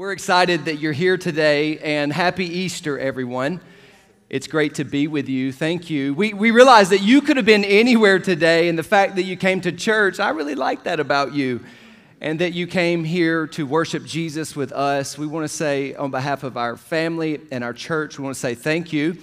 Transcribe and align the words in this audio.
We're 0.00 0.12
excited 0.12 0.64
that 0.64 0.76
you're 0.76 0.94
here 0.94 1.18
today, 1.18 1.76
and 1.76 2.10
happy 2.10 2.46
Easter, 2.46 2.98
everyone. 2.98 3.60
It's 4.30 4.46
great 4.46 4.76
to 4.76 4.84
be 4.84 5.08
with 5.08 5.28
you. 5.28 5.52
Thank 5.52 5.90
you. 5.90 6.14
We, 6.14 6.32
we 6.32 6.52
realize 6.52 6.88
that 6.88 7.02
you 7.02 7.20
could 7.20 7.36
have 7.36 7.44
been 7.44 7.66
anywhere 7.66 8.18
today, 8.18 8.70
and 8.70 8.78
the 8.78 8.82
fact 8.82 9.16
that 9.16 9.24
you 9.24 9.36
came 9.36 9.60
to 9.60 9.72
church, 9.72 10.18
I 10.18 10.30
really 10.30 10.54
like 10.54 10.84
that 10.84 11.00
about 11.00 11.34
you. 11.34 11.60
And 12.18 12.38
that 12.38 12.54
you 12.54 12.66
came 12.66 13.04
here 13.04 13.46
to 13.48 13.66
worship 13.66 14.06
Jesus 14.06 14.56
with 14.56 14.72
us. 14.72 15.18
We 15.18 15.26
want 15.26 15.44
to 15.44 15.54
say, 15.54 15.94
on 15.94 16.10
behalf 16.10 16.44
of 16.44 16.56
our 16.56 16.78
family 16.78 17.38
and 17.52 17.62
our 17.62 17.74
church, 17.74 18.18
we 18.18 18.24
want 18.24 18.36
to 18.36 18.40
say 18.40 18.54
thank 18.54 18.94
you. 18.94 19.18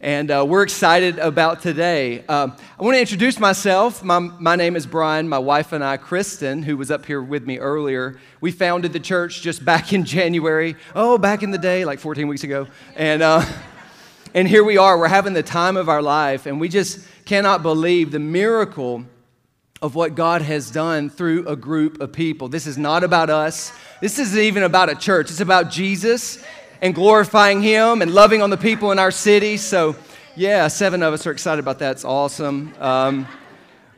And 0.00 0.30
uh, 0.30 0.46
we're 0.48 0.62
excited 0.62 1.18
about 1.18 1.60
today. 1.60 2.22
Uh, 2.28 2.50
I 2.78 2.82
want 2.84 2.94
to 2.94 3.00
introduce 3.00 3.40
myself. 3.40 4.04
My, 4.04 4.20
my 4.20 4.54
name 4.54 4.76
is 4.76 4.86
Brian. 4.86 5.28
My 5.28 5.40
wife 5.40 5.72
and 5.72 5.82
I, 5.82 5.96
Kristen, 5.96 6.62
who 6.62 6.76
was 6.76 6.92
up 6.92 7.04
here 7.04 7.20
with 7.20 7.44
me 7.44 7.58
earlier, 7.58 8.16
we 8.40 8.52
founded 8.52 8.92
the 8.92 9.00
church 9.00 9.42
just 9.42 9.64
back 9.64 9.92
in 9.92 10.04
January. 10.04 10.76
Oh, 10.94 11.18
back 11.18 11.42
in 11.42 11.50
the 11.50 11.58
day, 11.58 11.84
like 11.84 11.98
14 11.98 12.28
weeks 12.28 12.44
ago. 12.44 12.68
And, 12.94 13.22
uh, 13.22 13.44
and 14.34 14.46
here 14.46 14.62
we 14.62 14.78
are. 14.78 14.96
We're 14.96 15.08
having 15.08 15.32
the 15.32 15.42
time 15.42 15.76
of 15.76 15.88
our 15.88 16.00
life. 16.00 16.46
And 16.46 16.60
we 16.60 16.68
just 16.68 17.00
cannot 17.24 17.64
believe 17.64 18.12
the 18.12 18.20
miracle 18.20 19.04
of 19.82 19.96
what 19.96 20.14
God 20.14 20.42
has 20.42 20.70
done 20.70 21.10
through 21.10 21.48
a 21.48 21.56
group 21.56 22.00
of 22.00 22.12
people. 22.12 22.46
This 22.46 22.68
is 22.68 22.78
not 22.78 23.02
about 23.02 23.30
us. 23.30 23.72
This 24.00 24.20
isn't 24.20 24.38
even 24.38 24.62
about 24.62 24.90
a 24.90 24.94
church. 24.94 25.28
It's 25.30 25.40
about 25.40 25.70
Jesus 25.70 26.44
and 26.80 26.94
glorifying 26.94 27.62
Him 27.62 28.02
and 28.02 28.12
loving 28.12 28.42
on 28.42 28.50
the 28.50 28.56
people 28.56 28.92
in 28.92 28.98
our 28.98 29.10
city. 29.10 29.56
So, 29.56 29.96
yeah, 30.36 30.68
seven 30.68 31.02
of 31.02 31.12
us 31.12 31.26
are 31.26 31.32
excited 31.32 31.60
about 31.60 31.78
that. 31.80 31.92
It's 31.92 32.04
awesome. 32.04 32.74
Um, 32.78 33.26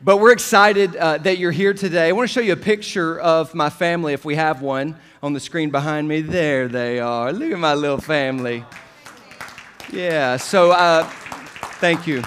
but 0.03 0.17
we're 0.17 0.31
excited 0.31 0.95
uh, 0.95 1.19
that 1.19 1.37
you're 1.37 1.51
here 1.51 1.73
today. 1.73 2.09
I 2.09 2.11
want 2.13 2.27
to 2.27 2.33
show 2.33 2.41
you 2.41 2.53
a 2.53 2.57
picture 2.57 3.19
of 3.19 3.53
my 3.53 3.69
family, 3.69 4.13
if 4.13 4.25
we 4.25 4.35
have 4.35 4.61
one, 4.61 4.95
on 5.21 5.33
the 5.33 5.39
screen 5.39 5.69
behind 5.69 6.07
me. 6.07 6.21
There 6.21 6.67
they 6.67 6.99
are. 6.99 7.31
Look 7.31 7.51
at 7.51 7.59
my 7.59 7.75
little 7.75 8.01
family. 8.01 8.65
Yeah, 9.93 10.37
so 10.37 10.71
uh, 10.71 11.03
thank 11.79 12.07
you. 12.07 12.23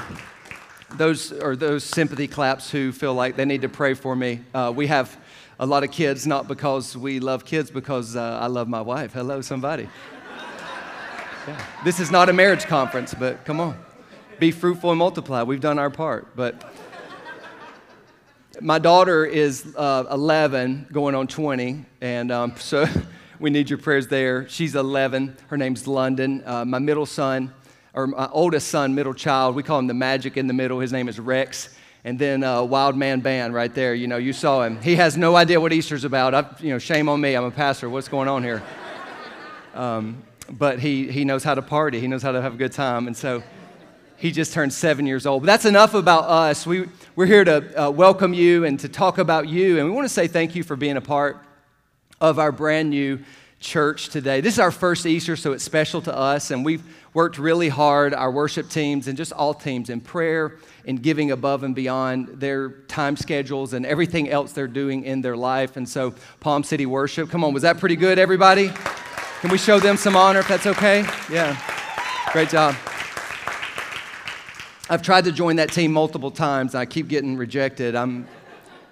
Those 0.96 1.32
are 1.32 1.56
those 1.56 1.82
sympathy 1.82 2.28
claps 2.28 2.70
who 2.70 2.92
feel 2.92 3.14
like 3.14 3.34
they 3.34 3.44
need 3.44 3.62
to 3.62 3.68
pray 3.68 3.94
for 3.94 4.14
me. 4.14 4.42
Uh, 4.54 4.72
we 4.74 4.86
have 4.86 5.16
a 5.58 5.66
lot 5.66 5.82
of 5.82 5.90
kids, 5.90 6.26
not 6.28 6.46
because 6.46 6.96
we 6.96 7.18
love 7.18 7.44
kids, 7.44 7.72
because 7.72 8.14
uh, 8.14 8.38
I 8.40 8.46
love 8.46 8.68
my 8.68 8.80
wife. 8.80 9.12
Hello, 9.12 9.40
somebody. 9.40 9.88
This 11.84 12.00
is 12.00 12.10
not 12.10 12.28
a 12.28 12.32
marriage 12.32 12.64
conference, 12.64 13.12
but 13.14 13.44
come 13.44 13.60
on. 13.60 13.76
Be 14.38 14.50
fruitful 14.50 14.90
and 14.90 14.98
multiply. 14.98 15.42
We've 15.42 15.60
done 15.60 15.78
our 15.78 15.90
part. 15.90 16.34
But 16.34 16.72
my 18.60 18.78
daughter 18.78 19.26
is 19.26 19.74
uh, 19.76 20.04
11, 20.10 20.88
going 20.92 21.14
on 21.14 21.26
20, 21.26 21.84
and 22.00 22.32
um, 22.32 22.54
so 22.58 22.86
we 23.38 23.50
need 23.50 23.68
your 23.68 23.78
prayers 23.78 24.06
there. 24.06 24.48
She's 24.48 24.74
11. 24.74 25.36
Her 25.48 25.56
name's 25.56 25.86
London. 25.86 26.42
Uh, 26.46 26.64
my 26.64 26.78
middle 26.78 27.06
son, 27.06 27.52
or 27.92 28.06
my 28.06 28.28
oldest 28.30 28.68
son, 28.68 28.94
middle 28.94 29.14
child, 29.14 29.54
we 29.54 29.62
call 29.62 29.78
him 29.78 29.86
the 29.86 29.94
magic 29.94 30.36
in 30.36 30.46
the 30.46 30.54
middle. 30.54 30.80
His 30.80 30.92
name 30.92 31.08
is 31.08 31.20
Rex. 31.20 31.76
And 32.04 32.18
then 32.18 32.44
uh, 32.44 32.62
Wild 32.62 32.96
Man 32.96 33.20
Band 33.20 33.54
right 33.54 33.74
there. 33.74 33.94
You 33.94 34.06
know, 34.06 34.18
you 34.18 34.32
saw 34.32 34.62
him. 34.62 34.80
He 34.82 34.96
has 34.96 35.16
no 35.16 35.36
idea 35.36 35.60
what 35.60 35.72
Easter's 35.72 36.04
about. 36.04 36.34
I, 36.34 36.44
you 36.60 36.70
know, 36.70 36.78
shame 36.78 37.08
on 37.08 37.20
me. 37.20 37.34
I'm 37.34 37.44
a 37.44 37.50
pastor. 37.50 37.88
What's 37.88 38.08
going 38.08 38.28
on 38.28 38.42
here? 38.42 38.62
Um, 39.74 40.22
but 40.50 40.78
he, 40.78 41.10
he 41.10 41.24
knows 41.24 41.44
how 41.44 41.54
to 41.54 41.62
party, 41.62 42.00
he 42.00 42.06
knows 42.06 42.22
how 42.22 42.32
to 42.32 42.42
have 42.42 42.54
a 42.54 42.56
good 42.56 42.72
time. 42.72 43.06
And 43.06 43.16
so 43.16 43.42
he 44.16 44.30
just 44.30 44.52
turned 44.52 44.72
seven 44.72 45.06
years 45.06 45.26
old. 45.26 45.42
But 45.42 45.46
that's 45.46 45.64
enough 45.64 45.94
about 45.94 46.24
us. 46.24 46.66
We, 46.66 46.88
we're 47.16 47.26
here 47.26 47.44
to 47.44 47.86
uh, 47.86 47.90
welcome 47.90 48.32
you 48.32 48.64
and 48.64 48.78
to 48.80 48.88
talk 48.88 49.18
about 49.18 49.48
you. 49.48 49.78
And 49.78 49.86
we 49.86 49.94
want 49.94 50.06
to 50.06 50.12
say 50.12 50.28
thank 50.28 50.54
you 50.54 50.62
for 50.62 50.76
being 50.76 50.96
a 50.96 51.00
part 51.00 51.44
of 52.20 52.38
our 52.38 52.52
brand 52.52 52.90
new 52.90 53.20
church 53.60 54.10
today. 54.10 54.40
This 54.40 54.54
is 54.54 54.60
our 54.60 54.70
first 54.70 55.06
Easter, 55.06 55.36
so 55.36 55.52
it's 55.52 55.64
special 55.64 56.00
to 56.02 56.16
us. 56.16 56.50
And 56.50 56.64
we've 56.64 56.82
worked 57.14 57.38
really 57.38 57.68
hard, 57.68 58.12
our 58.12 58.30
worship 58.30 58.68
teams 58.68 59.08
and 59.08 59.16
just 59.16 59.32
all 59.32 59.54
teams, 59.54 59.90
in 59.90 60.00
prayer 60.00 60.58
and 60.86 61.02
giving 61.02 61.30
above 61.30 61.62
and 61.62 61.74
beyond 61.74 62.28
their 62.40 62.70
time 62.88 63.16
schedules 63.16 63.72
and 63.72 63.86
everything 63.86 64.28
else 64.28 64.52
they're 64.52 64.66
doing 64.66 65.04
in 65.04 65.22
their 65.22 65.36
life. 65.36 65.76
And 65.76 65.88
so, 65.88 66.14
Palm 66.40 66.62
City 66.62 66.86
Worship, 66.86 67.30
come 67.30 67.42
on, 67.42 67.54
was 67.54 67.62
that 67.62 67.78
pretty 67.78 67.96
good, 67.96 68.18
everybody? 68.18 68.70
Can 69.44 69.50
we 69.50 69.58
show 69.58 69.78
them 69.78 69.98
some 69.98 70.16
honor 70.16 70.38
if 70.38 70.48
that's 70.48 70.64
okay? 70.64 71.04
Yeah. 71.30 71.54
Great 72.32 72.48
job. 72.48 72.74
I've 74.88 75.02
tried 75.02 75.24
to 75.24 75.32
join 75.32 75.56
that 75.56 75.70
team 75.70 75.92
multiple 75.92 76.30
times. 76.30 76.72
And 76.72 76.80
I 76.80 76.86
keep 76.86 77.08
getting 77.08 77.36
rejected. 77.36 77.94
I'm, 77.94 78.26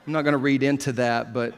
I'm 0.07 0.13
not 0.13 0.25
going 0.25 0.33
to 0.33 0.39
read 0.39 0.63
into 0.63 0.93
that, 0.93 1.33
but 1.33 1.55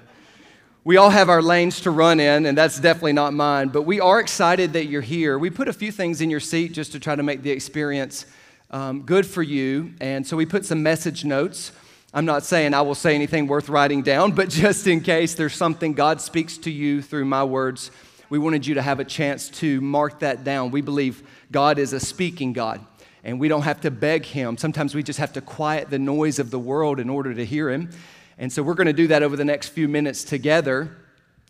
we 0.85 0.97
all 0.97 1.11
have 1.11 1.29
our 1.29 1.43
lanes 1.43 1.81
to 1.81 1.91
run 1.91 2.21
in, 2.21 2.47
and 2.47 2.57
that's 2.57 2.79
definitely 2.79 3.15
not 3.15 3.33
mine. 3.35 3.71
But 3.71 3.83
we 3.83 3.99
are 3.99 4.21
excited 4.21 4.75
that 4.75 4.85
you're 4.85 5.03
here. 5.03 5.41
We 5.41 5.51
put 5.51 5.67
a 5.67 5.73
few 5.73 5.91
things 5.91 6.21
in 6.21 6.31
your 6.31 6.39
seat 6.39 6.73
just 6.73 6.93
to 6.93 7.01
try 7.01 7.17
to 7.17 7.23
make 7.25 7.43
the 7.43 7.51
experience 7.51 8.27
um, 8.71 9.03
good 9.03 9.27
for 9.27 9.43
you. 9.43 9.93
And 10.01 10.25
so 10.25 10.37
we 10.37 10.47
put 10.47 10.65
some 10.65 10.85
message 10.85 11.25
notes. 11.25 11.73
I'm 12.13 12.27
not 12.27 12.45
saying 12.45 12.75
I 12.75 12.83
will 12.83 12.95
say 12.95 13.17
anything 13.17 13.49
worth 13.49 13.69
writing 13.69 14.03
down, 14.03 14.31
but 14.37 14.51
just 14.51 14.87
in 14.87 15.01
case 15.01 15.35
there's 15.35 15.57
something 15.57 15.95
God 15.95 16.21
speaks 16.21 16.57
to 16.59 16.71
you 16.71 17.03
through 17.03 17.25
my 17.25 17.43
words 17.43 17.91
we 18.35 18.41
wanted 18.41 18.67
you 18.67 18.75
to 18.75 18.83
have 18.83 18.99
a 18.99 19.05
chance 19.05 19.49
to 19.49 19.81
mark 19.81 20.19
that 20.19 20.43
down. 20.43 20.73
We 20.73 20.81
believe 20.81 21.23
God 21.53 21.79
is 21.79 21.93
a 21.93 22.01
speaking 22.01 22.53
God, 22.53 22.85
and 23.23 23.39
we 23.39 23.47
don't 23.47 23.63
have 23.63 23.83
to 23.83 23.93
beg 23.93 24.25
Him. 24.25 24.57
Sometimes 24.57 24.93
we 24.93 25.05
just 25.05 25.21
have 25.21 25.33
to 25.35 25.41
quiet 25.41 25.89
the 25.89 26.01
noise 26.01 26.41
of 26.41 26.51
the 26.51 26.59
world 26.59 26.99
in 26.99 27.09
order 27.09 27.33
to 27.33 27.45
hear 27.45 27.71
Him. 27.71 27.91
And 28.37 28.53
so 28.53 28.61
we're 28.65 28.75
going 28.75 28.89
to 28.89 28.93
do 28.93 29.07
that 29.07 29.23
over 29.23 29.37
the 29.37 29.45
next 29.45 29.69
few 29.69 29.87
minutes 29.87 30.25
together. 30.25 30.97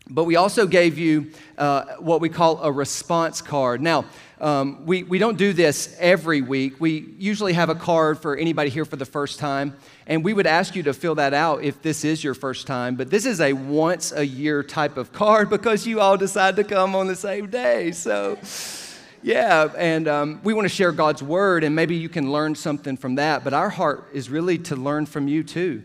But 0.09 0.25
we 0.25 0.37
also 0.37 0.67
gave 0.67 0.99
you 0.99 1.31
uh, 1.57 1.97
what 1.99 2.21
we 2.21 2.29
call 2.29 2.63
a 2.63 2.71
response 2.71 3.41
card. 3.41 3.81
Now, 3.81 4.05
um, 4.39 4.85
we, 4.85 5.03
we 5.03 5.19
don't 5.19 5.39
do 5.39 5.55
this 5.55 5.97
every 5.99 6.43
week. 6.43 6.79
We 6.79 7.15
usually 7.19 7.55
have 7.55 7.71
a 7.71 7.75
card 7.75 8.21
for 8.21 8.37
anybody 8.37 8.69
here 8.69 8.85
for 8.85 8.97
the 8.97 9.07
first 9.07 9.39
time. 9.39 9.75
And 10.07 10.23
we 10.23 10.35
would 10.35 10.47
ask 10.47 10.77
you 10.77 10.83
to 10.83 10.93
fill 10.93 11.15
that 11.15 11.33
out 11.33 11.65
if 11.65 11.81
this 11.81 12.05
is 12.05 12.23
your 12.23 12.35
first 12.35 12.67
time. 12.67 12.97
But 12.97 13.09
this 13.09 13.25
is 13.25 13.41
a 13.41 13.55
once 13.55 14.13
a 14.13 14.27
year 14.27 14.63
type 14.63 14.99
of 14.99 15.11
card 15.11 15.49
because 15.57 15.87
you 15.87 16.01
all 16.01 16.19
decide 16.19 16.57
to 16.57 16.65
come 16.65 16.95
on 16.95 17.07
the 17.07 17.17
same 17.17 17.47
day. 17.47 17.93
So, 17.93 18.39
yeah, 19.23 19.73
and 19.75 20.07
um, 20.07 20.41
we 20.45 20.53
want 20.53 20.67
to 20.67 20.75
share 20.75 20.93
God's 20.93 21.23
word, 21.23 21.65
and 21.65 21.75
maybe 21.75 21.97
you 21.97 22.11
can 22.11 22.31
learn 22.31 22.55
something 22.55 22.99
from 22.99 23.15
that. 23.15 23.43
But 23.43 23.55
our 23.55 23.71
heart 23.71 24.09
is 24.13 24.29
really 24.29 24.59
to 24.59 24.77
learn 24.77 25.07
from 25.07 25.29
you 25.29 25.43
too 25.43 25.83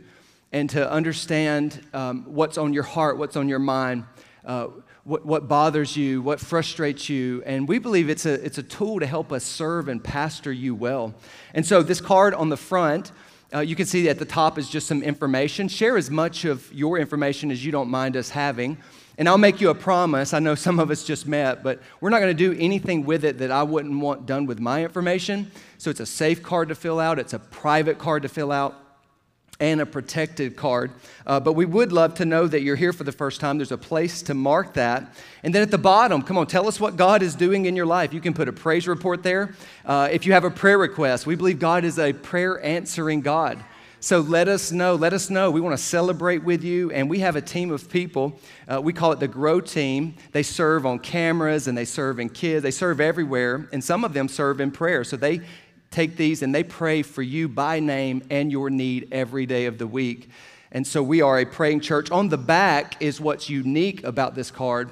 and 0.52 0.70
to 0.72 0.92
understand 0.92 1.86
um, 1.94 2.24
what's 2.26 2.58
on 2.58 2.74
your 2.74 2.84
heart, 2.84 3.18
what's 3.18 3.36
on 3.36 3.50
your 3.50 3.60
mind. 3.60 4.06
Uh, 4.46 4.68
what, 5.04 5.26
what 5.26 5.48
bothers 5.48 5.98
you, 5.98 6.22
what 6.22 6.40
frustrates 6.40 7.10
you. 7.10 7.42
And 7.46 7.68
we 7.68 7.80
believe 7.80 8.10
it's 8.10 8.28
a, 8.28 8.34
it's 8.46 8.60
a 8.60 8.64
tool 8.64 9.00
to 9.00 9.08
help 9.08 9.32
us 9.32 9.44
serve 9.44 9.88
and 9.88 10.04
pastor 10.04 10.52
you 10.52 10.76
well. 10.76 11.16
And 11.56 11.66
so, 11.66 11.82
this 11.82 12.00
card 12.00 12.36
on 12.36 12.50
the 12.50 12.58
front, 12.58 13.12
uh, 13.52 13.62
you 13.62 13.76
can 13.76 13.88
see 13.88 14.08
at 14.08 14.20
the 14.20 14.26
top 14.26 14.60
is 14.60 14.70
just 14.70 14.88
some 14.88 15.02
information. 15.02 15.68
Share 15.68 15.98
as 15.98 16.12
much 16.12 16.46
of 16.46 16.72
your 16.72 17.00
information 17.00 17.50
as 17.50 17.66
you 17.66 17.72
don't 17.72 17.90
mind 17.90 18.16
us 18.16 18.30
having. 18.30 18.78
And 19.18 19.28
I'll 19.28 19.40
make 19.40 19.60
you 19.60 19.70
a 19.70 19.76
promise. 19.76 20.34
I 20.34 20.40
know 20.40 20.56
some 20.56 20.80
of 20.80 20.92
us 20.92 21.04
just 21.04 21.28
met, 21.28 21.64
but 21.64 21.82
we're 22.00 22.10
not 22.10 22.20
going 22.20 22.36
to 22.36 22.54
do 22.54 22.58
anything 22.60 23.04
with 23.04 23.26
it 23.26 23.40
that 23.40 23.52
I 23.52 23.64
wouldn't 23.64 24.00
want 24.00 24.26
done 24.26 24.46
with 24.46 24.60
my 24.60 24.84
information. 24.84 25.52
So 25.78 25.90
it's 25.90 26.00
a 26.00 26.06
safe 26.06 26.42
card 26.42 26.70
to 26.70 26.76
fill 26.76 27.00
out, 27.00 27.20
it's 27.20 27.34
a 27.34 27.40
private 27.40 27.98
card 27.98 28.22
to 28.24 28.30
fill 28.30 28.52
out 28.52 28.89
and 29.60 29.82
a 29.82 29.86
protected 29.86 30.56
card. 30.56 30.92
Uh, 31.28 31.40
but 31.40 31.54
we 31.54 31.66
would 31.66 31.92
love 31.92 32.14
to 32.16 32.26
know 32.26 32.48
that 32.48 32.62
you're 32.62 32.76
here 32.76 32.94
for 32.94 33.04
the 33.04 33.12
first 33.12 33.42
time. 33.42 33.58
There's 33.58 33.72
a 33.72 33.78
place 33.78 34.22
to 34.24 34.34
mark 34.34 34.74
that. 34.74 35.14
And 35.44 35.54
then 35.54 35.62
at 35.62 35.72
the 35.72 35.78
bottom, 35.78 36.22
come 36.22 36.38
on, 36.38 36.48
tell 36.48 36.68
us 36.68 36.80
what 36.80 36.96
God 36.96 37.22
is 37.22 37.36
doing 37.36 37.66
in 37.66 37.76
your 37.76 37.86
life. 37.86 38.14
You 38.14 38.22
can 38.22 38.34
put 38.34 38.48
a 38.48 38.54
praise 38.54 38.88
report 38.88 39.24
there. 39.24 39.56
Uh, 39.86 40.08
if 40.12 40.26
you 40.26 40.34
have 40.34 40.46
a 40.46 40.52
prayer 40.52 40.78
request, 40.78 41.26
we 41.26 41.36
believe 41.36 41.60
God 41.60 41.84
is 41.84 42.00
a 42.00 42.14
prayer 42.14 42.64
answering 42.64 43.22
God. 43.22 43.64
So 44.02 44.22
let 44.22 44.48
us 44.48 44.72
know. 44.72 44.96
Let 44.96 45.12
us 45.12 45.30
know. 45.30 45.52
We 45.52 45.60
want 45.60 45.78
to 45.78 45.84
celebrate 45.84 46.42
with 46.42 46.64
you. 46.64 46.90
And 46.92 47.10
we 47.10 47.20
have 47.20 47.36
a 47.36 47.42
team 47.42 47.70
of 47.70 47.90
people. 47.90 48.40
Uh, 48.66 48.80
we 48.82 48.94
call 48.94 49.12
it 49.12 49.20
the 49.20 49.28
Grow 49.28 49.60
Team. 49.60 50.16
They 50.32 50.44
serve 50.44 50.86
on 50.86 51.00
cameras 51.00 51.68
and 51.68 51.78
they 51.78 51.84
serve 51.84 52.18
in 52.18 52.30
kids. 52.30 52.64
They 52.64 52.72
serve 52.72 53.02
everywhere. 53.02 53.68
And 53.74 53.84
some 53.84 54.06
of 54.06 54.14
them 54.14 54.30
serve 54.30 54.62
in 54.62 54.72
prayer. 54.72 55.04
So 55.04 55.18
they 55.18 55.42
take 55.92 56.16
these 56.16 56.42
and 56.42 56.54
they 56.54 56.64
pray 56.64 57.02
for 57.02 57.22
you 57.22 57.48
by 57.48 57.80
name 57.80 58.24
and 58.30 58.52
your 58.52 58.70
need 58.70 59.08
every 59.12 59.46
day 59.46 59.66
of 59.66 59.78
the 59.78 59.88
week. 59.88 60.30
And 60.72 60.86
so 60.86 61.02
we 61.02 61.22
are 61.22 61.40
a 61.40 61.46
praying 61.46 61.82
church. 61.82 62.12
On 62.12 62.30
the 62.30 62.38
back 62.38 63.02
is 63.02 63.20
what's 63.20 63.50
unique 63.50 64.04
about 64.04 64.36
this 64.36 64.52
card. 64.52 64.92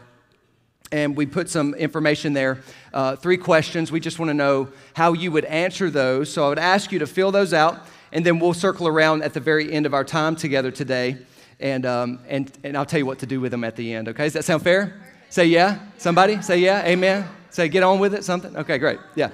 And 0.92 1.18
we 1.18 1.26
put 1.26 1.50
some 1.50 1.76
information 1.76 2.34
there, 2.34 2.62
uh, 2.94 3.18
three 3.18 3.38
questions. 3.38 3.92
We 3.92 4.00
just 4.00 4.20
want 4.20 4.30
to 4.30 4.34
know 4.34 4.70
how 4.94 5.14
you 5.14 5.32
would 5.34 5.46
answer 5.46 5.90
those. 5.90 6.32
So 6.32 6.46
I 6.46 6.50
would 6.50 6.60
ask 6.60 6.92
you 6.92 7.00
to 7.00 7.08
fill 7.08 7.32
those 7.32 7.54
out, 7.54 7.86
and 8.14 8.26
then 8.26 8.40
we'll 8.40 8.54
circle 8.54 8.88
around 8.88 9.22
at 9.22 9.34
the 9.34 9.42
very 9.42 9.72
end 9.72 9.86
of 9.86 9.94
our 9.94 10.06
time 10.06 10.38
together 10.38 10.72
today. 10.72 11.18
And, 11.60 11.86
um, 11.86 12.20
and, 12.30 12.50
and 12.64 12.78
I'll 12.78 12.86
tell 12.86 13.00
you 13.00 13.06
what 13.06 13.20
to 13.20 13.26
do 13.26 13.42
with 13.42 13.52
them 13.52 13.66
at 13.66 13.76
the 13.76 13.94
end, 13.94 14.08
okay? 14.08 14.24
Does 14.24 14.34
that 14.34 14.46
sound 14.46 14.64
fair? 14.64 15.02
Say 15.30 15.48
yeah. 15.48 15.80
Somebody? 15.98 16.42
Say 16.42 16.60
yeah. 16.60 16.86
Amen. 16.86 17.28
Say 17.50 17.68
get 17.68 17.84
on 17.84 18.00
with 18.00 18.14
it. 18.14 18.24
Something? 18.24 18.56
Okay, 18.56 18.78
great. 18.78 19.00
Yeah. 19.16 19.30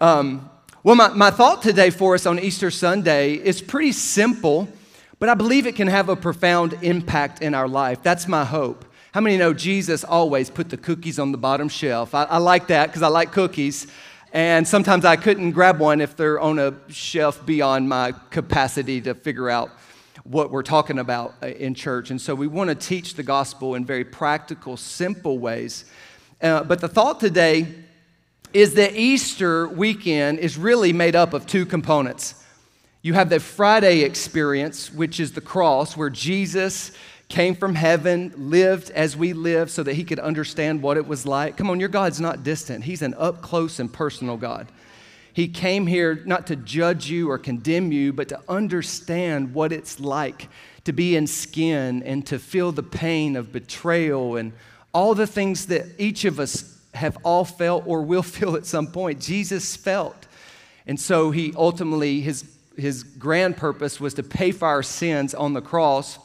Um, 0.00 0.48
well, 0.86 0.94
my, 0.94 1.08
my 1.08 1.32
thought 1.32 1.62
today 1.62 1.90
for 1.90 2.14
us 2.14 2.26
on 2.26 2.38
Easter 2.38 2.70
Sunday 2.70 3.32
is 3.32 3.60
pretty 3.60 3.90
simple, 3.90 4.68
but 5.18 5.28
I 5.28 5.34
believe 5.34 5.66
it 5.66 5.74
can 5.74 5.88
have 5.88 6.08
a 6.08 6.14
profound 6.14 6.78
impact 6.80 7.42
in 7.42 7.54
our 7.54 7.66
life. 7.66 8.04
That's 8.04 8.28
my 8.28 8.44
hope. 8.44 8.84
How 9.10 9.20
many 9.20 9.36
know 9.36 9.52
Jesus 9.52 10.04
always 10.04 10.48
put 10.48 10.70
the 10.70 10.76
cookies 10.76 11.18
on 11.18 11.32
the 11.32 11.38
bottom 11.38 11.68
shelf? 11.68 12.14
I, 12.14 12.22
I 12.22 12.38
like 12.38 12.68
that 12.68 12.86
because 12.86 13.02
I 13.02 13.08
like 13.08 13.32
cookies. 13.32 13.88
And 14.32 14.68
sometimes 14.68 15.04
I 15.04 15.16
couldn't 15.16 15.50
grab 15.50 15.80
one 15.80 16.00
if 16.00 16.14
they're 16.16 16.38
on 16.38 16.60
a 16.60 16.74
shelf 16.88 17.44
beyond 17.44 17.88
my 17.88 18.12
capacity 18.30 19.00
to 19.00 19.16
figure 19.16 19.50
out 19.50 19.72
what 20.22 20.52
we're 20.52 20.62
talking 20.62 21.00
about 21.00 21.34
uh, 21.42 21.48
in 21.48 21.74
church. 21.74 22.12
And 22.12 22.20
so 22.20 22.32
we 22.32 22.46
want 22.46 22.70
to 22.70 22.76
teach 22.76 23.14
the 23.14 23.24
gospel 23.24 23.74
in 23.74 23.84
very 23.84 24.04
practical, 24.04 24.76
simple 24.76 25.40
ways. 25.40 25.84
Uh, 26.40 26.62
but 26.62 26.80
the 26.80 26.86
thought 26.86 27.18
today 27.18 27.74
is 28.52 28.74
that 28.74 28.94
Easter 28.94 29.68
weekend 29.68 30.38
is 30.38 30.56
really 30.56 30.92
made 30.92 31.16
up 31.16 31.32
of 31.32 31.46
two 31.46 31.66
components. 31.66 32.42
You 33.02 33.14
have 33.14 33.30
the 33.30 33.40
Friday 33.40 34.00
experience, 34.00 34.92
which 34.92 35.20
is 35.20 35.32
the 35.32 35.40
cross, 35.40 35.96
where 35.96 36.10
Jesus 36.10 36.92
came 37.28 37.54
from 37.54 37.74
heaven, 37.74 38.32
lived 38.36 38.90
as 38.90 39.16
we 39.16 39.32
live 39.32 39.70
so 39.70 39.82
that 39.82 39.94
he 39.94 40.04
could 40.04 40.18
understand 40.18 40.82
what 40.82 40.96
it 40.96 41.06
was 41.06 41.26
like. 41.26 41.56
Come 41.56 41.70
on, 41.70 41.80
your 41.80 41.88
God's 41.88 42.20
not 42.20 42.42
distant, 42.42 42.84
he's 42.84 43.02
an 43.02 43.14
up 43.18 43.42
close 43.42 43.78
and 43.78 43.92
personal 43.92 44.36
God. 44.36 44.68
He 45.32 45.48
came 45.48 45.86
here 45.86 46.22
not 46.24 46.46
to 46.46 46.56
judge 46.56 47.10
you 47.10 47.30
or 47.30 47.36
condemn 47.36 47.92
you, 47.92 48.12
but 48.12 48.28
to 48.30 48.40
understand 48.48 49.52
what 49.52 49.70
it's 49.70 50.00
like 50.00 50.48
to 50.84 50.92
be 50.92 51.14
in 51.14 51.26
skin 51.26 52.02
and 52.04 52.26
to 52.26 52.38
feel 52.38 52.72
the 52.72 52.82
pain 52.82 53.36
of 53.36 53.52
betrayal 53.52 54.36
and 54.36 54.52
all 54.94 55.14
the 55.14 55.26
things 55.26 55.66
that 55.66 55.84
each 55.98 56.24
of 56.24 56.40
us 56.40 56.75
have 56.96 57.16
all 57.22 57.44
felt 57.44 57.84
or 57.86 58.02
will 58.02 58.22
feel 58.36 58.56
at 58.56 58.66
some 58.66 58.88
point. 58.88 59.20
Jesus 59.20 59.76
felt. 59.76 60.26
And 60.86 61.00
so 61.00 61.30
he 61.30 61.52
ultimately, 61.56 62.20
his, 62.20 62.44
his 62.76 63.02
grand 63.02 63.56
purpose 63.56 64.00
was 64.00 64.14
to 64.14 64.22
pay 64.22 64.52
for 64.52 64.68
our 64.68 64.82
sins 64.82 65.34
on 65.34 65.52
the 65.52 65.60
cross. 65.60 66.18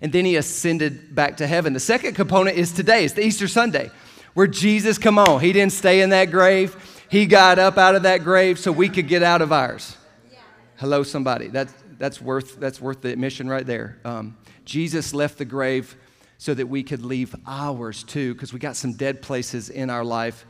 And 0.00 0.12
then 0.12 0.24
he 0.24 0.36
ascended 0.36 1.14
back 1.14 1.38
to 1.38 1.46
heaven. 1.46 1.72
The 1.72 1.80
second 1.80 2.14
component 2.14 2.56
is 2.56 2.72
today, 2.72 3.04
it's 3.04 3.14
the 3.14 3.24
Easter 3.24 3.48
Sunday, 3.48 3.90
where 4.34 4.46
Jesus, 4.46 4.98
come 4.98 5.18
on, 5.18 5.40
he 5.40 5.52
didn't 5.52 5.72
stay 5.72 6.00
in 6.00 6.10
that 6.10 6.30
grave. 6.30 6.76
He 7.08 7.26
got 7.26 7.58
up 7.58 7.76
out 7.76 7.94
of 7.94 8.04
that 8.04 8.24
grave 8.24 8.58
so 8.58 8.72
we 8.72 8.88
could 8.88 9.06
get 9.06 9.22
out 9.22 9.42
of 9.42 9.52
ours. 9.52 9.96
Hello, 10.76 11.02
somebody. 11.02 11.48
That's, 11.48 11.72
that's, 11.98 12.20
worth, 12.20 12.58
that's 12.58 12.80
worth 12.80 13.02
the 13.02 13.12
admission 13.12 13.48
right 13.48 13.66
there. 13.66 13.98
Um, 14.04 14.36
Jesus 14.64 15.12
left 15.12 15.38
the 15.38 15.44
grave 15.44 15.94
so 16.42 16.52
that 16.54 16.66
we 16.66 16.82
could 16.82 17.04
leave 17.04 17.36
ours 17.46 18.02
too, 18.02 18.34
because 18.34 18.52
we 18.52 18.58
got 18.58 18.74
some 18.74 18.94
dead 18.94 19.22
places 19.22 19.70
in 19.70 19.88
our 19.88 20.04
life 20.04 20.44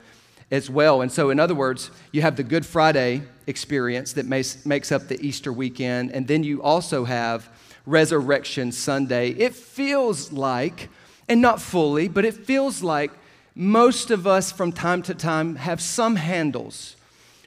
as 0.51 0.71
well. 0.71 1.03
And 1.03 1.13
so, 1.13 1.29
in 1.29 1.39
other 1.39 1.55
words, 1.55 1.91
you 2.13 2.23
have 2.23 2.35
the 2.35 2.43
Good 2.43 2.65
Friday 2.65 3.21
experience 3.47 4.15
that 4.15 4.25
makes, 4.25 4.65
makes 4.65 4.91
up 4.91 5.09
the 5.09 5.21
Easter 5.21 5.53
weekend, 5.53 6.13
and 6.13 6.27
then 6.27 6.45
you 6.45 6.63
also 6.63 7.05
have 7.05 7.47
Resurrection 7.85 8.73
Sunday. 8.73 9.33
It 9.33 9.55
feels 9.55 10.33
like, 10.33 10.89
and 11.29 11.43
not 11.43 11.61
fully, 11.61 12.09
but 12.09 12.25
it 12.25 12.33
feels 12.47 12.83
like 12.83 13.11
most 13.55 14.11
of 14.11 14.27
us 14.27 14.51
from 14.51 14.73
time 14.73 15.03
to 15.03 15.15
time 15.15 15.57
have 15.57 15.79
some 15.79 16.17
handles. 16.17 16.97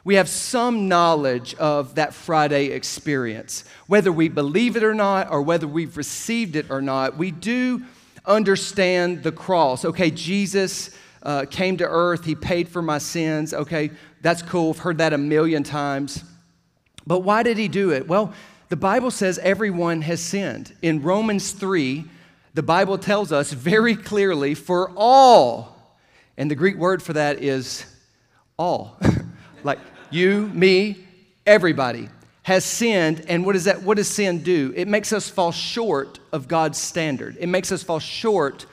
We 0.04 0.16
have 0.16 0.30
some 0.30 0.88
knowledge 0.88 1.56
of 1.56 1.96
that 1.96 2.14
Friday 2.14 2.68
experience. 2.68 3.64
Whether 3.88 4.12
we 4.12 4.30
believe 4.30 4.78
it 4.78 4.84
or 4.84 4.94
not, 4.94 5.32
or 5.32 5.42
whether 5.42 5.68
we've 5.68 5.98
received 5.98 6.56
it 6.56 6.70
or 6.70 6.80
not, 6.80 7.18
we 7.18 7.32
do 7.32 7.84
understand 8.28 9.24
the 9.24 9.32
cross. 9.32 9.86
Okay, 9.86 10.12
Jesus 10.12 10.92
uh, 11.24 11.46
came 11.50 11.78
to 11.78 11.86
earth, 11.88 12.26
He 12.26 12.36
paid 12.36 12.70
for 12.70 12.82
my 12.82 12.98
sins. 12.98 13.54
Okay, 13.54 13.92
that's 14.22 14.42
cool. 14.42 14.72
I've 14.72 14.80
heard 14.80 14.98
that 15.00 15.14
a 15.14 15.18
million 15.18 15.64
times. 15.64 16.24
But 17.08 17.20
why 17.20 17.44
did 17.44 17.58
He 17.58 17.68
do 17.68 17.92
it? 17.92 18.08
Well, 18.08 18.34
the 18.70 18.76
Bible 18.76 19.12
says 19.12 19.38
everyone 19.40 20.02
has 20.02 20.22
sinned. 20.22 20.74
In 20.82 21.02
Romans 21.02 21.52
3, 21.52 22.06
the 22.54 22.64
Bible 22.64 22.98
tells 22.98 23.32
us 23.32 23.52
very 23.52 23.96
clearly, 23.96 24.56
for 24.56 24.92
all 24.96 25.76
and 26.38 26.52
the 26.52 26.56
Greek 26.56 26.76
word 26.76 27.02
for 27.02 27.14
that 27.14 27.42
is 27.42 27.86
all. 28.58 29.00
like 29.64 29.80
you, 30.10 30.48
me, 30.48 30.98
everybody 31.46 32.10
has 32.46 32.64
sinned. 32.64 33.26
And 33.28 33.44
what 33.44 33.54
does 33.54 33.64
that 33.64 33.82
what 33.82 33.98
does 33.98 34.08
sin 34.08 34.44
do? 34.44 34.72
It 34.76 34.88
makes 34.88 35.12
us 35.12 35.28
fall 35.28 35.52
short 35.52 36.20
of 36.32 36.48
God's 36.48 36.78
standard. 36.78 37.38
It 37.40 37.48
makes 37.48 37.72
us 37.72 37.82
fall 37.82 37.98
short 37.98 38.68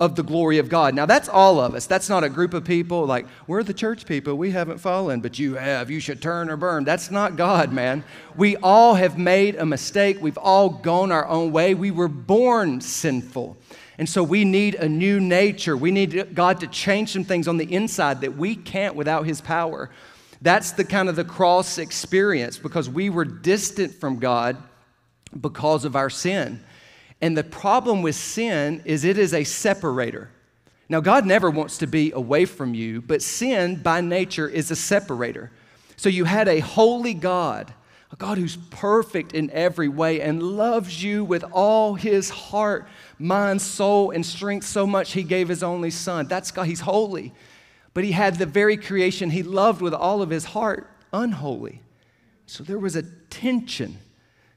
of 0.00 0.16
the 0.16 0.22
glory 0.22 0.56
of 0.56 0.70
God. 0.70 0.94
Now 0.94 1.04
that's 1.04 1.28
all 1.28 1.60
of 1.60 1.74
us. 1.74 1.86
That's 1.86 2.08
not 2.08 2.24
a 2.24 2.30
group 2.30 2.54
of 2.54 2.64
people 2.64 3.04
like 3.04 3.26
we're 3.46 3.62
the 3.62 3.74
church 3.74 4.06
people. 4.06 4.34
We 4.36 4.52
haven't 4.52 4.78
fallen, 4.78 5.20
but 5.20 5.38
you 5.38 5.56
have. 5.56 5.90
You 5.90 6.00
should 6.00 6.22
turn 6.22 6.48
or 6.48 6.56
burn. 6.56 6.84
That's 6.84 7.10
not 7.10 7.36
God, 7.36 7.70
man. 7.70 8.02
We 8.34 8.56
all 8.56 8.94
have 8.94 9.18
made 9.18 9.56
a 9.56 9.66
mistake. 9.66 10.22
We've 10.22 10.38
all 10.38 10.70
gone 10.70 11.12
our 11.12 11.26
own 11.28 11.52
way. 11.52 11.74
We 11.74 11.90
were 11.90 12.08
born 12.08 12.80
sinful. 12.80 13.58
And 13.98 14.08
so 14.08 14.22
we 14.22 14.46
need 14.46 14.74
a 14.76 14.88
new 14.88 15.20
nature. 15.20 15.76
We 15.76 15.90
need 15.90 16.34
God 16.34 16.60
to 16.60 16.66
change 16.66 17.12
some 17.12 17.24
things 17.24 17.46
on 17.46 17.58
the 17.58 17.70
inside 17.70 18.22
that 18.22 18.38
we 18.38 18.56
can't 18.56 18.94
without 18.94 19.26
His 19.26 19.42
power. 19.42 19.90
That's 20.40 20.72
the 20.72 20.84
kind 20.84 21.08
of 21.08 21.16
the 21.16 21.24
cross 21.24 21.78
experience 21.78 22.58
because 22.58 22.88
we 22.88 23.10
were 23.10 23.24
distant 23.24 23.94
from 23.94 24.18
God 24.18 24.56
because 25.40 25.84
of 25.84 25.96
our 25.96 26.10
sin. 26.10 26.64
And 27.20 27.36
the 27.36 27.44
problem 27.44 28.02
with 28.02 28.14
sin 28.14 28.82
is 28.84 29.04
it 29.04 29.18
is 29.18 29.34
a 29.34 29.44
separator. 29.44 30.30
Now, 30.88 31.00
God 31.00 31.26
never 31.26 31.50
wants 31.50 31.78
to 31.78 31.86
be 31.86 32.12
away 32.12 32.44
from 32.44 32.72
you, 32.74 33.02
but 33.02 33.20
sin 33.20 33.76
by 33.82 34.00
nature 34.00 34.48
is 34.48 34.70
a 34.70 34.76
separator. 34.76 35.50
So 35.96 36.08
you 36.08 36.24
had 36.24 36.48
a 36.48 36.60
holy 36.60 37.14
God 37.14 37.74
a 38.10 38.16
God 38.16 38.38
who's 38.38 38.56
perfect 38.70 39.34
in 39.34 39.50
every 39.50 39.88
way 39.88 40.20
and 40.22 40.42
loves 40.42 41.02
you 41.02 41.24
with 41.24 41.44
all 41.52 41.94
his 41.94 42.30
heart, 42.30 42.88
mind, 43.18 43.60
soul, 43.60 44.12
and 44.12 44.24
strength 44.24 44.66
so 44.66 44.86
much 44.86 45.12
he 45.12 45.22
gave 45.22 45.48
his 45.48 45.62
only 45.62 45.90
son. 45.90 46.26
That's 46.26 46.50
God. 46.50 46.66
He's 46.66 46.80
holy. 46.80 47.34
But 47.98 48.04
he 48.04 48.12
had 48.12 48.36
the 48.36 48.46
very 48.46 48.76
creation 48.76 49.30
he 49.30 49.42
loved 49.42 49.82
with 49.82 49.92
all 49.92 50.22
of 50.22 50.30
his 50.30 50.44
heart 50.44 50.88
unholy. 51.12 51.82
So 52.46 52.62
there 52.62 52.78
was 52.78 52.94
a 52.94 53.02
tension. 53.02 53.98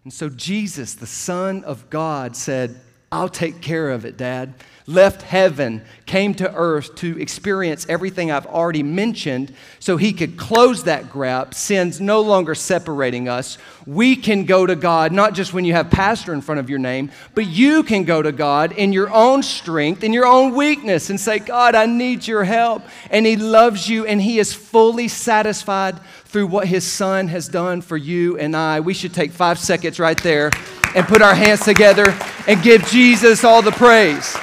And 0.03 0.13
so 0.13 0.29
Jesus, 0.29 0.93
the 0.93 1.07
Son 1.07 1.63
of 1.63 1.89
God, 1.89 2.35
said, 2.35 2.79
I'll 3.11 3.29
take 3.29 3.59
care 3.59 3.89
of 3.89 4.05
it, 4.05 4.15
Dad 4.15 4.53
left 4.87 5.21
heaven, 5.21 5.83
came 6.05 6.33
to 6.35 6.53
earth 6.53 6.95
to 6.95 7.19
experience 7.19 7.85
everything 7.87 8.31
I've 8.31 8.45
already 8.45 8.83
mentioned 8.83 9.53
so 9.79 9.97
he 9.97 10.13
could 10.13 10.37
close 10.37 10.83
that 10.83 11.13
gap. 11.13 11.53
Sin's 11.53 12.01
no 12.01 12.21
longer 12.21 12.55
separating 12.55 13.29
us. 13.29 13.57
We 13.85 14.15
can 14.15 14.45
go 14.45 14.65
to 14.65 14.75
God, 14.75 15.11
not 15.11 15.33
just 15.33 15.53
when 15.53 15.65
you 15.65 15.73
have 15.73 15.89
pastor 15.89 16.33
in 16.33 16.41
front 16.41 16.59
of 16.59 16.69
your 16.69 16.79
name, 16.79 17.11
but 17.33 17.47
you 17.47 17.83
can 17.83 18.03
go 18.03 18.21
to 18.21 18.31
God 18.31 18.73
in 18.73 18.93
your 18.93 19.11
own 19.11 19.43
strength, 19.43 20.03
in 20.03 20.13
your 20.13 20.25
own 20.25 20.53
weakness, 20.53 21.09
and 21.09 21.19
say, 21.19 21.39
God, 21.39 21.75
I 21.75 21.85
need 21.85 22.27
your 22.27 22.43
help. 22.43 22.83
And 23.09 23.25
he 23.25 23.35
loves 23.35 23.89
you, 23.89 24.05
and 24.05 24.21
he 24.21 24.39
is 24.39 24.53
fully 24.53 25.07
satisfied 25.07 25.99
through 26.25 26.47
what 26.47 26.67
his 26.67 26.89
son 26.89 27.27
has 27.27 27.47
done 27.47 27.81
for 27.81 27.97
you 27.97 28.37
and 28.37 28.55
I. 28.55 28.79
We 28.79 28.93
should 28.93 29.13
take 29.13 29.31
five 29.31 29.59
seconds 29.59 29.99
right 29.99 30.21
there 30.23 30.51
and 30.95 31.05
put 31.05 31.21
our 31.21 31.35
hands 31.35 31.63
together 31.65 32.17
and 32.47 32.61
give 32.63 32.85
Jesus 32.87 33.43
all 33.43 33.61
the 33.61 33.71
praise. 33.71 34.35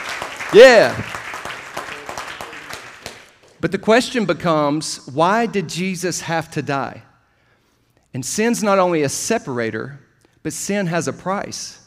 Yeah. 0.54 0.96
But 3.60 3.72
the 3.72 3.78
question 3.78 4.24
becomes 4.24 5.06
why 5.08 5.46
did 5.46 5.68
Jesus 5.68 6.22
have 6.22 6.50
to 6.52 6.62
die? 6.62 7.02
And 8.14 8.24
sin's 8.24 8.62
not 8.62 8.78
only 8.78 9.02
a 9.02 9.08
separator, 9.10 10.00
but 10.42 10.54
sin 10.54 10.86
has 10.86 11.06
a 11.06 11.12
price. 11.12 11.84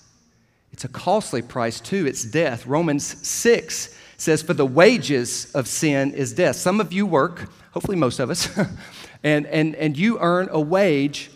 It's 0.71 0.83
a 0.83 0.89
costly 0.89 1.41
price 1.41 1.79
too. 1.79 2.05
It's 2.05 2.23
death. 2.23 2.67
Romans 2.67 3.27
6 3.27 3.97
says, 4.17 4.43
For 4.43 4.53
the 4.53 4.65
wages 4.65 5.51
of 5.53 5.67
sin 5.67 6.13
is 6.13 6.33
death. 6.33 6.55
Some 6.55 6.79
of 6.79 6.93
you 6.93 7.07
work, 7.07 7.49
hopefully 7.71 7.97
most 7.97 8.19
of 8.19 8.29
us, 8.29 8.47
and, 9.23 9.47
and, 9.47 9.75
and 9.75 9.97
you 9.97 10.19
earn 10.19 10.49
a 10.51 10.61
wage 10.61 11.30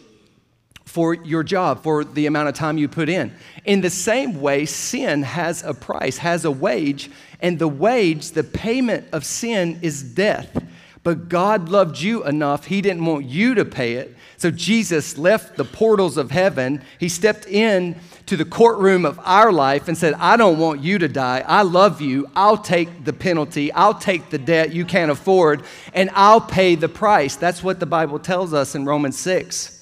for 0.95 1.13
your 1.13 1.43
job, 1.43 1.83
for 1.83 2.05
the 2.05 2.25
amount 2.25 2.47
of 2.47 2.55
time 2.55 2.77
you 2.77 2.87
put 2.87 3.09
in. 3.09 3.29
In 3.65 3.81
the 3.81 3.89
same 3.89 4.39
way, 4.39 4.65
sin 4.65 5.23
has 5.23 5.61
a 5.61 5.73
price, 5.73 6.19
has 6.19 6.45
a 6.45 6.51
wage, 6.51 7.11
and 7.41 7.59
the 7.59 7.67
wage, 7.67 8.31
the 8.31 8.45
payment 8.45 9.05
of 9.11 9.25
sin 9.25 9.77
is 9.81 10.01
death. 10.01 10.63
But 11.03 11.27
God 11.27 11.67
loved 11.67 11.99
you 11.99 12.23
enough, 12.23 12.67
He 12.67 12.79
didn't 12.81 13.03
want 13.03 13.25
you 13.25 13.55
to 13.55 13.65
pay 13.65 13.95
it. 13.95 14.15
So 14.37 14.51
Jesus 14.51 15.17
left 15.17 15.57
the 15.57 15.65
portals 15.65 16.15
of 16.15 16.31
heaven. 16.31 16.81
He 16.97 17.09
stepped 17.09 17.45
in 17.45 17.99
to 18.27 18.37
the 18.37 18.45
courtroom 18.45 19.05
of 19.05 19.19
our 19.25 19.51
life 19.51 19.89
and 19.89 19.97
said, 19.97 20.13
I 20.13 20.37
don't 20.37 20.59
want 20.59 20.79
you 20.79 20.97
to 20.99 21.09
die. 21.09 21.43
I 21.45 21.63
love 21.63 21.99
you. 21.99 22.29
I'll 22.37 22.57
take 22.57 23.03
the 23.03 23.11
penalty. 23.11 23.69
I'll 23.73 23.99
take 23.99 24.29
the 24.29 24.37
debt 24.37 24.71
you 24.71 24.85
can't 24.85 25.11
afford, 25.11 25.63
and 25.93 26.09
I'll 26.13 26.39
pay 26.39 26.75
the 26.75 26.87
price. 26.87 27.35
That's 27.35 27.61
what 27.61 27.81
the 27.81 27.85
Bible 27.85 28.17
tells 28.17 28.53
us 28.53 28.75
in 28.75 28.85
Romans 28.85 29.19
6. 29.19 29.74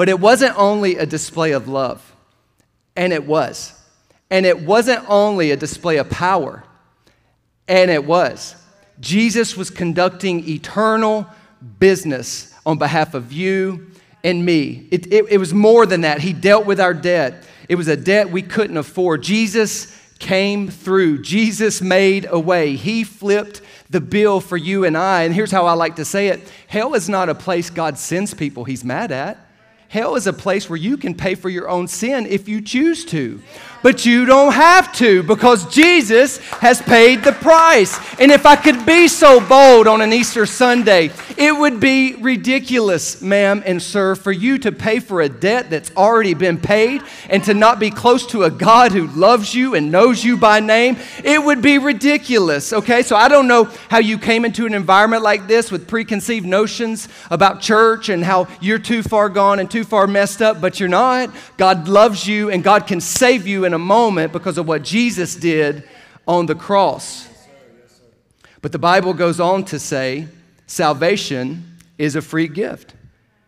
But 0.00 0.08
it 0.08 0.18
wasn't 0.18 0.58
only 0.58 0.96
a 0.96 1.04
display 1.04 1.52
of 1.52 1.68
love, 1.68 2.14
and 2.96 3.12
it 3.12 3.26
was. 3.26 3.78
And 4.30 4.46
it 4.46 4.62
wasn't 4.62 5.04
only 5.10 5.50
a 5.50 5.58
display 5.58 5.98
of 5.98 6.08
power, 6.08 6.64
and 7.68 7.90
it 7.90 8.06
was. 8.06 8.56
Jesus 8.98 9.58
was 9.58 9.68
conducting 9.68 10.48
eternal 10.48 11.26
business 11.78 12.54
on 12.64 12.78
behalf 12.78 13.12
of 13.12 13.30
you 13.30 13.90
and 14.24 14.42
me. 14.42 14.88
It, 14.90 15.12
it, 15.12 15.26
it 15.32 15.36
was 15.36 15.52
more 15.52 15.84
than 15.84 16.00
that. 16.00 16.22
He 16.22 16.32
dealt 16.32 16.64
with 16.64 16.80
our 16.80 16.94
debt, 16.94 17.46
it 17.68 17.74
was 17.74 17.88
a 17.88 17.96
debt 17.98 18.30
we 18.30 18.40
couldn't 18.40 18.78
afford. 18.78 19.22
Jesus 19.22 19.94
came 20.18 20.68
through. 20.68 21.20
Jesus 21.20 21.82
made 21.82 22.26
a 22.30 22.40
way. 22.40 22.74
He 22.74 23.04
flipped 23.04 23.60
the 23.90 24.00
bill 24.00 24.40
for 24.40 24.56
you 24.56 24.86
and 24.86 24.96
I. 24.96 25.24
And 25.24 25.34
here's 25.34 25.50
how 25.50 25.66
I 25.66 25.74
like 25.74 25.96
to 25.96 26.06
say 26.06 26.28
it 26.28 26.50
hell 26.68 26.94
is 26.94 27.06
not 27.10 27.28
a 27.28 27.34
place 27.34 27.68
God 27.68 27.98
sends 27.98 28.32
people 28.32 28.64
he's 28.64 28.82
mad 28.82 29.12
at. 29.12 29.49
Hell 29.90 30.14
is 30.14 30.28
a 30.28 30.32
place 30.32 30.70
where 30.70 30.76
you 30.76 30.96
can 30.96 31.16
pay 31.16 31.34
for 31.34 31.48
your 31.48 31.68
own 31.68 31.88
sin 31.88 32.24
if 32.24 32.48
you 32.48 32.60
choose 32.60 33.04
to. 33.06 33.42
But 33.82 34.04
you 34.04 34.26
don't 34.26 34.52
have 34.52 34.92
to 34.96 35.22
because 35.22 35.66
Jesus 35.72 36.38
has 36.54 36.82
paid 36.82 37.24
the 37.24 37.32
price. 37.32 37.98
And 38.20 38.30
if 38.30 38.44
I 38.44 38.56
could 38.56 38.84
be 38.84 39.08
so 39.08 39.40
bold 39.40 39.86
on 39.86 40.02
an 40.02 40.12
Easter 40.12 40.44
Sunday, 40.44 41.10
it 41.36 41.56
would 41.56 41.80
be 41.80 42.14
ridiculous, 42.16 43.22
ma'am 43.22 43.62
and 43.64 43.82
sir, 43.82 44.14
for 44.14 44.32
you 44.32 44.58
to 44.58 44.72
pay 44.72 45.00
for 45.00 45.22
a 45.22 45.28
debt 45.28 45.70
that's 45.70 45.90
already 45.96 46.34
been 46.34 46.58
paid 46.58 47.02
and 47.30 47.42
to 47.44 47.54
not 47.54 47.80
be 47.80 47.90
close 47.90 48.26
to 48.26 48.44
a 48.44 48.50
God 48.50 48.92
who 48.92 49.06
loves 49.06 49.54
you 49.54 49.74
and 49.74 49.90
knows 49.90 50.22
you 50.22 50.36
by 50.36 50.60
name. 50.60 50.98
It 51.24 51.42
would 51.42 51.62
be 51.62 51.78
ridiculous, 51.78 52.72
okay? 52.72 53.02
So 53.02 53.16
I 53.16 53.28
don't 53.28 53.48
know 53.48 53.64
how 53.88 53.98
you 53.98 54.18
came 54.18 54.44
into 54.44 54.66
an 54.66 54.74
environment 54.74 55.22
like 55.22 55.46
this 55.46 55.70
with 55.70 55.88
preconceived 55.88 56.46
notions 56.46 57.08
about 57.30 57.60
church 57.60 58.10
and 58.10 58.22
how 58.22 58.48
you're 58.60 58.78
too 58.78 59.02
far 59.02 59.28
gone 59.30 59.58
and 59.58 59.70
too 59.70 59.84
far 59.84 60.06
messed 60.06 60.42
up, 60.42 60.60
but 60.60 60.78
you're 60.78 60.88
not. 60.88 61.30
God 61.56 61.88
loves 61.88 62.26
you 62.26 62.50
and 62.50 62.62
God 62.62 62.86
can 62.86 63.00
save 63.00 63.46
you 63.46 63.64
in 63.70 63.74
a 63.74 63.78
moment 63.78 64.32
because 64.32 64.58
of 64.58 64.66
what 64.66 64.82
Jesus 64.82 65.36
did 65.36 65.88
on 66.26 66.46
the 66.46 66.56
cross. 66.56 67.28
But 68.62 68.72
the 68.72 68.78
Bible 68.78 69.14
goes 69.14 69.38
on 69.38 69.64
to 69.66 69.78
say 69.78 70.26
salvation 70.66 71.78
is 71.98 72.16
a 72.16 72.22
free 72.22 72.48
gift. 72.48 72.94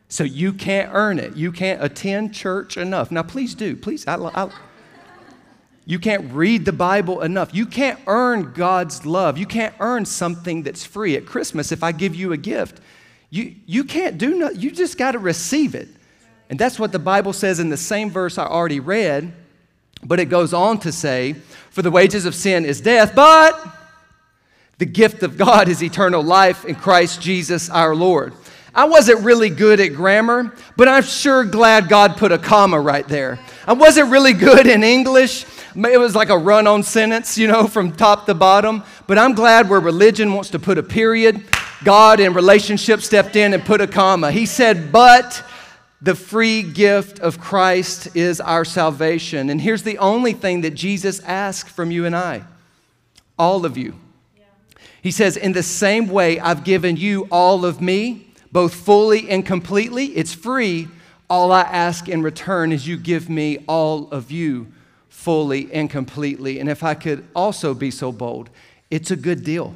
So 0.09 0.23
you 0.23 0.53
can't 0.53 0.91
earn 0.93 1.19
it. 1.19 1.37
You 1.37 1.51
can't 1.51 1.83
attend 1.83 2.35
church 2.35 2.77
enough. 2.77 3.11
Now, 3.11 3.23
please 3.23 3.55
do. 3.55 3.75
Please, 3.75 4.07
I, 4.07 4.17
I, 4.17 4.51
you 5.87 5.99
can't 5.99 6.33
read 6.33 6.65
the 6.65 6.73
Bible 6.73 7.23
enough. 7.23 7.53
You 7.53 7.67
can't 7.67 7.99
earn 8.07 8.53
God's 8.53 9.05
love. 9.05 9.39
You 9.39 9.47
can't 9.47 9.75
earn 9.81 10.05
something 10.05 10.63
that's 10.63 10.85
free. 10.85 11.17
At 11.17 11.27
Christmas, 11.27 11.73
if 11.73 11.83
I 11.83 11.91
give 11.91 12.15
you 12.15 12.33
a 12.33 12.37
gift, 12.37 12.81
you, 13.31 13.57
you 13.67 13.83
can't 13.83 14.19
do 14.19 14.37
nothing. 14.37 14.61
You 14.61 14.71
just 14.71 14.99
got 14.99 15.13
to 15.13 15.19
receive 15.19 15.75
it. 15.75 15.89
And 16.49 16.59
that's 16.59 16.79
what 16.79 16.93
the 16.93 16.99
Bible 16.99 17.33
says 17.33 17.59
in 17.59 17.71
the 17.71 17.77
same 17.77 18.11
verse 18.11 18.39
I 18.39 18.45
already 18.45 18.81
read. 18.81 19.33
But 20.05 20.21
it 20.21 20.27
goes 20.27 20.53
on 20.53 20.79
to 20.81 20.93
say, 20.93 21.35
For 21.71 21.83
the 21.83 21.91
wages 21.91 22.25
of 22.25 22.35
sin 22.35 22.65
is 22.65 22.81
death, 22.81 23.15
but 23.15 23.59
the 24.79 24.87
gift 24.87 25.23
of 25.23 25.37
God 25.37 25.69
is 25.69 25.83
eternal 25.83 26.23
life 26.23 26.65
in 26.65 26.75
Christ 26.75 27.21
Jesus 27.21 27.71
our 27.71 27.95
Lord. 27.95 28.33
I 28.75 28.87
wasn't 28.87 29.21
really 29.21 29.51
good 29.51 29.81
at 29.81 29.89
grammar, 29.89 30.55
but 30.77 30.89
I'm 30.89 31.03
sure 31.03 31.45
glad 31.45 31.89
God 31.89 32.17
put 32.17 32.33
a 32.33 32.39
comma 32.39 32.81
right 32.81 33.07
there. 33.07 33.39
I 33.67 33.75
wasn't 33.75 34.11
really 34.11 34.33
good 34.33 34.67
in 34.67 34.83
English. 34.83 35.45
It 35.77 35.99
was 35.99 36.17
like 36.17 36.31
a 36.31 36.39
run 36.39 36.67
on 36.67 36.83
sentence, 36.83 37.37
you 37.37 37.49
know, 37.49 37.67
from 37.67 37.93
top 37.93 38.25
to 38.27 38.35
bottom. 38.35 38.83
But 39.07 39.19
I'm 39.19 39.35
glad 39.35 39.69
where 39.69 39.79
religion 39.79 40.33
wants 40.33 40.51
to 40.51 40.59
put 40.59 40.79
a 40.79 40.83
period, 40.83 41.45
God 41.85 42.19
in 42.19 42.33
relationship 42.33 43.03
stepped 43.03 43.37
in 43.37 43.53
and 43.53 43.63
put 43.63 43.83
a 43.83 43.87
comma. 43.87 44.33
He 44.33 44.47
said, 44.47 44.91
But 44.91 45.45
the 46.03 46.17
free 46.17 46.65
gift 46.65 47.21
of 47.21 47.41
Christ 47.41 48.17
is 48.17 48.41
our 48.41 48.65
salvation. 48.65 49.49
And 49.49 49.61
here's 49.61 49.85
the 49.85 49.99
only 49.99 50.33
thing 50.33 50.63
that 50.63 50.75
Jesus 50.75 51.21
asks 51.21 51.71
from 51.71 51.93
you 51.93 52.05
and 52.05 52.17
I 52.17 52.43
all 53.39 53.65
of 53.65 53.77
you. 53.77 53.95
He 55.01 55.13
says, 55.13 55.37
In 55.37 55.53
the 55.53 55.63
same 55.63 56.09
way 56.09 56.41
I've 56.41 56.65
given 56.65 56.97
you 56.97 57.29
all 57.31 57.65
of 57.65 57.81
me, 57.81 58.27
both 58.51 58.75
fully 58.75 59.31
and 59.31 59.47
completely, 59.47 60.07
it's 60.07 60.35
free. 60.35 60.89
All 61.31 61.53
I 61.53 61.63
ask 61.63 62.09
in 62.09 62.23
return 62.23 62.73
is 62.73 62.87
you 62.87 62.97
give 62.97 63.31
me 63.31 63.59
all 63.69 64.09
of 64.11 64.31
you 64.31 64.73
fully 65.09 65.73
and 65.73 65.89
completely. 65.89 66.59
And 66.59 66.69
if 66.69 66.83
I 66.83 66.95
could 66.95 67.25
also 67.35 67.75
be 67.75 67.91
so 67.91 68.13
bold, 68.13 68.51
it's 68.91 69.11
a 69.11 69.17
good 69.17 69.45
deal. 69.45 69.75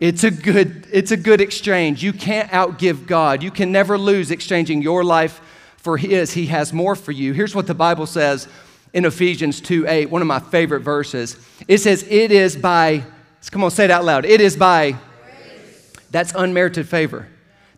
It's 0.00 0.24
a 0.24 0.30
good, 0.30 0.86
it's 0.90 1.10
a 1.10 1.16
good 1.16 1.42
exchange. 1.42 2.02
You 2.02 2.14
can't 2.14 2.50
outgive 2.50 3.06
God. 3.06 3.42
You 3.42 3.50
can 3.50 3.70
never 3.70 3.98
lose 3.98 4.30
exchanging 4.30 4.80
your 4.80 5.04
life 5.04 5.42
for 5.80 5.96
his. 5.96 6.32
He 6.32 6.46
has 6.46 6.72
more 6.72 6.94
for 6.94 7.12
you. 7.12 7.32
Here's 7.32 7.54
what 7.54 7.66
the 7.66 7.74
Bible 7.74 8.06
says 8.06 8.48
in 8.92 9.04
Ephesians 9.04 9.60
2 9.60 9.86
8, 9.86 10.10
one 10.10 10.22
of 10.22 10.28
my 10.28 10.38
favorite 10.38 10.80
verses. 10.80 11.36
It 11.66 11.78
says, 11.78 12.04
It 12.08 12.30
is 12.30 12.56
by, 12.56 13.04
come 13.50 13.64
on, 13.64 13.70
say 13.70 13.84
it 13.84 13.90
out 13.90 14.04
loud. 14.04 14.24
It 14.24 14.40
is 14.40 14.56
by, 14.56 14.92
Grace. 14.92 15.92
that's 16.10 16.32
unmerited 16.34 16.88
favor. 16.88 17.28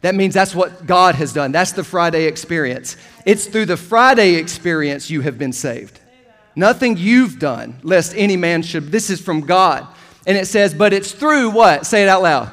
That 0.00 0.16
means 0.16 0.34
that's 0.34 0.54
what 0.54 0.84
God 0.84 1.14
has 1.14 1.32
done. 1.32 1.52
That's 1.52 1.72
the 1.72 1.84
Friday 1.84 2.24
experience. 2.24 2.96
It's 3.24 3.46
through 3.46 3.66
the 3.66 3.76
Friday 3.76 4.34
experience 4.34 5.08
you 5.08 5.20
have 5.20 5.38
been 5.38 5.52
saved. 5.52 6.00
Nothing 6.56 6.96
you've 6.96 7.38
done, 7.38 7.78
lest 7.82 8.12
any 8.16 8.36
man 8.36 8.62
should. 8.62 8.90
This 8.90 9.10
is 9.10 9.20
from 9.20 9.42
God. 9.42 9.86
And 10.26 10.36
it 10.36 10.46
says, 10.46 10.74
but 10.74 10.92
it's 10.92 11.12
through 11.12 11.50
what? 11.50 11.86
Say 11.86 12.02
it 12.02 12.08
out 12.08 12.22
loud. 12.22 12.50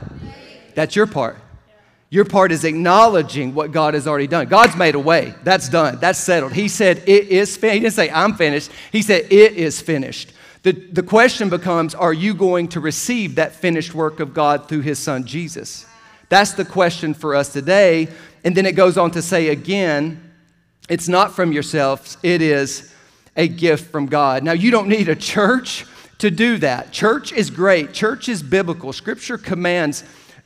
That's 0.76 0.96
your 0.96 1.08
part. 1.08 1.38
Your 2.12 2.26
part 2.26 2.52
is 2.52 2.64
acknowledging 2.64 3.54
what 3.54 3.72
God 3.72 3.94
has 3.94 4.08
already 4.08 4.26
done. 4.26 4.48
God's 4.48 4.76
made 4.76 4.96
a 4.96 5.00
way. 5.00 5.36
That's 5.44 5.70
done. 5.70 6.00
That's 6.00 6.18
settled. 6.18 6.54
He 6.54 6.68
said, 6.68 7.04
It 7.06 7.28
is 7.28 7.56
finished. 7.56 7.74
He 7.76 7.80
didn't 7.82 7.94
say, 7.94 8.10
I'm 8.10 8.34
finished. 8.34 8.72
He 8.92 9.04
said, 9.04 9.32
It 9.32 9.54
is 9.54 9.80
finished. 9.80 10.34
The, 10.64 10.72
the 10.72 11.04
question 11.04 11.50
becomes, 11.50 11.94
Are 11.94 12.14
you 12.14 12.34
going 12.34 12.70
to 12.70 12.80
receive 12.80 13.36
that 13.36 13.54
finished 13.54 13.94
work 13.94 14.20
of 14.20 14.34
God 14.34 14.68
through 14.68 14.82
His 14.82 14.98
Son 14.98 15.24
Jesus? 15.24 15.86
That's 16.30 16.54
the 16.54 16.66
question 16.66 17.14
for 17.14 17.36
us 17.36 17.54
today. 17.54 18.08
And 18.44 18.56
then 18.58 18.66
it 18.66 18.74
goes 18.74 18.98
on 18.98 19.12
to 19.12 19.22
say 19.22 19.50
again, 19.50 20.34
It's 20.90 21.08
not 21.08 21.34
from 21.34 21.52
yourselves, 21.52 22.18
it 22.24 22.42
is 22.42 22.92
a 23.36 23.48
gift 23.48 23.92
from 23.92 24.08
God. 24.08 24.44
Now, 24.44 24.54
you 24.54 24.72
don't 24.72 24.90
need 24.90 25.10
a 25.10 25.16
church 25.16 25.86
to 26.18 26.32
do 26.32 26.58
that. 26.58 26.92
Church 26.92 27.32
is 27.32 27.52
great, 27.52 27.94
church 27.94 28.28
is 28.30 28.42
biblical. 28.42 28.94
Scripture 28.94 29.38
commands 29.38 30.04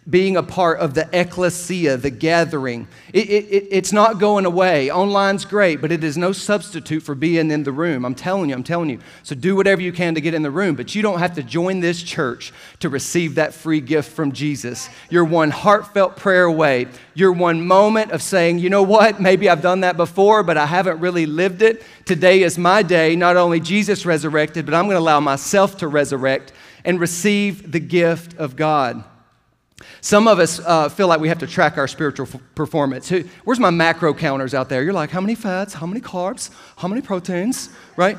being 0.10 0.36
a 0.36 0.43
part 0.43 0.79
of 0.79 0.93
the 0.93 1.07
ecclesia, 1.13 1.95
the 1.95 2.10
gathering. 2.10 2.88
It, 3.13 3.29
it, 3.29 3.67
it's 3.72 3.93
not 3.93 4.19
going 4.19 4.45
away. 4.45 4.89
Online's 4.89 5.45
great, 5.45 5.79
but 5.79 5.93
it 5.93 6.03
is 6.03 6.17
no 6.17 6.33
substitute 6.33 7.03
for 7.03 7.15
being 7.15 7.51
in 7.51 7.63
the 7.63 7.72
room. 7.72 8.03
I'm 8.03 8.15
telling 8.15 8.50
you, 8.50 8.55
I'm 8.55 8.63
telling 8.63 8.89
you. 8.89 9.00
So 9.24 9.33
do 9.33 9.55
whatever 9.55 9.81
you 9.81 9.93
can 9.93 10.15
to 10.15 10.22
get 10.22 10.33
in 10.33 10.41
the 10.41 10.51
room, 10.51 10.75
but 10.75 10.93
you 10.93 11.01
don't 11.01 11.19
have 11.19 11.36
to 11.36 11.43
join 11.43 11.79
this 11.79 12.03
church 12.03 12.51
to 12.79 12.89
receive 12.89 13.36
that 13.36 13.53
free 13.53 13.79
gift 13.79 14.12
from 14.12 14.33
Jesus. 14.33 14.89
You're 15.10 15.24
one 15.24 15.51
heartfelt 15.51 16.17
prayer 16.17 16.43
away. 16.43 16.88
You're 17.13 17.31
one 17.31 17.65
moment 17.65 18.12
of 18.12 18.22
saying, 18.22 18.60
you 18.60 18.69
know 18.69 18.83
what, 18.83 19.22
maybe 19.22 19.50
I've 19.50 19.62
done 19.62 19.81
that 19.81 19.95
before, 19.95 20.43
but 20.43 20.57
I 20.57 20.65
haven't 20.65 21.00
really 21.00 21.25
lived 21.25 21.62
it. 21.62 21.81
Today 22.03 22.43
is 22.43 22.57
my 22.57 22.83
day. 22.83 23.15
Not 23.15 23.38
only 23.38 23.62
Jesus 23.62 24.05
resurrected, 24.05 24.65
but 24.65 24.74
I'm 24.74 24.86
going 24.86 24.95
to 24.95 25.00
allow 25.00 25.22
myself 25.22 25.77
to 25.77 25.88
resurrect 25.88 26.51
and 26.83 27.00
receive 27.00 27.72
the 27.72 27.79
gift 27.79 28.38
of 28.38 28.57
God. 28.57 29.05
Some 30.02 30.28
of 30.28 30.40
us 30.40 30.60
uh, 30.60 30.90
feel 30.90 31.08
like 31.08 31.20
we 31.20 31.30
have 31.30 31.40
to 31.40 31.48
track 31.48 31.78
our 31.78 31.88
spiritual 31.88 32.28
f- 32.34 32.42
performance. 32.56 33.12
Where's 33.44 33.60
my 33.60 33.70
macro 33.70 34.13
counters 34.13 34.54
out 34.54 34.70
there? 34.70 34.84
You're 34.84 34.94
like, 34.94 35.10
how 35.10 35.22
many 35.22 35.36
fats, 35.36 35.74
how 35.74 35.86
many 35.86 36.02
carbs, 36.02 36.50
how 36.78 36.88
many 36.88 37.02
proteins, 37.02 37.70
right? 37.96 38.18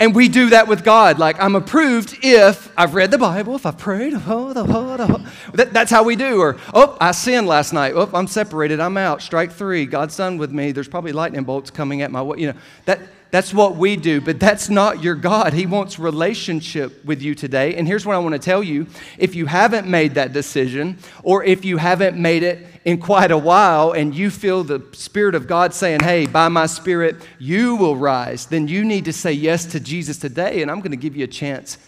And 0.00 0.16
we 0.16 0.28
do 0.28 0.50
that 0.50 0.66
with 0.66 0.82
God. 0.82 1.20
Like, 1.20 1.40
I'm 1.40 1.54
approved 1.54 2.18
if 2.22 2.72
I've 2.76 2.94
read 2.94 3.12
the 3.12 3.18
Bible, 3.18 3.54
if 3.54 3.64
I've 3.64 3.78
prayed. 3.78 4.14
Oh, 4.14 4.52
oh, 4.56 4.96
oh, 4.98 5.32
that, 5.54 5.72
that's 5.72 5.92
how 5.92 6.02
we 6.02 6.16
do. 6.16 6.40
Or, 6.40 6.56
oh, 6.74 6.96
I 7.00 7.12
sinned 7.12 7.46
last 7.46 7.72
night. 7.72 7.92
Oh, 7.94 8.10
I'm 8.12 8.26
separated. 8.26 8.80
I'm 8.80 8.96
out. 8.96 9.22
Strike 9.22 9.52
three. 9.52 9.86
God's 9.86 10.16
done 10.16 10.38
with 10.38 10.50
me. 10.50 10.72
There's 10.72 10.88
probably 10.88 11.12
lightning 11.12 11.44
bolts 11.44 11.70
coming 11.70 12.02
at 12.02 12.10
my 12.10 12.20
way. 12.20 12.38
You 12.38 12.46
know, 12.48 12.58
that, 12.86 12.98
that's 13.32 13.54
what 13.54 13.76
we 13.76 13.96
do, 13.96 14.20
but 14.20 14.38
that's 14.38 14.68
not 14.68 15.02
your 15.02 15.14
God. 15.14 15.54
He 15.54 15.64
wants 15.64 15.98
relationship 15.98 17.02
with 17.02 17.22
you 17.22 17.34
today. 17.34 17.74
And 17.76 17.88
here's 17.88 18.04
what 18.04 18.14
I 18.14 18.18
want 18.18 18.34
to 18.34 18.38
tell 18.38 18.62
you 18.62 18.86
if 19.16 19.34
you 19.34 19.46
haven't 19.46 19.88
made 19.88 20.16
that 20.16 20.34
decision, 20.34 20.98
or 21.22 21.42
if 21.42 21.64
you 21.64 21.78
haven't 21.78 22.18
made 22.18 22.42
it 22.42 22.66
in 22.84 22.98
quite 22.98 23.30
a 23.30 23.38
while, 23.38 23.92
and 23.92 24.14
you 24.14 24.28
feel 24.28 24.64
the 24.64 24.86
Spirit 24.92 25.34
of 25.34 25.46
God 25.46 25.72
saying, 25.72 26.00
Hey, 26.00 26.26
by 26.26 26.48
my 26.48 26.66
Spirit, 26.66 27.26
you 27.38 27.74
will 27.76 27.96
rise, 27.96 28.44
then 28.44 28.68
you 28.68 28.84
need 28.84 29.06
to 29.06 29.14
say 29.14 29.32
yes 29.32 29.64
to 29.64 29.80
Jesus 29.80 30.18
today. 30.18 30.60
And 30.60 30.70
I'm 30.70 30.80
going 30.80 30.90
to 30.90 30.96
give 30.98 31.16
you 31.16 31.24
a 31.24 31.28
chance 31.28 31.78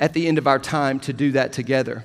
at 0.00 0.12
the 0.12 0.28
end 0.28 0.36
of 0.36 0.46
our 0.46 0.58
time 0.58 1.00
to 1.00 1.14
do 1.14 1.32
that 1.32 1.54
together. 1.54 2.04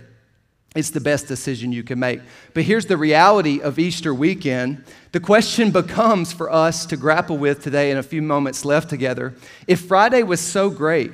It's 0.76 0.90
the 0.90 1.00
best 1.00 1.28
decision 1.28 1.72
you 1.72 1.84
can 1.84 2.00
make. 2.00 2.20
But 2.54 2.64
here's 2.64 2.86
the 2.86 2.98
reality 2.98 3.62
of 3.62 3.80
Easter 3.80 4.14
weekend. 4.14 4.84
The 5.14 5.22
question 5.22 5.72
becomes 5.72 6.34
for 6.34 6.52
us 6.52 6.86
to 6.88 6.98
grapple 6.98 7.38
with 7.38 7.64
today 7.64 7.92
in 7.92 7.98
a 7.98 8.04
few 8.04 8.22
moments 8.22 8.66
left 8.66 8.90
together. 8.90 9.34
If 9.68 9.86
Friday 9.86 10.22
was 10.22 10.42
so 10.42 10.70
great, 10.70 11.14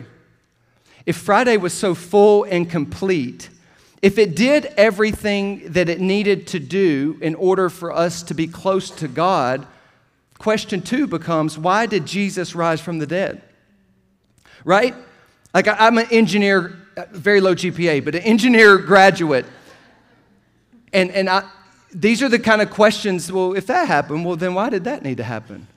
if 1.06 1.16
Friday 1.16 1.58
was 1.58 1.74
so 1.74 1.94
full 1.94 2.44
and 2.46 2.68
complete, 2.68 3.50
if 4.02 4.18
it 4.18 4.36
did 4.36 4.66
everything 4.78 5.72
that 5.74 5.90
it 5.90 6.02
needed 6.02 6.48
to 6.48 6.60
do 6.60 7.20
in 7.22 7.36
order 7.36 7.70
for 7.70 7.92
us 7.92 8.24
to 8.24 8.34
be 8.34 8.48
close 8.48 8.90
to 8.90 9.08
God, 9.08 9.68
question 10.40 10.82
two 10.82 11.06
becomes 11.06 11.56
why 11.56 11.86
did 11.86 12.08
Jesus 12.08 12.56
rise 12.56 12.82
from 12.82 12.98
the 12.98 13.06
dead? 13.06 13.44
Right? 14.66 14.96
Like, 15.54 15.68
I'm 15.68 16.00
an 16.00 16.08
engineer 16.10 16.81
Uh, 16.98 17.06
very 17.12 17.40
low 17.40 17.56
GPA, 17.56 18.04
but 18.04 18.16
an 18.16 18.22
engineer 18.22 18.78
graduate. 18.78 19.46
And, 20.92 21.10
and 21.12 21.30
I, 21.30 21.44
these 21.94 22.22
are 22.22 22.28
the 22.28 22.40
kind 22.40 22.62
of 22.62 22.70
questions 22.70 23.32
well, 23.32 23.54
if 23.54 23.66
that 23.68 23.88
happened, 23.88 24.26
well, 24.26 24.36
then 24.36 24.54
why 24.54 24.70
did 24.70 24.84
that 24.84 25.04
need 25.04 25.18
to 25.18 25.24
happen? 25.24 25.68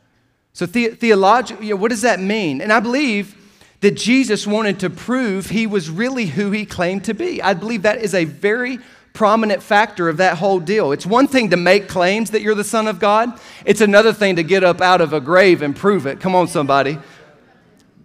So, 0.52 0.66
the, 0.66 0.88
theologically, 0.88 1.66
you 1.66 1.75
know, 1.75 1.80
what 1.80 1.90
does 1.90 2.02
that 2.02 2.21
mean? 2.21 2.61
And 2.61 2.73
I 2.73 2.80
believe 2.80 3.37
that 3.80 3.92
Jesus 3.92 4.47
wanted 4.47 4.80
to 4.80 4.90
prove 4.90 5.50
he 5.50 5.66
was 5.66 5.90
really 5.90 6.26
who 6.26 6.50
he 6.50 6.64
claimed 6.64 7.04
to 7.04 7.14
be. 7.14 7.42
I 7.42 7.54
believe 7.54 7.83
that 7.83 8.00
is 8.00 8.14
a 8.14 8.25
very 8.25 8.78
prominent 9.12 9.62
factor 9.62 10.09
of 10.09 10.16
that 10.16 10.38
whole 10.38 10.59
deal. 10.59 10.90
It's 10.90 11.06
one 11.06 11.28
thing 11.28 11.50
to 11.50 11.56
make 11.56 11.88
claims 11.88 12.33
that 12.33 12.42
you're 12.42 12.56
the 12.56 12.64
Son 12.64 12.88
of 12.88 12.99
God, 12.99 13.38
it's 13.64 13.80
another 13.80 14.12
thing 14.12 14.37
to 14.37 14.42
get 14.42 14.64
up 14.64 14.80
out 14.80 15.00
of 15.00 15.12
a 15.12 15.21
grave 15.21 15.62
and 15.62 15.76
prove 15.76 16.06
it. 16.06 16.18
Come 16.18 16.35
on, 16.35 16.49
somebody. 16.49 16.99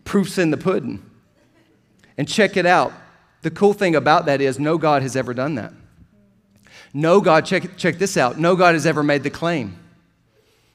Proof's 0.06 0.38
in 0.38 0.52
the 0.52 0.58
pudding. 0.58 1.04
And 2.20 2.28
check 2.28 2.58
it 2.58 2.66
out. 2.66 2.92
The 3.44 3.50
cool 3.50 3.72
thing 3.72 3.96
about 3.96 4.26
that 4.26 4.42
is 4.42 4.60
no 4.60 4.78
God 4.78 5.04
has 5.04 5.16
ever 5.16 5.34
done 5.34 5.56
that. 5.56 5.72
No 6.94 7.22
God, 7.22 7.46
check, 7.46 7.78
check 7.78 7.98
this 7.98 8.18
out, 8.18 8.38
no 8.38 8.58
God 8.58 8.74
has 8.74 8.86
ever 8.86 9.04
made 9.04 9.24
the 9.24 9.30
claim. 9.30 9.80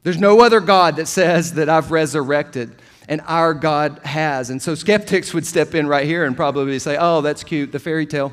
There's 0.05 0.17
no 0.17 0.41
other 0.41 0.61
God 0.61 0.97
that 0.97 1.07
says 1.07 1.53
that 1.55 1.69
I've 1.69 1.91
resurrected, 1.91 2.75
and 3.11 3.21
our 3.27 3.53
God 3.53 3.99
has. 4.05 4.49
And 4.49 4.63
so 4.63 4.75
skeptics 4.75 5.35
would 5.35 5.47
step 5.47 5.75
in 5.75 5.87
right 5.87 6.07
here 6.07 6.25
and 6.25 6.35
probably 6.35 6.79
say, 6.79 6.97
oh, 6.99 7.21
that's 7.21 7.45
cute, 7.45 7.73
the 7.73 7.79
fairy 7.79 8.07
tale. 8.07 8.33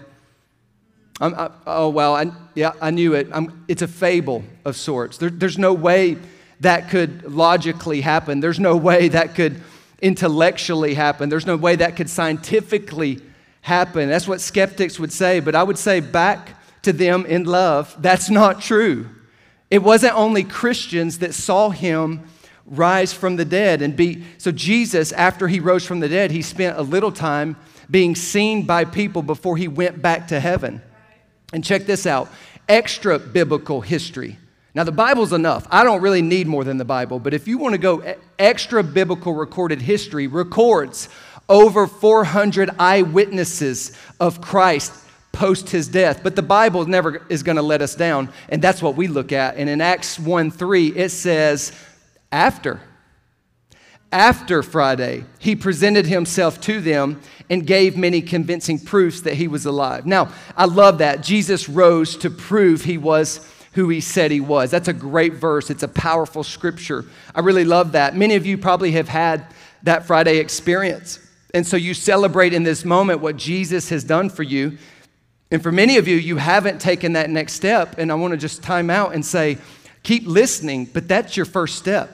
I, 1.19 1.49
oh, 1.67 1.89
well, 1.89 2.15
I, 2.15 2.31
yeah, 2.55 2.71
I 2.81 2.91
knew 2.91 3.13
it. 3.13 3.27
I'm, 3.33 3.65
it's 3.67 3.81
a 3.81 3.89
fable 3.89 4.45
of 4.63 4.77
sorts. 4.77 5.17
There, 5.17 5.29
there's 5.29 5.57
no 5.57 5.73
way 5.73 6.17
that 6.61 6.89
could 6.89 7.29
logically 7.29 7.99
happen. 7.99 8.39
There's 8.39 8.59
no 8.59 8.77
way 8.77 9.09
that 9.09 9.35
could 9.35 9.61
intellectually 10.01 10.93
happen. 10.93 11.29
There's 11.29 11.45
no 11.45 11.57
way 11.57 11.75
that 11.77 11.95
could 11.95 12.09
scientifically 12.09 13.21
happen. 13.61 14.09
That's 14.09 14.27
what 14.27 14.41
skeptics 14.41 14.99
would 14.99 15.13
say. 15.13 15.39
But 15.39 15.55
I 15.55 15.63
would 15.63 15.77
say 15.77 15.99
back 15.99 16.61
to 16.83 16.91
them 16.91 17.25
in 17.25 17.45
love, 17.45 17.95
that's 17.99 18.29
not 18.29 18.61
true. 18.61 19.07
It 19.69 19.83
wasn't 19.83 20.15
only 20.15 20.43
Christians 20.43 21.19
that 21.19 21.33
saw 21.33 21.69
him 21.69 22.27
rise 22.65 23.13
from 23.13 23.35
the 23.35 23.45
dead 23.45 23.81
and 23.81 23.95
be. 23.95 24.23
So, 24.37 24.51
Jesus, 24.51 25.11
after 25.11 25.47
he 25.47 25.59
rose 25.59 25.85
from 25.85 25.99
the 25.99 26.09
dead, 26.09 26.31
he 26.31 26.41
spent 26.41 26.77
a 26.77 26.81
little 26.81 27.11
time 27.11 27.55
being 27.89 28.15
seen 28.15 28.65
by 28.65 28.85
people 28.85 29.21
before 29.21 29.57
he 29.57 29.67
went 29.67 30.01
back 30.01 30.27
to 30.29 30.39
heaven. 30.39 30.81
And 31.53 31.63
check 31.63 31.85
this 31.85 32.05
out 32.05 32.29
extra 32.67 33.19
biblical 33.19 33.81
history. 33.81 34.37
Now, 34.73 34.83
the 34.83 34.91
Bible's 34.91 35.33
enough. 35.33 35.67
I 35.69 35.83
don't 35.83 36.01
really 36.01 36.21
need 36.21 36.47
more 36.47 36.63
than 36.63 36.77
the 36.77 36.85
Bible, 36.85 37.19
but 37.19 37.33
if 37.33 37.47
you 37.47 37.57
want 37.57 37.73
to 37.73 37.77
go 37.77 38.15
extra 38.39 38.83
biblical 38.83 39.33
recorded 39.33 39.81
history, 39.81 40.27
records 40.27 41.09
over 41.49 41.87
400 41.87 42.69
eyewitnesses 42.79 43.91
of 44.19 44.39
Christ 44.39 44.93
post 45.33 45.69
his 45.69 45.87
death. 45.87 46.21
But 46.23 46.35
the 46.35 46.41
Bible 46.41 46.85
never 46.85 47.25
is 47.27 47.43
going 47.43 47.57
to 47.57 47.61
let 47.61 47.81
us 47.81 47.95
down, 47.95 48.29
and 48.47 48.61
that's 48.61 48.81
what 48.81 48.95
we 48.95 49.07
look 49.07 49.31
at. 49.31 49.57
And 49.57 49.69
in 49.69 49.81
Acts 49.81 50.17
1 50.17 50.51
3, 50.51 50.87
it 50.87 51.09
says, 51.09 51.73
after. 52.31 52.79
After 54.13 54.61
Friday, 54.61 55.23
he 55.39 55.55
presented 55.55 56.05
himself 56.05 56.59
to 56.61 56.81
them 56.81 57.21
and 57.49 57.65
gave 57.65 57.97
many 57.97 58.21
convincing 58.21 58.77
proofs 58.77 59.21
that 59.21 59.35
he 59.35 59.47
was 59.47 59.65
alive. 59.65 60.05
Now, 60.05 60.33
I 60.55 60.65
love 60.65 60.97
that. 60.97 61.23
Jesus 61.23 61.69
rose 61.69 62.17
to 62.17 62.29
prove 62.29 62.83
he 62.83 62.97
was 62.97 63.39
who 63.73 63.89
he 63.89 64.01
said 64.01 64.31
he 64.31 64.41
was. 64.41 64.71
That's 64.71 64.87
a 64.87 64.93
great 64.93 65.33
verse. 65.33 65.69
It's 65.69 65.83
a 65.83 65.87
powerful 65.87 66.43
scripture. 66.43 67.05
I 67.33 67.39
really 67.39 67.65
love 67.65 67.93
that. 67.93 68.15
Many 68.15 68.35
of 68.35 68.45
you 68.45 68.57
probably 68.57 68.91
have 68.91 69.07
had 69.07 69.45
that 69.83 70.05
Friday 70.05 70.37
experience. 70.37 71.19
And 71.53 71.65
so 71.65 71.77
you 71.77 71.93
celebrate 71.93 72.53
in 72.53 72.63
this 72.63 72.85
moment 72.85 73.21
what 73.21 73.37
Jesus 73.37 73.89
has 73.89 74.03
done 74.03 74.29
for 74.29 74.43
you. 74.43 74.77
And 75.51 75.61
for 75.61 75.71
many 75.71 75.97
of 75.97 76.07
you, 76.07 76.15
you 76.15 76.37
haven't 76.37 76.79
taken 76.79 77.13
that 77.13 77.29
next 77.29 77.53
step. 77.53 77.97
And 77.97 78.11
I 78.11 78.15
want 78.15 78.31
to 78.31 78.37
just 78.37 78.63
time 78.63 78.89
out 78.89 79.13
and 79.13 79.25
say, 79.25 79.57
keep 80.03 80.25
listening, 80.25 80.85
but 80.85 81.07
that's 81.07 81.35
your 81.35 81.45
first 81.45 81.77
step. 81.77 82.09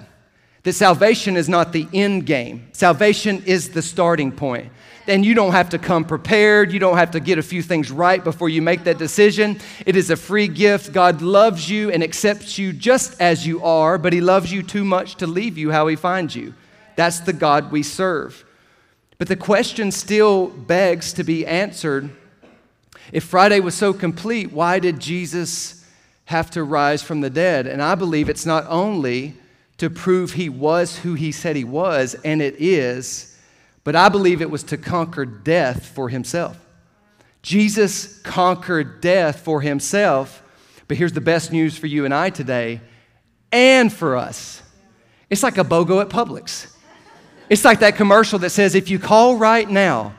That 0.63 0.73
salvation 0.73 1.37
is 1.37 1.47
not 1.47 1.71
the 1.71 1.87
end 1.93 2.25
game, 2.25 2.67
salvation 2.73 3.43
is 3.45 3.69
the 3.69 3.81
starting 3.81 4.31
point. 4.31 4.71
And 5.07 5.25
you 5.25 5.33
don't 5.33 5.53
have 5.53 5.69
to 5.69 5.79
come 5.79 6.03
prepared. 6.03 6.71
You 6.71 6.79
don't 6.79 6.97
have 6.97 7.11
to 7.11 7.19
get 7.19 7.37
a 7.37 7.43
few 7.43 7.61
things 7.61 7.91
right 7.91 8.23
before 8.23 8.49
you 8.49 8.61
make 8.61 8.83
that 8.83 8.97
decision. 8.97 9.59
It 9.85 9.95
is 9.95 10.09
a 10.09 10.15
free 10.15 10.47
gift. 10.47 10.91
God 10.91 11.21
loves 11.21 11.69
you 11.69 11.91
and 11.91 12.03
accepts 12.03 12.57
you 12.57 12.73
just 12.73 13.19
as 13.21 13.47
you 13.47 13.63
are, 13.63 13.97
but 13.97 14.13
He 14.13 14.21
loves 14.21 14.51
you 14.51 14.63
too 14.63 14.83
much 14.83 15.15
to 15.15 15.27
leave 15.27 15.57
you 15.57 15.71
how 15.71 15.87
He 15.87 15.95
finds 15.95 16.35
you. 16.35 16.53
That's 16.95 17.21
the 17.21 17.33
God 17.33 17.71
we 17.71 17.83
serve. 17.83 18.43
But 19.17 19.27
the 19.29 19.35
question 19.35 19.91
still 19.91 20.47
begs 20.47 21.13
to 21.13 21.23
be 21.23 21.45
answered 21.45 22.11
if 23.11 23.23
Friday 23.23 23.59
was 23.59 23.75
so 23.75 23.93
complete, 23.93 24.51
why 24.51 24.79
did 24.79 24.99
Jesus 24.99 25.85
have 26.25 26.51
to 26.51 26.63
rise 26.63 27.01
from 27.01 27.21
the 27.21 27.29
dead? 27.29 27.65
And 27.65 27.81
I 27.81 27.95
believe 27.95 28.27
it's 28.27 28.45
not 28.45 28.65
only 28.67 29.35
to 29.77 29.89
prove 29.89 30.33
he 30.33 30.49
was 30.49 30.99
who 30.99 31.13
he 31.13 31.31
said 31.31 31.55
he 31.55 31.63
was, 31.63 32.15
and 32.25 32.41
it 32.41 32.55
is, 32.59 33.36
but 33.87 33.95
I 33.95 34.09
believe 34.09 34.41
it 34.41 34.51
was 34.51 34.63
to 34.63 34.77
conquer 34.77 35.23
death 35.23 35.85
for 35.85 36.09
himself. 36.09 36.59
Jesus 37.41 38.19
conquered 38.19 38.99
death 38.99 39.39
for 39.39 39.61
himself, 39.61 40.43
but 40.89 40.97
here's 40.97 41.13
the 41.13 41.21
best 41.21 41.53
news 41.53 41.77
for 41.77 41.87
you 41.87 42.03
and 42.03 42.13
I 42.13 42.29
today 42.29 42.81
and 43.49 43.93
for 43.93 44.17
us. 44.17 44.61
It's 45.29 45.41
like 45.41 45.57
a 45.57 45.63
BOGO 45.63 46.01
at 46.01 46.09
Publix. 46.09 46.75
It's 47.47 47.63
like 47.63 47.79
that 47.79 47.95
commercial 47.95 48.39
that 48.39 48.49
says, 48.49 48.75
if 48.75 48.89
you 48.89 48.99
call 48.99 49.37
right 49.37 49.69
now, 49.69 50.15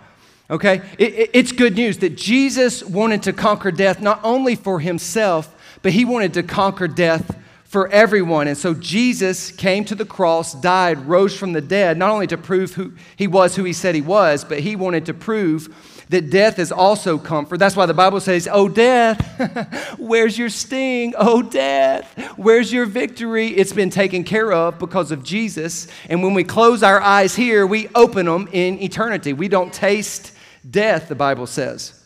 Okay? 0.50 0.80
It, 0.96 1.12
it, 1.12 1.30
it's 1.34 1.52
good 1.52 1.76
news 1.76 1.98
that 1.98 2.16
Jesus 2.16 2.82
wanted 2.82 3.22
to 3.24 3.34
conquer 3.34 3.70
death 3.70 4.00
not 4.00 4.18
only 4.24 4.54
for 4.54 4.80
himself, 4.80 5.54
but 5.82 5.92
he 5.92 6.06
wanted 6.06 6.32
to 6.32 6.42
conquer 6.42 6.88
death 6.88 7.36
for 7.68 7.86
everyone. 7.88 8.48
And 8.48 8.56
so 8.56 8.72
Jesus 8.72 9.52
came 9.52 9.84
to 9.84 9.94
the 9.94 10.06
cross, 10.06 10.54
died, 10.54 11.06
rose 11.06 11.36
from 11.36 11.52
the 11.52 11.60
dead, 11.60 11.98
not 11.98 12.10
only 12.10 12.26
to 12.28 12.38
prove 12.38 12.74
who 12.74 12.94
he 13.14 13.26
was 13.26 13.54
who 13.54 13.64
he 13.64 13.74
said 13.74 13.94
he 13.94 14.00
was, 14.00 14.42
but 14.42 14.60
he 14.60 14.74
wanted 14.74 15.06
to 15.06 15.14
prove 15.14 15.68
that 16.08 16.30
death 16.30 16.58
is 16.58 16.72
also 16.72 17.18
comfort. 17.18 17.58
That's 17.58 17.76
why 17.76 17.84
the 17.84 17.92
Bible 17.92 18.20
says, 18.20 18.48
Oh, 18.50 18.68
death, 18.68 19.94
where's 19.98 20.38
your 20.38 20.48
sting? 20.48 21.12
Oh, 21.18 21.42
death, 21.42 22.10
where's 22.38 22.72
your 22.72 22.86
victory? 22.86 23.48
It's 23.48 23.74
been 23.74 23.90
taken 23.90 24.24
care 24.24 24.50
of 24.50 24.78
because 24.78 25.10
of 25.10 25.22
Jesus. 25.22 25.88
And 26.08 26.22
when 26.22 26.32
we 26.32 26.44
close 26.44 26.82
our 26.82 27.02
eyes 27.02 27.36
here, 27.36 27.66
we 27.66 27.88
open 27.94 28.24
them 28.24 28.48
in 28.50 28.82
eternity. 28.82 29.34
We 29.34 29.48
don't 29.48 29.74
taste 29.74 30.32
death, 30.68 31.08
the 31.08 31.14
Bible 31.14 31.46
says. 31.46 32.02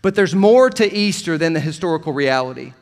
But 0.00 0.14
there's 0.14 0.34
more 0.34 0.70
to 0.70 0.94
Easter 0.94 1.36
than 1.36 1.54
the 1.54 1.60
historical 1.60 2.12
reality. 2.12 2.72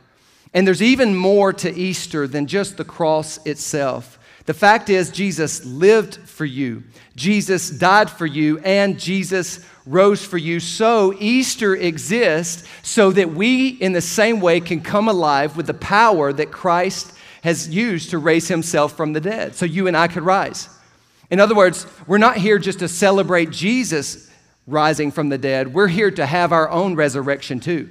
And 0.55 0.67
there's 0.67 0.83
even 0.83 1.15
more 1.15 1.53
to 1.55 1.75
Easter 1.75 2.27
than 2.27 2.47
just 2.47 2.77
the 2.77 2.85
cross 2.85 3.39
itself. 3.47 4.19
The 4.47 4.55
fact 4.55 4.89
is, 4.89 5.11
Jesus 5.11 5.65
lived 5.67 6.17
for 6.17 6.47
you, 6.47 6.85
Jesus 7.17 7.69
died 7.69 8.09
for 8.09 8.25
you, 8.25 8.59
and 8.61 8.99
Jesus 8.99 9.61
rose 9.85 10.25
for 10.25 10.39
you. 10.39 10.61
So 10.61 11.15
Easter 11.19 11.75
exists 11.75 12.67
so 12.83 13.11
that 13.13 13.31
we, 13.31 13.69
in 13.69 13.93
the 13.93 14.01
same 14.01 14.41
way, 14.41 14.61
can 14.61 14.81
come 14.81 15.09
alive 15.09 15.57
with 15.57 15.67
the 15.67 15.75
power 15.75 16.33
that 16.33 16.51
Christ 16.51 17.13
has 17.43 17.69
used 17.69 18.11
to 18.11 18.19
raise 18.19 18.49
himself 18.49 18.97
from 18.97 19.13
the 19.13 19.21
dead. 19.21 19.55
So 19.55 19.67
you 19.67 19.87
and 19.87 19.97
I 19.97 20.09
could 20.09 20.23
rise. 20.23 20.69
In 21.31 21.41
other 21.41 21.55
words, 21.55 21.87
we're 22.07 22.19
not 22.19 22.37
here 22.37 22.59
just 22.59 22.79
to 22.79 22.89
celebrate 22.89 23.51
Jesus 23.51 24.31
rising 24.67 25.11
from 25.11 25.29
the 25.29 25.39
dead. 25.39 25.75
We're 25.75 25.89
here 25.89 26.11
to 26.11 26.27
have 26.27 26.53
our 26.53 26.69
own 26.71 26.95
resurrection 26.95 27.61
too. 27.61 27.89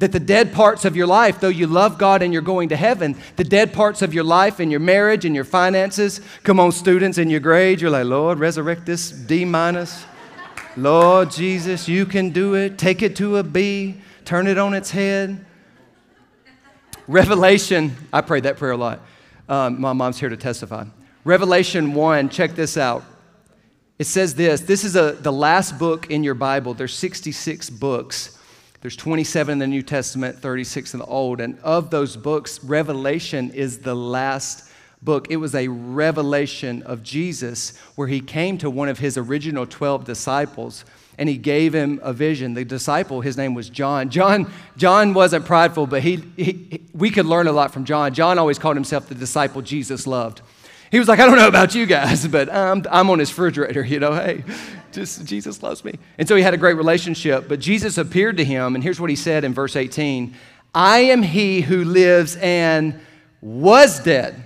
That 0.00 0.12
the 0.12 0.20
dead 0.20 0.52
parts 0.52 0.84
of 0.84 0.96
your 0.96 1.06
life, 1.06 1.40
though 1.40 1.48
you 1.48 1.66
love 1.66 1.98
God 1.98 2.20
and 2.22 2.32
you're 2.32 2.42
going 2.42 2.70
to 2.70 2.76
heaven, 2.76 3.16
the 3.36 3.44
dead 3.44 3.72
parts 3.72 4.02
of 4.02 4.12
your 4.12 4.24
life 4.24 4.58
and 4.58 4.70
your 4.70 4.80
marriage 4.80 5.24
and 5.24 5.34
your 5.34 5.44
finances, 5.44 6.20
come 6.42 6.58
on, 6.58 6.72
students, 6.72 7.16
in 7.16 7.30
your 7.30 7.40
grades, 7.40 7.80
you're 7.80 7.90
like, 7.90 8.06
Lord, 8.06 8.38
resurrect 8.38 8.86
this 8.86 9.10
D 9.10 9.44
minus. 9.44 10.04
Lord 10.76 11.30
Jesus, 11.30 11.88
you 11.88 12.04
can 12.06 12.30
do 12.30 12.54
it. 12.54 12.78
Take 12.78 13.02
it 13.02 13.14
to 13.16 13.36
a 13.36 13.44
B, 13.44 13.96
turn 14.24 14.46
it 14.48 14.58
on 14.58 14.74
its 14.74 14.90
head. 14.90 15.44
Revelation, 17.06 17.96
I 18.12 18.20
prayed 18.22 18.44
that 18.44 18.56
prayer 18.56 18.72
a 18.72 18.76
lot. 18.76 19.00
Um, 19.48 19.80
my 19.80 19.92
mom's 19.92 20.18
here 20.18 20.28
to 20.28 20.36
testify. 20.36 20.86
Revelation 21.24 21.94
1, 21.94 22.28
check 22.30 22.54
this 22.54 22.76
out. 22.76 23.04
It 23.98 24.06
says 24.06 24.34
this 24.34 24.60
this 24.62 24.84
is 24.84 24.96
a, 24.96 25.12
the 25.12 25.32
last 25.32 25.78
book 25.78 26.10
in 26.10 26.24
your 26.24 26.34
Bible. 26.34 26.74
There's 26.74 26.94
66 26.94 27.70
books. 27.70 28.33
There's 28.84 28.96
27 28.96 29.50
in 29.50 29.58
the 29.60 29.66
New 29.66 29.80
Testament, 29.80 30.40
36 30.40 30.92
in 30.92 31.00
the 31.00 31.06
Old. 31.06 31.40
And 31.40 31.58
of 31.60 31.88
those 31.88 32.18
books, 32.18 32.62
Revelation 32.62 33.50
is 33.52 33.78
the 33.78 33.94
last 33.94 34.68
book. 35.00 35.28
It 35.30 35.36
was 35.36 35.54
a 35.54 35.68
revelation 35.68 36.82
of 36.82 37.02
Jesus 37.02 37.78
where 37.94 38.08
he 38.08 38.20
came 38.20 38.58
to 38.58 38.68
one 38.68 38.90
of 38.90 38.98
his 38.98 39.16
original 39.16 39.66
12 39.66 40.04
disciples 40.04 40.84
and 41.16 41.30
he 41.30 41.38
gave 41.38 41.74
him 41.74 41.98
a 42.02 42.12
vision. 42.12 42.52
The 42.52 42.66
disciple, 42.66 43.22
his 43.22 43.38
name 43.38 43.54
was 43.54 43.70
John. 43.70 44.10
John, 44.10 44.52
John 44.76 45.14
wasn't 45.14 45.46
prideful, 45.46 45.86
but 45.86 46.02
he, 46.02 46.16
he, 46.36 46.82
we 46.92 47.08
could 47.08 47.24
learn 47.24 47.46
a 47.46 47.52
lot 47.52 47.72
from 47.72 47.86
John. 47.86 48.12
John 48.12 48.38
always 48.38 48.58
called 48.58 48.76
himself 48.76 49.08
the 49.08 49.14
disciple 49.14 49.62
Jesus 49.62 50.06
loved. 50.06 50.42
He 50.90 50.98
was 50.98 51.08
like, 51.08 51.20
I 51.20 51.26
don't 51.26 51.38
know 51.38 51.48
about 51.48 51.74
you 51.74 51.86
guys, 51.86 52.28
but 52.28 52.52
I'm, 52.52 52.84
I'm 52.90 53.08
on 53.08 53.18
his 53.18 53.30
refrigerator, 53.30 53.82
you 53.82 53.98
know, 53.98 54.12
hey, 54.12 54.44
just 54.94 55.24
Jesus 55.24 55.62
loves 55.62 55.84
me. 55.84 55.98
And 56.18 56.26
so 56.26 56.36
he 56.36 56.42
had 56.42 56.54
a 56.54 56.58
great 56.58 56.76
relationship. 56.76 57.48
But 57.48 57.60
Jesus 57.60 57.98
appeared 57.98 58.36
to 58.38 58.44
him, 58.44 58.74
and 58.74 58.82
here's 58.82 59.00
what 59.00 59.10
he 59.10 59.16
said 59.16 59.44
in 59.44 59.52
verse 59.52 59.76
18 59.76 60.34
I 60.74 60.98
am 61.00 61.22
he 61.22 61.60
who 61.60 61.84
lives 61.84 62.36
and 62.36 62.98
was 63.40 64.00
dead. 64.00 64.42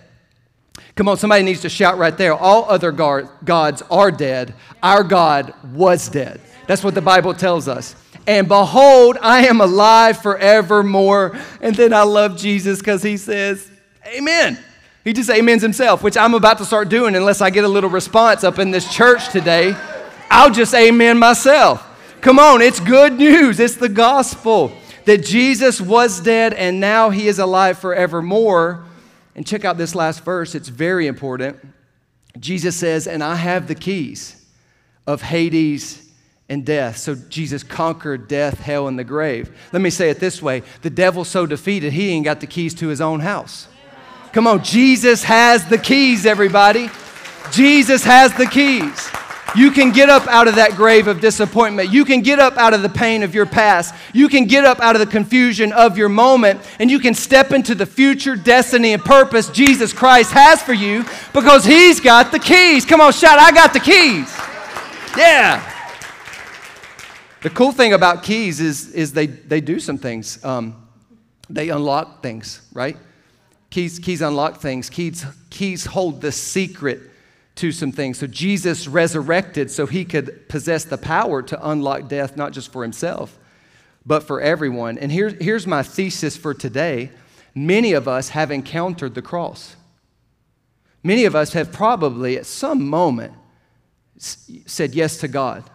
Come 0.95 1.09
on, 1.09 1.17
somebody 1.17 1.45
needs 1.45 1.61
to 1.63 1.69
shout 1.69 1.97
right 1.97 2.17
there. 2.17 2.35
All 2.35 2.65
other 2.69 2.91
gods 2.91 3.83
are 3.91 4.11
dead. 4.11 4.53
Our 4.83 5.05
God 5.05 5.55
was 5.73 6.09
dead. 6.09 6.41
That's 6.67 6.83
what 6.83 6.95
the 6.95 7.01
Bible 7.01 7.35
tells 7.35 7.69
us. 7.69 7.95
And 8.27 8.49
behold, 8.49 9.17
I 9.23 9.47
am 9.47 9.61
alive 9.61 10.21
forevermore. 10.21 11.39
And 11.63 11.75
then 11.75 11.95
I 11.95 12.03
love 12.03 12.37
Jesus 12.37 12.81
because 12.81 13.03
he 13.03 13.17
says, 13.17 13.71
Amen. 14.07 14.59
He 15.05 15.13
just 15.13 15.31
amens 15.31 15.63
himself, 15.63 16.03
which 16.03 16.17
I'm 16.17 16.35
about 16.35 16.59
to 16.59 16.65
start 16.65 16.89
doing 16.89 17.15
unless 17.17 17.41
I 17.41 17.51
get 17.51 17.65
a 17.65 17.69
little 17.69 17.89
response 17.89 18.45
up 18.45 18.59
in 18.59 18.71
this 18.71 18.93
church 18.93 19.31
today. 19.31 19.75
I'll 20.31 20.51
just 20.51 20.75
amen 20.75 21.19
myself. 21.19 21.85
Come 22.21 22.39
on, 22.39 22.63
it's 22.63 22.81
good 22.81 23.15
news. 23.15 23.61
It's 23.61 23.77
the 23.77 23.89
gospel 23.89 24.73
that 25.05 25.25
Jesus 25.25 25.81
was 25.81 26.21
dead 26.21 26.53
and 26.53 26.81
now 26.81 27.11
he 27.11 27.29
is 27.29 27.39
alive 27.39 27.79
forevermore. 27.79 28.85
And 29.35 29.47
check 29.47 29.65
out 29.65 29.79
this 29.79 29.95
last 29.95 30.25
verse, 30.25 30.55
it's 30.55 30.69
very 30.69 31.07
important. 31.07 31.57
Jesus 32.39 32.77
says, 32.77 33.07
And 33.07 33.23
I 33.23 33.37
have 33.37 33.69
the 33.69 33.75
keys 33.75 34.45
of 35.07 35.23
Hades 35.23 36.09
and 36.49 36.65
death. 36.65 36.97
So 36.99 37.15
Jesus 37.15 37.63
conquered 37.63 38.29
death, 38.29 38.61
hell, 38.61 38.89
and 38.89 38.99
the 38.99 39.05
grave. 39.05 39.57
Let 39.73 39.83
me 39.83 39.91
say 39.91 40.11
it 40.11 40.21
this 40.21 40.43
way 40.43 40.63
the 40.83 40.91
devil's 40.91 41.29
so 41.29 41.47
defeated, 41.47 41.93
he 41.93 42.11
ain't 42.11 42.25
got 42.25 42.41
the 42.41 42.47
keys 42.47 42.75
to 42.75 42.89
his 42.89 43.01
own 43.01 43.21
house. 43.21 43.69
Come 44.33 44.47
on, 44.47 44.63
Jesus 44.63 45.25
has 45.25 45.67
the 45.69 45.79
keys, 45.79 46.27
everybody. 46.27 46.91
Jesus 47.51 48.05
has 48.05 48.35
the 48.35 48.47
keys. 48.47 49.11
You 49.57 49.71
can 49.71 49.93
get 49.93 50.11
up 50.11 50.27
out 50.27 50.47
of 50.47 50.57
that 50.57 50.73
grave 50.73 51.07
of 51.07 51.21
disappointment. 51.21 51.91
You 51.91 52.05
can 52.05 52.21
get 52.21 52.39
up 52.39 52.59
out 52.59 52.75
of 52.75 52.83
the 52.83 52.89
pain 52.89 53.23
of 53.23 53.35
your 53.35 53.47
past. 53.47 53.95
You 54.13 54.29
can 54.29 54.45
get 54.45 54.65
up 54.65 54.79
out 54.81 54.95
of 54.95 55.01
the 55.01 55.07
confusion 55.07 55.73
of 55.73 55.97
your 55.97 56.11
moment, 56.11 56.61
and 56.79 56.91
you 56.91 56.99
can 56.99 57.15
step 57.15 57.53
into 57.53 57.75
the 57.75 57.87
future 57.87 58.37
destiny 58.37 58.93
and 58.93 59.03
purpose 59.03 59.49
Jesus 59.49 59.93
Christ 59.93 60.33
has 60.33 60.63
for 60.63 60.75
you 60.75 61.05
because 61.33 61.65
He's 61.65 61.99
got 61.99 62.31
the 62.31 62.39
keys. 62.39 62.85
Come 62.85 63.01
on, 63.01 63.13
shout, 63.13 63.39
I 63.39 63.51
got 63.53 63.73
the 63.73 63.81
keys. 63.81 64.35
Yeah. 65.17 65.75
The 67.41 67.51
cool 67.51 67.73
thing 67.73 67.95
about 67.95 68.23
keys 68.23 68.61
is, 68.61 68.93
is 68.93 69.13
they, 69.13 69.27
they 69.27 69.63
do 69.63 69.81
some 69.81 69.97
things. 69.97 70.45
Um, 70.45 70.87
they 71.49 71.71
unlock 71.71 72.23
things, 72.23 72.61
right? 72.75 72.97
Keys, 73.71 73.99
keys 73.99 74.21
unlock 74.21 74.61
things. 74.61 74.91
Keys, 74.91 75.25
keys 75.49 75.87
hold 75.87 76.21
the 76.21 76.33
secret 76.33 77.01
to 77.59 77.73
some 77.73 77.93
things. 77.93 78.19
So 78.19 78.27
Jesus 78.27 78.89
resurrected 78.89 79.71
so 79.71 79.87
he 79.87 80.05
could 80.05 80.49
possess 80.49 80.85
the 80.85 80.99
power 80.99 81.43
to 81.43 81.69
unlock 81.69 82.09
death, 82.09 82.37
not 82.37 82.53
just 82.53 82.73
for 82.73 82.83
himself, 82.83 83.39
but 84.07 84.23
for 84.23 84.41
everyone. 84.41 84.97
And 84.99 85.13
here, 85.13 85.29
here's 85.29 85.67
my 85.67 85.83
thesis 85.83 86.37
for 86.37 86.55
today 86.55 87.11
many 87.55 87.93
of 87.93 88.07
us 88.07 88.31
have 88.31 88.51
encountered 88.51 89.15
the 89.15 89.23
cross. 89.23 89.77
Many 91.03 91.25
of 91.25 91.35
us 91.35 91.53
have 91.53 91.73
probably 91.73 92.37
at 92.37 92.47
some 92.47 92.89
moment 92.89 93.35
said 94.19 94.95
yes 94.95 95.19
to 95.19 95.29
God, 95.29 95.69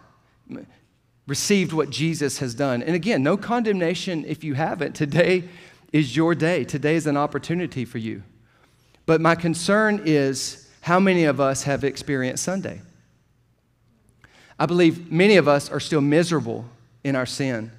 received 1.26 1.72
what 1.72 1.90
Jesus 1.90 2.38
has 2.38 2.54
done. 2.54 2.82
And 2.82 2.94
again, 2.94 3.22
no 3.22 3.36
condemnation 3.36 4.24
if 4.26 4.44
you 4.44 4.54
haven't. 4.54 4.94
Today 4.94 5.44
is 5.92 6.16
your 6.16 6.34
day, 6.34 6.64
today 6.64 6.96
is 6.96 7.06
an 7.06 7.16
opportunity 7.16 7.84
for 7.84 7.98
you. 7.98 8.22
But 9.06 9.20
my 9.20 9.34
concern 9.34 10.02
is 10.04 10.63
how 10.84 11.00
many 11.00 11.24
of 11.24 11.40
us 11.40 11.62
have 11.62 11.82
experienced 11.82 12.44
Sunday? 12.44 12.82
I 14.58 14.66
believe 14.66 15.10
many 15.10 15.38
of 15.38 15.48
us 15.48 15.70
are 15.70 15.80
still 15.80 16.02
miserable 16.02 16.66
in 17.02 17.16
our 17.16 17.24
sin. 17.24 17.72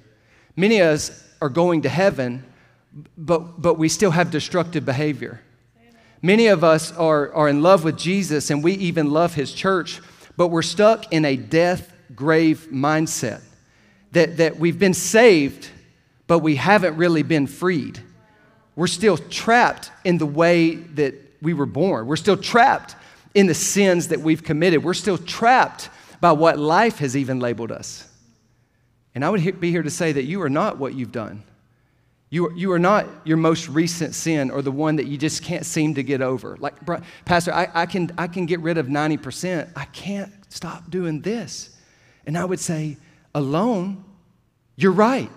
Many 0.56 0.80
of 0.80 0.88
us 0.88 1.24
are 1.40 1.48
going 1.48 1.82
to 1.82 1.88
heaven, 1.88 2.44
but, 3.16 3.62
but 3.62 3.74
we 3.74 3.88
still 3.88 4.10
have 4.10 4.32
destructive 4.32 4.84
behavior. 4.84 5.40
Many 6.20 6.48
of 6.48 6.64
us 6.64 6.90
are, 6.96 7.32
are 7.32 7.48
in 7.48 7.62
love 7.62 7.84
with 7.84 7.96
Jesus 7.96 8.50
and 8.50 8.64
we 8.64 8.72
even 8.72 9.12
love 9.12 9.34
his 9.34 9.52
church, 9.52 10.00
but 10.36 10.48
we're 10.48 10.62
stuck 10.62 11.12
in 11.12 11.24
a 11.24 11.36
death 11.36 11.92
grave 12.12 12.66
mindset 12.72 13.40
that, 14.10 14.38
that 14.38 14.56
we've 14.56 14.80
been 14.80 14.94
saved, 14.94 15.70
but 16.26 16.40
we 16.40 16.56
haven't 16.56 16.96
really 16.96 17.22
been 17.22 17.46
freed. 17.46 18.00
We're 18.74 18.88
still 18.88 19.16
trapped 19.16 19.92
in 20.04 20.18
the 20.18 20.26
way 20.26 20.74
that 20.74 21.25
we 21.46 21.54
were 21.54 21.64
born. 21.64 22.08
We're 22.08 22.16
still 22.16 22.36
trapped 22.36 22.96
in 23.32 23.46
the 23.46 23.54
sins 23.54 24.08
that 24.08 24.20
we've 24.20 24.42
committed. 24.42 24.82
We're 24.82 24.94
still 24.94 25.16
trapped 25.16 25.90
by 26.20 26.32
what 26.32 26.58
life 26.58 26.98
has 26.98 27.16
even 27.16 27.38
labeled 27.38 27.70
us. 27.70 28.04
And 29.14 29.24
I 29.24 29.30
would 29.30 29.60
be 29.60 29.70
here 29.70 29.84
to 29.84 29.90
say 29.90 30.10
that 30.10 30.24
you 30.24 30.42
are 30.42 30.50
not 30.50 30.78
what 30.78 30.94
you've 30.94 31.12
done. 31.12 31.44
You 32.30 32.48
are, 32.48 32.52
you 32.54 32.72
are 32.72 32.80
not 32.80 33.06
your 33.22 33.36
most 33.36 33.68
recent 33.68 34.16
sin 34.16 34.50
or 34.50 34.60
the 34.60 34.72
one 34.72 34.96
that 34.96 35.06
you 35.06 35.16
just 35.16 35.44
can't 35.44 35.64
seem 35.64 35.94
to 35.94 36.02
get 36.02 36.20
over. 36.20 36.56
Like, 36.58 36.74
Pastor, 37.24 37.54
I, 37.54 37.68
I, 37.72 37.86
can, 37.86 38.10
I 38.18 38.26
can 38.26 38.46
get 38.46 38.58
rid 38.58 38.76
of 38.76 38.88
90%. 38.88 39.70
I 39.76 39.84
can't 39.84 40.32
stop 40.48 40.90
doing 40.90 41.20
this. 41.20 41.76
And 42.26 42.36
I 42.36 42.44
would 42.44 42.58
say, 42.58 42.96
alone, 43.36 44.04
you're 44.74 44.90
right. 44.90 45.30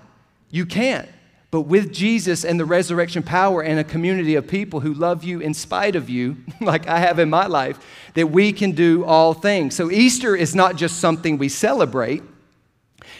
You 0.50 0.66
can't. 0.66 1.08
But 1.52 1.62
with 1.62 1.92
Jesus 1.92 2.46
and 2.46 2.60
the 2.60 2.66
resurrection 2.66 3.24
power 3.24 3.64
and 3.64 3.80
a 3.80 3.84
community 3.84 4.36
of 4.36 4.48
people 4.48 4.82
who 4.82 4.94
love 4.94 5.24
you 5.24 5.40
in 5.40 5.54
spite 5.54 5.96
of 5.96 6.10
you, 6.10 6.38
like 6.62 6.88
I 6.88 7.00
have 7.00 7.18
in 7.20 7.30
my 7.30 7.48
life, 7.48 7.80
that 8.14 8.28
we 8.28 8.54
can 8.54 8.74
do 8.74 9.04
all 9.04 9.34
things. 9.34 9.76
So 9.76 9.90
Easter 9.90 10.36
is 10.36 10.54
not 10.54 10.76
just 10.76 11.00
something 11.00 11.38
we 11.38 11.50
celebrate, 11.50 12.22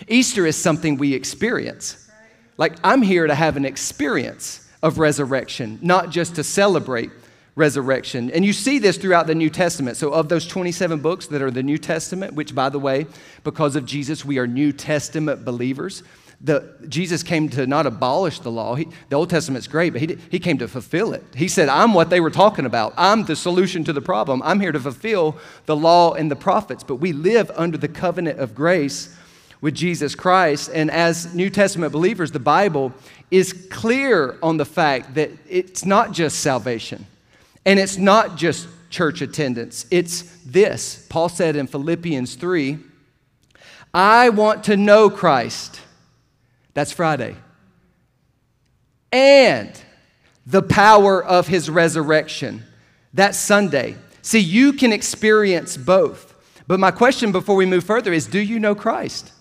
Easter 0.08 0.46
is 0.46 0.56
something 0.56 0.98
we 0.98 1.14
experience. 1.14 2.10
Like 2.58 2.76
I'm 2.84 3.02
here 3.02 3.26
to 3.26 3.36
have 3.36 3.58
an 3.58 3.66
experience 3.66 4.70
of 4.84 5.00
resurrection, 5.00 5.80
not 5.82 6.10
just 6.10 6.36
to 6.36 6.44
celebrate 6.44 7.10
resurrection. 7.56 8.32
And 8.32 8.46
you 8.46 8.54
see 8.54 8.80
this 8.80 8.98
throughout 8.98 9.28
the 9.28 9.36
New 9.36 9.50
Testament. 9.50 9.98
So, 9.98 10.12
of 10.12 10.30
those 10.30 10.48
27 10.48 11.00
books 11.00 11.28
that 11.28 11.42
are 11.42 11.52
the 11.52 11.64
New 11.64 11.78
Testament, 11.78 12.34
which, 12.34 12.56
by 12.56 12.70
the 12.70 12.80
way, 12.80 13.06
because 13.44 13.76
of 13.76 13.86
Jesus, 13.86 14.24
we 14.24 14.40
are 14.40 14.48
New 14.48 14.72
Testament 14.72 15.44
believers. 15.44 16.04
The, 16.42 16.74
Jesus 16.88 17.22
came 17.22 17.50
to 17.50 17.68
not 17.68 17.86
abolish 17.86 18.40
the 18.40 18.52
law. 18.52 18.76
He, 18.76 18.88
the 19.10 19.18
Old 19.18 19.30
Testament's 19.30 19.68
great, 19.68 19.92
but 19.92 20.02
he, 20.02 20.18
he 20.32 20.40
came 20.40 20.58
to 20.60 20.70
fulfill 20.70 21.14
it. 21.14 21.24
He 21.36 21.50
said, 21.50 21.68
I'm 21.68 21.94
what 21.94 22.10
they 22.10 22.22
were 22.22 22.30
talking 22.30 22.66
about. 22.66 22.94
I'm 22.96 23.26
the 23.26 23.36
solution 23.36 23.84
to 23.84 23.94
the 23.94 24.02
problem. 24.02 24.42
I'm 24.46 24.62
here 24.62 24.72
to 24.72 24.80
fulfill 24.80 25.38
the 25.66 25.76
law 25.76 26.14
and 26.14 26.32
the 26.32 26.38
prophets. 26.38 26.84
But 26.84 26.96
we 26.96 27.12
live 27.12 27.52
under 27.56 27.78
the 27.78 27.90
covenant 27.90 28.40
of 28.40 28.56
grace 28.56 29.14
with 29.60 29.76
Jesus 29.76 30.16
Christ. 30.16 30.70
And 30.74 30.90
as 30.90 31.34
New 31.34 31.50
Testament 31.50 31.92
believers, 31.92 32.32
the 32.32 32.40
Bible 32.40 32.94
is 33.32 33.68
clear 33.70 34.38
on 34.42 34.58
the 34.58 34.66
fact 34.66 35.16
that 35.16 35.32
it's 35.48 35.86
not 35.86 36.14
just 36.14 36.40
salvation 36.40 37.06
and 37.66 37.80
it's 37.80 37.98
not 37.98 38.38
just 38.38 38.68
church 38.90 39.22
attendance. 39.22 39.86
It's 39.92 40.22
this. 40.46 41.06
Paul 41.10 41.30
said 41.30 41.56
in 41.56 41.68
Philippians 41.68 42.36
3 42.36 42.80
I 43.94 44.30
want 44.30 44.64
to 44.66 44.78
know 44.78 45.10
Christ 45.10 45.82
that's 46.80 46.94
Friday. 46.94 47.36
And 49.12 49.70
the 50.46 50.62
power 50.62 51.22
of 51.22 51.46
his 51.46 51.70
resurrection. 51.70 52.64
That's 53.14 53.38
Sunday. 53.38 53.98
See, 54.22 54.40
you 54.40 54.72
can 54.72 54.94
experience 54.94 55.76
both. 55.76 56.34
But 56.68 56.80
my 56.80 56.92
question 56.92 57.34
before 57.34 57.58
we 57.58 57.66
move 57.66 57.84
further 57.84 58.14
is 58.14 58.28
do 58.28 58.40
you 58.40 58.60
know 58.60 58.76
Christ? 58.76 59.34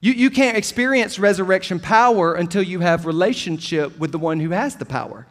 You, 0.00 0.14
you 0.14 0.30
can't 0.30 0.56
experience 0.56 1.18
resurrection 1.18 1.80
power 1.80 2.32
until 2.32 2.62
you 2.62 2.80
have 2.80 3.04
relationship 3.04 3.98
with 3.98 4.10
the 4.10 4.18
one 4.18 4.40
who 4.40 4.48
has 4.48 4.76
the 4.76 4.86
power. 4.86 5.26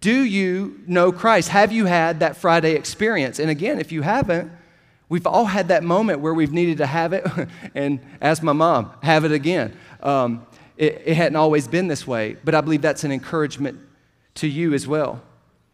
Do 0.00 0.22
you 0.22 0.80
know 0.86 1.12
Christ? 1.12 1.50
Have 1.50 1.72
you 1.72 1.84
had 1.84 2.20
that 2.20 2.38
Friday 2.38 2.74
experience? 2.74 3.38
And 3.38 3.50
again, 3.50 3.78
if 3.78 3.92
you 3.92 4.00
haven't, 4.00 4.50
we've 5.08 5.26
all 5.26 5.46
had 5.46 5.68
that 5.68 5.82
moment 5.82 6.20
where 6.20 6.34
we've 6.34 6.52
needed 6.52 6.78
to 6.78 6.86
have 6.86 7.12
it 7.12 7.26
and 7.74 8.00
ask 8.20 8.42
my 8.42 8.52
mom, 8.52 8.92
have 9.02 9.24
it 9.24 9.32
again. 9.32 9.76
Um, 10.02 10.46
it, 10.76 11.02
it 11.06 11.14
hadn't 11.14 11.36
always 11.36 11.66
been 11.66 11.88
this 11.88 12.06
way, 12.06 12.36
but 12.44 12.54
I 12.54 12.60
believe 12.60 12.82
that's 12.82 13.04
an 13.04 13.12
encouragement 13.12 13.78
to 14.36 14.46
you 14.46 14.74
as 14.74 14.86
well. 14.86 15.22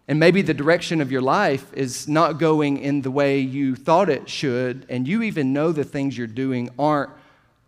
And 0.06 0.20
maybe 0.20 0.42
the 0.42 0.54
direction 0.54 1.00
of 1.00 1.10
your 1.10 1.22
life 1.22 1.72
is 1.72 2.06
not 2.08 2.38
going 2.38 2.78
in 2.78 3.02
the 3.02 3.10
way 3.10 3.38
you 3.38 3.74
thought 3.74 4.10
it 4.10 4.28
should, 4.28 4.86
and 4.88 5.08
you 5.08 5.22
even 5.22 5.52
know 5.52 5.72
the 5.72 5.84
things 5.84 6.16
you're 6.16 6.26
doing 6.26 6.70
aren't 6.78 7.10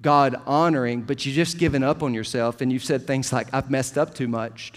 God 0.03 0.41
honoring, 0.47 1.03
but 1.03 1.25
you've 1.25 1.35
just 1.35 1.59
given 1.59 1.83
up 1.83 2.03
on 2.03 2.13
yourself 2.13 2.61
and 2.61 2.71
you've 2.71 2.85
said 2.85 3.07
things 3.07 3.33
like, 3.33 3.53
I've 3.55 3.71
messed 3.71 3.97
up 3.97 4.15
too 4.15 4.29
much. 4.29 4.73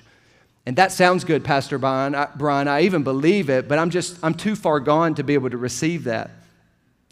And 0.65 0.75
that 0.77 0.91
sounds 0.91 1.23
good, 1.23 1.43
Pastor 1.43 1.77
Brian. 1.77 2.15
I, 2.15 2.27
Brian, 2.35 2.67
I 2.67 2.81
even 2.81 3.03
believe 3.03 3.49
it, 3.49 3.67
but 3.67 3.79
I'm 3.79 3.89
just, 3.89 4.17
I'm 4.23 4.33
too 4.33 4.55
far 4.55 4.79
gone 4.79 5.15
to 5.15 5.23
be 5.23 5.33
able 5.33 5.49
to 5.49 5.57
receive 5.57 6.05
that. 6.05 6.31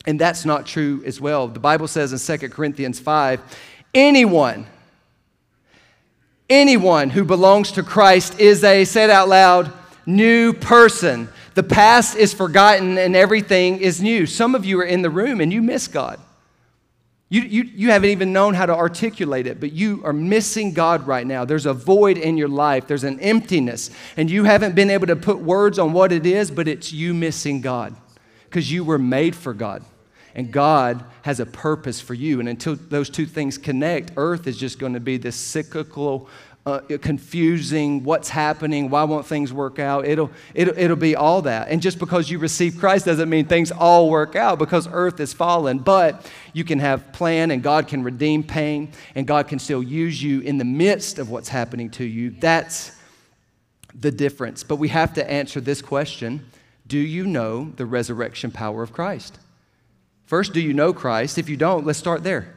And 0.07 0.19
that's 0.19 0.45
not 0.45 0.65
true 0.65 1.03
as 1.05 1.19
well. 1.19 1.49
The 1.49 1.59
Bible 1.59 1.87
says 1.87 2.13
in 2.13 2.39
2 2.39 2.49
Corinthians 2.49 2.97
5 2.97 3.41
anyone, 3.93 4.65
anyone 6.49 7.09
who 7.09 7.25
belongs 7.25 7.73
to 7.73 7.83
Christ 7.83 8.39
is 8.39 8.63
a, 8.63 8.85
say 8.85 9.03
it 9.03 9.09
out 9.09 9.27
loud, 9.27 9.71
new 10.05 10.53
person. 10.53 11.27
The 11.55 11.63
past 11.63 12.15
is 12.15 12.33
forgotten 12.33 12.97
and 12.97 13.17
everything 13.17 13.81
is 13.81 14.01
new. 14.01 14.25
Some 14.25 14.55
of 14.55 14.63
you 14.63 14.79
are 14.79 14.85
in 14.85 15.01
the 15.01 15.09
room 15.09 15.41
and 15.41 15.51
you 15.51 15.61
miss 15.61 15.89
God. 15.89 16.21
You, 17.29 17.41
you, 17.41 17.63
you 17.63 17.89
haven't 17.91 18.11
even 18.11 18.31
known 18.31 18.53
how 18.53 18.65
to 18.65 18.73
articulate 18.73 19.47
it, 19.47 19.59
but 19.59 19.73
you 19.73 20.01
are 20.05 20.13
missing 20.13 20.71
God 20.71 21.05
right 21.05 21.27
now. 21.27 21.43
There's 21.43 21.65
a 21.65 21.73
void 21.73 22.17
in 22.17 22.37
your 22.37 22.47
life, 22.47 22.87
there's 22.87 23.03
an 23.03 23.19
emptiness, 23.19 23.91
and 24.15 24.31
you 24.31 24.45
haven't 24.45 24.75
been 24.75 24.89
able 24.89 25.07
to 25.07 25.17
put 25.17 25.39
words 25.39 25.77
on 25.77 25.91
what 25.91 26.13
it 26.13 26.25
is, 26.25 26.49
but 26.49 26.69
it's 26.69 26.93
you 26.93 27.13
missing 27.13 27.59
God 27.59 27.93
because 28.45 28.71
you 28.71 28.85
were 28.85 28.97
made 28.97 29.35
for 29.35 29.53
God. 29.53 29.83
And 30.37 30.51
God 30.51 31.03
has 31.23 31.39
a 31.39 31.45
purpose 31.47 31.99
for 31.99 32.13
you. 32.13 32.39
And 32.39 32.47
until 32.47 32.75
those 32.75 33.09
two 33.09 33.25
things 33.25 33.57
connect, 33.57 34.11
earth 34.15 34.45
is 34.45 34.55
just 34.55 34.77
going 34.77 34.93
to 34.93 34.99
be 34.99 35.17
this 35.17 35.35
cyclical 35.35 36.29
uh, 36.67 36.81
confusing, 37.01 38.03
what's 38.03 38.29
happening, 38.29 38.89
why 38.89 39.03
won't 39.05 39.25
things 39.25 39.53
work 39.53 39.79
out? 39.79 40.05
It'll, 40.05 40.29
it'll, 40.53 40.77
it'll 40.77 40.97
be 40.97 41.15
all 41.15 41.41
that. 41.43 41.69
And 41.69 41.81
just 41.81 41.97
because 41.97 42.29
you 42.29 42.39
receive 42.39 42.77
Christ 42.77 43.05
doesn't 43.05 43.29
mean 43.29 43.45
things 43.45 43.71
all 43.71 44.09
work 44.09 44.35
out 44.35 44.59
because 44.59 44.87
earth 44.91 45.19
is 45.21 45.33
fallen. 45.33 45.79
But 45.79 46.29
you 46.51 46.65
can 46.65 46.79
have 46.79 47.13
plan 47.13 47.51
and 47.51 47.63
God 47.63 47.87
can 47.87 48.03
redeem 48.03 48.43
pain 48.43 48.91
and 49.15 49.25
God 49.25 49.47
can 49.47 49.59
still 49.59 49.81
use 49.81 50.21
you 50.21 50.41
in 50.41 50.57
the 50.57 50.65
midst 50.65 51.19
of 51.19 51.29
what's 51.29 51.49
happening 51.49 51.89
to 51.91 52.03
you. 52.03 52.31
That's 52.31 52.91
the 53.95 54.11
difference. 54.11 54.63
But 54.63 54.75
we 54.75 54.89
have 54.89 55.13
to 55.13 55.31
answer 55.31 55.61
this 55.61 55.81
question 55.81 56.45
Do 56.85 56.99
you 56.99 57.25
know 57.25 57.71
the 57.77 57.85
resurrection 57.85 58.51
power 58.51 58.83
of 58.83 58.91
Christ? 58.91 59.39
First, 60.27 60.53
do 60.53 60.59
you 60.59 60.73
know 60.73 60.93
Christ? 60.93 61.37
If 61.37 61.49
you 61.49 61.57
don't, 61.57 61.85
let's 61.85 61.97
start 61.97 62.21
there. 62.23 62.53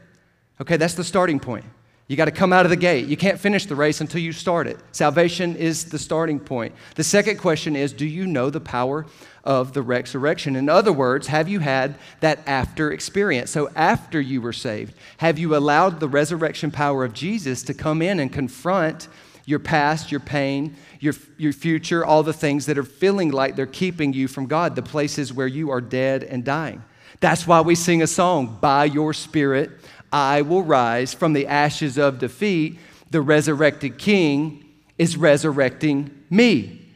Okay, 0.61 0.77
that's 0.77 0.95
the 0.95 1.05
starting 1.05 1.41
point. 1.41 1.65
You 2.09 2.17
got 2.17 2.25
to 2.25 2.33
come 2.33 2.53
out 2.53 2.67
of 2.67 2.71
the 2.71 2.77
gate. 2.77 3.07
You 3.07 3.17
can't 3.17 3.39
finish 3.39 3.67
the 3.67 3.77
race 3.77 4.01
until 4.01 4.21
you 4.21 4.33
start 4.33 4.67
it. 4.67 4.81
Salvation 4.91 5.55
is 5.55 5.85
the 5.85 5.99
starting 5.99 6.41
point. 6.41 6.75
The 6.97 7.05
second 7.05 7.39
question 7.39 7.77
is 7.77 7.93
Do 7.93 8.05
you 8.05 8.27
know 8.27 8.51
the 8.51 8.61
power 8.61 9.07
of 9.45 9.73
the 9.73 9.83
resurrection? 9.83 10.57
In 10.57 10.69
other 10.69 10.93
words, 10.93 11.29
have 11.29 11.49
you 11.49 11.61
had 11.61 11.95
that 12.19 12.41
after 12.49 12.91
experience? 12.91 13.53
So, 13.53 13.71
after 13.77 14.21
you 14.21 14.41
were 14.41 14.53
saved, 14.53 14.95
have 15.19 15.39
you 15.39 15.55
allowed 15.55 16.01
the 16.01 16.09
resurrection 16.09 16.73
power 16.73 17.05
of 17.05 17.13
Jesus 17.13 17.63
to 17.63 17.75
come 17.75 18.03
in 18.03 18.19
and 18.19 18.33
confront 18.33 19.07
your 19.47 19.61
past, 19.61 20.11
your 20.11 20.21
pain, 20.21 20.75
your, 20.99 21.15
your 21.39 21.53
future, 21.53 22.05
all 22.05 22.25
the 22.25 22.33
things 22.33 22.67
that 22.67 22.77
are 22.77 22.83
feeling 22.83 23.31
like 23.31 23.55
they're 23.55 23.67
keeping 23.67 24.13
you 24.13 24.27
from 24.27 24.47
God, 24.47 24.75
the 24.75 24.83
places 24.83 25.33
where 25.33 25.47
you 25.47 25.71
are 25.71 25.81
dead 25.81 26.25
and 26.25 26.45
dying? 26.45 26.83
That's 27.21 27.47
why 27.47 27.61
we 27.61 27.75
sing 27.75 28.03
a 28.03 28.07
song, 28.07 28.59
By 28.61 28.87
Your 28.87 29.13
Spirit 29.13 29.71
I 30.13 30.43
will 30.43 30.63
rise 30.63 31.15
from 31.15 31.33
the 31.33 31.47
ashes 31.47 31.99
of 31.99 32.19
defeat. 32.19 32.79
The 33.11 33.21
resurrected 33.21 33.99
king 33.99 34.65
is 34.99 35.17
resurrecting 35.17 36.11
me. 36.29 36.87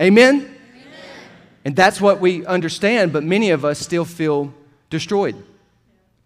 Amen? 0.00 0.36
Amen? 0.36 0.50
And 1.64 1.76
that's 1.76 2.00
what 2.00 2.20
we 2.20 2.46
understand, 2.46 3.12
but 3.12 3.24
many 3.24 3.50
of 3.50 3.64
us 3.64 3.78
still 3.78 4.04
feel 4.04 4.54
destroyed. 4.90 5.36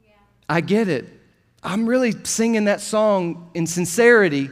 Yeah. 0.05 0.13
I 0.49 0.61
get 0.61 0.89
it. 0.89 1.09
I'm 1.63 1.87
really 1.87 2.13
singing 2.25 2.65
that 2.65 2.81
song 2.81 3.51
in 3.55 3.67
sincerity, 3.67 4.51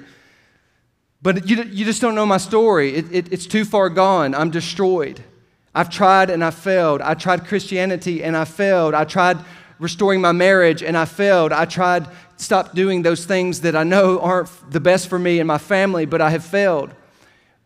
but 1.22 1.48
you, 1.48 1.62
you 1.64 1.85
just 1.85 2.00
don't 2.00 2.14
know 2.14 2.26
my 2.26 2.38
story. 2.38 2.94
It, 2.94 3.12
it, 3.12 3.33
it's 3.33 3.46
too 3.46 3.64
far 3.64 3.88
gone. 3.88 4.35
I'm 4.35 4.50
destroyed. 4.50 5.22
I've 5.74 5.90
tried 5.90 6.30
and 6.30 6.42
I 6.42 6.50
failed. 6.50 7.00
I 7.00 7.14
tried 7.14 7.46
Christianity 7.46 8.24
and 8.24 8.37
I 8.37 8.44
failed. 8.44 8.94
I 8.94 9.04
tried 9.04 9.38
restoring 9.78 10.20
my 10.20 10.33
marriage 10.33 10.83
and 10.83 10.96
I 10.96 11.04
failed. 11.04 11.52
I 11.52 11.64
tried 11.64 12.06
stop 12.37 12.74
doing 12.74 13.02
those 13.02 13.24
things 13.24 13.61
that 13.61 13.76
I 13.76 13.85
know 13.85 14.18
aren't 14.18 14.48
the 14.70 14.80
best 14.80 15.09
for 15.09 15.18
me 15.18 15.38
and 15.38 15.46
my 15.46 15.59
family, 15.59 16.06
but 16.06 16.20
I 16.20 16.30
have 16.30 16.44
failed. 16.44 16.92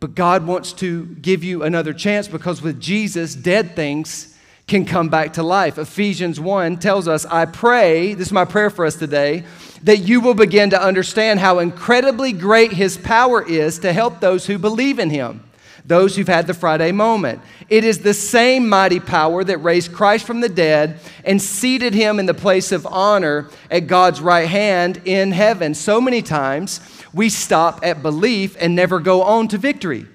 But 0.00 0.14
God 0.14 0.46
wants 0.46 0.72
to 0.74 1.06
give 1.06 1.42
you 1.44 1.62
another 1.62 1.92
chance 1.92 2.28
because 2.28 2.60
with 2.60 2.80
Jesus, 2.80 3.34
dead 3.34 3.74
things 3.74 4.36
can 4.66 4.84
come 4.84 5.08
back 5.08 5.34
to 5.34 5.42
life. 5.42 5.78
Ephesians 5.78 6.40
1 6.40 6.78
tells 6.78 7.06
us, 7.06 7.24
I 7.26 7.46
pray, 7.46 8.14
this 8.14 8.28
is 8.28 8.32
my 8.32 8.44
prayer 8.44 8.70
for 8.70 8.84
us 8.84 8.96
today, 8.96 9.44
that 9.82 9.98
you 9.98 10.20
will 10.20 10.34
begin 10.34 10.70
to 10.70 10.82
understand 10.82 11.40
how 11.40 11.58
incredibly 11.58 12.32
great 12.32 12.72
his 12.72 12.96
power 12.98 13.46
is 13.46 13.78
to 13.80 13.92
help 13.92 14.20
those 14.20 14.46
who 14.46 14.58
believe 14.58 14.98
in 14.98 15.10
him 15.10 15.43
those 15.84 16.16
who've 16.16 16.28
had 16.28 16.46
the 16.46 16.54
Friday 16.54 16.92
moment. 16.92 17.40
It 17.68 17.84
is 17.84 17.98
the 17.98 18.14
same 18.14 18.68
mighty 18.68 19.00
power 19.00 19.44
that 19.44 19.58
raised 19.58 19.92
Christ 19.92 20.26
from 20.26 20.40
the 20.40 20.48
dead 20.48 20.98
and 21.24 21.40
seated 21.40 21.92
him 21.92 22.18
in 22.18 22.26
the 22.26 22.34
place 22.34 22.72
of 22.72 22.86
honor 22.86 23.50
at 23.70 23.86
God's 23.86 24.20
right 24.20 24.48
hand 24.48 25.02
in 25.04 25.32
heaven. 25.32 25.74
So 25.74 26.00
many 26.00 26.22
times 26.22 26.80
we 27.12 27.28
stop 27.28 27.80
at 27.82 28.02
belief 28.02 28.56
and 28.58 28.74
never 28.74 28.98
go 28.98 29.22
on 29.22 29.48
to 29.48 29.58
victory. 29.58 30.06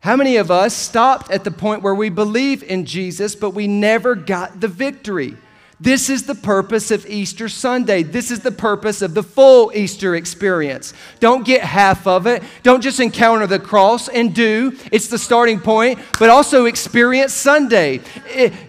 How 0.00 0.16
many 0.16 0.36
of 0.36 0.50
us 0.50 0.74
stopped 0.74 1.30
at 1.30 1.44
the 1.44 1.50
point 1.50 1.82
where 1.82 1.94
we 1.94 2.08
believe 2.08 2.62
in 2.62 2.86
Jesus, 2.86 3.34
but 3.34 3.50
we 3.50 3.68
never 3.68 4.14
got 4.14 4.60
the 4.60 4.68
victory? 4.68 5.36
This 5.82 6.10
is 6.10 6.24
the 6.24 6.34
purpose 6.34 6.90
of 6.90 7.06
Easter 7.06 7.48
Sunday. 7.48 8.02
This 8.02 8.30
is 8.30 8.40
the 8.40 8.52
purpose 8.52 9.00
of 9.00 9.14
the 9.14 9.22
full 9.22 9.72
Easter 9.74 10.14
experience. 10.14 10.92
Don't 11.20 11.42
get 11.42 11.62
half 11.62 12.06
of 12.06 12.26
it. 12.26 12.42
Don't 12.62 12.82
just 12.82 13.00
encounter 13.00 13.46
the 13.46 13.58
cross 13.58 14.06
and 14.06 14.34
do, 14.34 14.76
it's 14.92 15.08
the 15.08 15.18
starting 15.18 15.58
point, 15.58 15.98
but 16.18 16.28
also 16.28 16.66
experience 16.66 17.32
Sunday. 17.32 18.02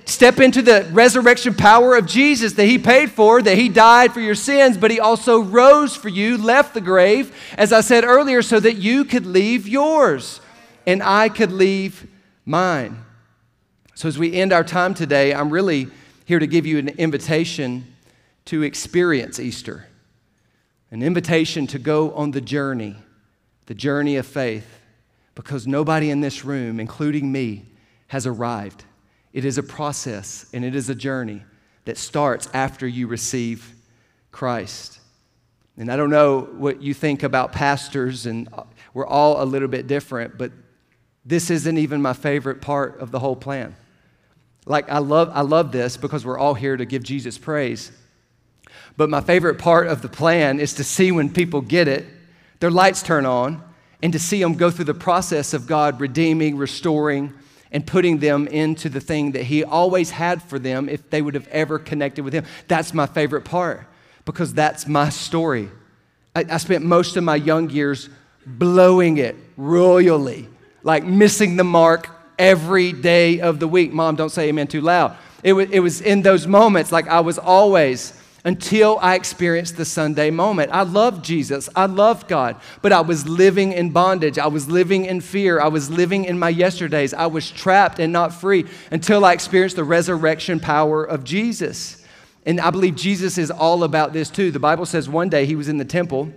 Step 0.06 0.39
into 0.39 0.62
the 0.62 0.88
resurrection 0.93 1.54
power 1.54 1.97
of 1.97 2.06
Jesus 2.06 2.54
that 2.54 2.65
He 2.65 2.78
paid 2.78 3.12
for, 3.12 3.41
that 3.41 3.58
He 3.58 3.67
died 3.67 4.13
for 4.13 4.21
your 4.21 4.34
sins, 4.34 4.78
but 4.78 4.89
He 4.89 5.02
also 5.02 5.41
rose 5.41 5.97
for 5.97 6.08
you, 6.08 6.38
left 6.38 6.74
the 6.74 6.80
grave, 6.80 7.36
as 7.58 7.74
I 7.74 7.82
said 7.82 8.06
earlier, 8.06 8.41
so 8.41 8.58
that 8.62 8.78
you 8.78 9.04
could 9.04 9.26
leave 9.26 9.67
yours 9.67 10.39
and 10.88 11.04
I 11.04 11.28
could 11.28 11.52
leave 11.52 12.08
mine. 12.45 13.04
So 13.95 14.08
as 14.08 14.17
we 14.17 14.32
end 14.32 14.54
our 14.54 14.63
time 14.63 14.93
today, 14.93 15.34
I'm 15.34 15.50
really 15.50 15.89
here 16.31 16.39
to 16.39 16.47
give 16.47 16.65
you 16.65 16.77
an 16.77 16.87
invitation 16.87 17.93
to 18.45 18.63
experience 18.63 19.37
Easter, 19.37 19.85
an 20.89 21.03
invitation 21.03 21.67
to 21.67 21.77
go 21.77 22.13
on 22.13 22.31
the 22.31 22.39
journey, 22.39 22.95
the 23.65 23.73
journey 23.73 24.15
of 24.15 24.25
faith, 24.25 24.79
because 25.35 25.67
nobody 25.67 26.09
in 26.09 26.21
this 26.21 26.45
room, 26.45 26.79
including 26.79 27.29
me, 27.29 27.65
has 28.07 28.25
arrived. 28.25 28.85
It 29.33 29.43
is 29.43 29.57
a 29.57 29.63
process 29.63 30.45
and 30.53 30.63
it 30.63 30.73
is 30.73 30.89
a 30.89 30.95
journey 30.95 31.43
that 31.83 31.97
starts 31.97 32.47
after 32.53 32.87
you 32.87 33.07
receive 33.07 33.75
Christ. 34.31 35.01
And 35.75 35.91
I 35.91 35.97
don't 35.97 36.09
know 36.09 36.43
what 36.43 36.81
you 36.81 36.93
think 36.93 37.23
about 37.23 37.51
pastors, 37.51 38.25
and 38.25 38.47
we're 38.93 39.05
all 39.05 39.43
a 39.43 39.45
little 39.45 39.67
bit 39.67 39.85
different, 39.85 40.37
but 40.37 40.53
this 41.25 41.51
isn't 41.51 41.77
even 41.77 42.01
my 42.01 42.13
favorite 42.13 42.61
part 42.61 43.01
of 43.01 43.11
the 43.11 43.19
whole 43.19 43.35
plan. 43.35 43.75
Like, 44.65 44.89
I 44.89 45.00
love, 45.00 45.32
I 45.34 45.41
love 45.41 45.71
this 45.71 45.97
because 45.97 46.26
we're 46.26 46.38
all 46.38 46.54
here 46.54 46.78
to 46.78 46.86
give 46.86 47.04
Jesus 47.04 47.38
praise. 47.38 47.91
But 48.97 49.10
my 49.10 49.21
favorite 49.21 49.58
part 49.58 49.88
of 49.88 50.02
the 50.02 50.10
plan 50.10 50.60
is 50.60 50.74
to 50.76 50.84
see 50.84 51.12
when 51.12 51.32
people 51.32 51.62
get 51.62 51.88
it, 51.88 52.06
their 52.60 52.71
lights 52.71 53.02
turn 53.02 53.26
on, 53.26 53.63
and 54.04 54.13
to 54.13 54.19
see 54.19 54.41
them 54.41 54.56
go 54.56 54.69
through 54.69 54.86
the 54.86 54.93
process 54.93 55.54
of 55.54 55.67
God 55.67 56.00
redeeming, 56.00 56.58
restoring, 56.58 57.34
and 57.71 57.88
putting 57.88 58.17
them 58.17 58.47
into 58.47 58.89
the 58.89 59.00
thing 59.00 59.32
that 59.32 59.43
He 59.43 59.63
always 59.63 60.12
had 60.12 60.43
for 60.43 60.60
them 60.60 60.89
if 60.89 61.10
they 61.10 61.21
would 61.21 61.36
have 61.36 61.47
ever 61.47 61.80
connected 61.80 62.24
with 62.24 62.34
Him. 62.34 62.45
That's 62.67 62.93
my 62.93 63.06
favorite 63.06 63.45
part 63.45 63.88
because 64.26 64.54
that's 64.54 64.88
my 64.88 65.10
story. 65.10 65.69
I, 66.36 66.45
I 66.50 66.58
spent 66.58 66.84
most 66.84 67.17
of 67.17 67.24
my 67.24 67.36
young 67.36 67.69
years 67.69 68.10
blowing 68.45 69.17
it 69.17 69.36
royally, 69.58 70.47
like 70.84 71.04
missing 71.04 71.56
the 71.56 71.63
mark 71.63 72.10
every 72.41 72.91
day 72.91 73.39
of 73.39 73.60
the 73.60 73.67
week. 73.67 73.93
Mom, 73.93 74.15
don't 74.15 74.32
say 74.32 74.49
amen 74.49 74.67
too 74.67 74.82
loud. 74.82 75.15
It 75.43 75.54
was, 75.54 75.69
it 75.69 75.80
was 75.80 76.01
in 76.01 76.23
those 76.23 76.47
moments, 76.47 76.91
like 76.91 77.08
I 77.08 77.19
was 77.19 77.38
always, 77.38 78.19
until 78.43 78.97
I 78.99 79.13
experienced 79.13 79.77
the 79.77 79.86
Sunday 79.86 80.32
moment. 80.32 80.71
I 80.71 80.82
loved 80.82 81.23
Jesus. 81.23 81.69
I 81.75 81.86
loved 81.86 82.27
God, 82.27 82.56
but 82.82 82.91
I 82.91 83.01
was 83.01 83.27
living 83.27 83.73
in 83.73 83.91
bondage. 83.91 84.39
I 84.39 84.47
was 84.47 84.67
living 84.67 85.06
in 85.06 85.21
fear. 85.21 85.62
I 85.62 85.67
was 85.67 85.91
living 85.91 86.25
in 86.25 86.39
my 86.39 86.49
yesterdays. 86.49 87.13
I 87.13 87.27
was 87.27 87.51
trapped 87.51 87.99
and 87.99 88.12
not 88.12 88.34
free 88.34 88.65
until 88.89 89.23
I 89.23 89.34
experienced 89.34 89.75
the 89.75 89.84
resurrection 89.84 90.60
power 90.60 91.04
of 91.04 91.23
Jesus. 91.23 92.04
And 92.47 92.60
I 92.60 92.71
believe 92.71 92.95
Jesus 92.95 93.38
is 93.38 93.51
all 93.51 93.84
about 93.84 94.13
this 94.13 94.32
too. 94.32 94.49
The 94.49 94.60
Bible 94.60 94.88
says 94.88 95.08
one 95.08 95.30
day 95.30 95.45
he 95.45 95.56
was 95.56 95.69
in 95.69 95.77
the 95.77 95.86
temple. 95.86 96.34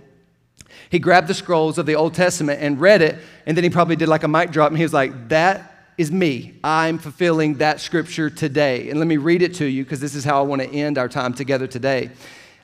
He 0.91 0.99
grabbed 0.99 1.27
the 1.27 1.33
scrolls 1.33 1.79
of 1.79 1.87
the 1.87 1.95
Old 1.95 2.13
Testament 2.13 2.61
and 2.61 2.79
read 2.79 3.01
it, 3.01 3.17
and 3.47 3.57
then 3.57 3.63
he 3.63 3.71
probably 3.71 3.95
did 3.95 4.07
like 4.07 4.21
a 4.21 4.27
mic 4.27 4.51
drop, 4.51 4.69
and 4.69 4.77
he 4.77 4.83
was 4.83 4.93
like, 4.93 5.29
That 5.29 5.74
is 5.97 6.11
me. 6.11 6.59
I'm 6.63 6.97
fulfilling 6.97 7.55
that 7.55 7.79
scripture 7.79 8.29
today. 8.29 8.89
And 8.89 8.99
let 8.99 9.07
me 9.07 9.17
read 9.17 9.41
it 9.41 9.55
to 9.55 9.65
you 9.65 9.83
because 9.83 9.99
this 9.99 10.15
is 10.15 10.23
how 10.23 10.39
I 10.39 10.43
want 10.43 10.61
to 10.61 10.69
end 10.69 10.97
our 10.97 11.07
time 11.07 11.33
together 11.33 11.67
today. 11.67 12.09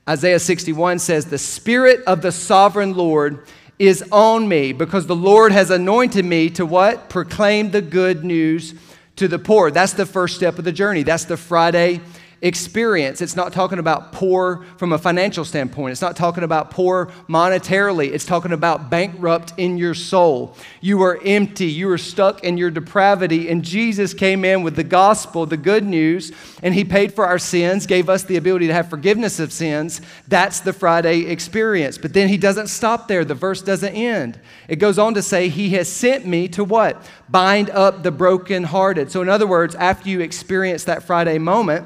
Isaiah 0.08 0.40
61 0.40 1.00
says, 1.00 1.26
The 1.26 1.38
Spirit 1.38 2.02
of 2.06 2.22
the 2.22 2.32
sovereign 2.32 2.94
Lord 2.96 3.46
is 3.80 4.04
on 4.12 4.48
me 4.48 4.74
because 4.74 5.08
the 5.08 5.16
Lord 5.16 5.52
has 5.52 5.70
anointed 5.72 6.26
me 6.26 6.50
to 6.52 6.66
what? 6.66 7.10
Proclaim 7.10 7.72
the 7.72 7.82
good 7.82 8.24
news 8.24 8.74
to 9.16 9.28
the 9.28 9.40
poor. 9.40 9.72
That's 9.72 9.94
the 9.94 10.06
first 10.06 10.36
step 10.36 10.60
of 10.60 10.66
the 10.66 10.72
journey. 10.72 11.04
That's 11.04 11.26
the 11.26 11.38
Friday 11.38 12.02
experience. 12.42 13.22
It's 13.22 13.36
not 13.36 13.54
talking 13.54 13.78
about 13.78 14.12
poor 14.12 14.66
from 14.78 14.94
a 14.94 14.98
financial 14.98 15.46
standpoint. 15.46 15.92
It's 15.92 16.02
not 16.02 16.16
talking 16.16 16.44
about 16.44 16.72
poor 16.72 17.08
monetarily. 17.30 18.12
It's 18.12 18.26
talking 18.26 18.52
about 18.52 18.90
bankrupt 18.90 19.54
in 19.58 19.78
your 19.78 19.94
soul. 19.94 20.56
You 20.82 21.04
are 21.04 21.20
empty. 21.24 21.68
You 21.68 21.90
are 21.92 22.00
stuck 22.00 22.44
in 22.44 22.58
your 22.58 22.72
depravity. 22.72 23.48
And 23.50 23.64
Jesus 23.64 24.16
came 24.16 24.44
in 24.44 24.64
with 24.64 24.76
the 24.76 24.84
gospel, 24.84 25.46
the 25.46 25.58
good 25.58 25.86
news, 25.86 26.32
and 26.64 26.74
He 26.74 26.84
paid 26.84 27.14
for 27.14 27.28
our 27.28 27.38
sins, 27.38 27.86
gave 27.86 28.10
us 28.10 28.24
the 28.24 28.38
ability 28.38 28.68
to 28.68 28.74
have 28.74 28.90
forgiveness 28.90 29.40
of 29.40 29.54
sins. 29.54 30.02
That's 30.28 30.62
the 30.62 30.74
Friday 30.74 31.28
experience. 31.28 32.00
But 32.00 32.14
then 32.14 32.28
He 32.28 32.38
doesn't 32.38 32.68
stop 32.68 33.08
there. 33.08 33.24
The 33.24 33.36
verse 33.36 33.62
doesn't 33.62 33.94
end. 33.94 34.40
It 34.68 34.78
goes 34.78 34.98
on 34.98 35.14
to 35.14 35.22
say, 35.22 35.50
He 35.50 35.70
has 35.72 35.88
sent 35.88 36.26
me 36.26 36.48
to 36.50 36.64
what? 36.64 37.08
Bind 37.30 37.70
up 37.70 38.02
the 38.02 38.12
brokenhearted. 38.12 39.12
So, 39.12 39.22
in 39.22 39.30
other 39.30 39.48
words, 39.48 39.76
after 39.76 40.10
you 40.10 40.22
experience 40.22 40.86
that 40.86 41.04
Friday 41.04 41.38
moment, 41.38 41.86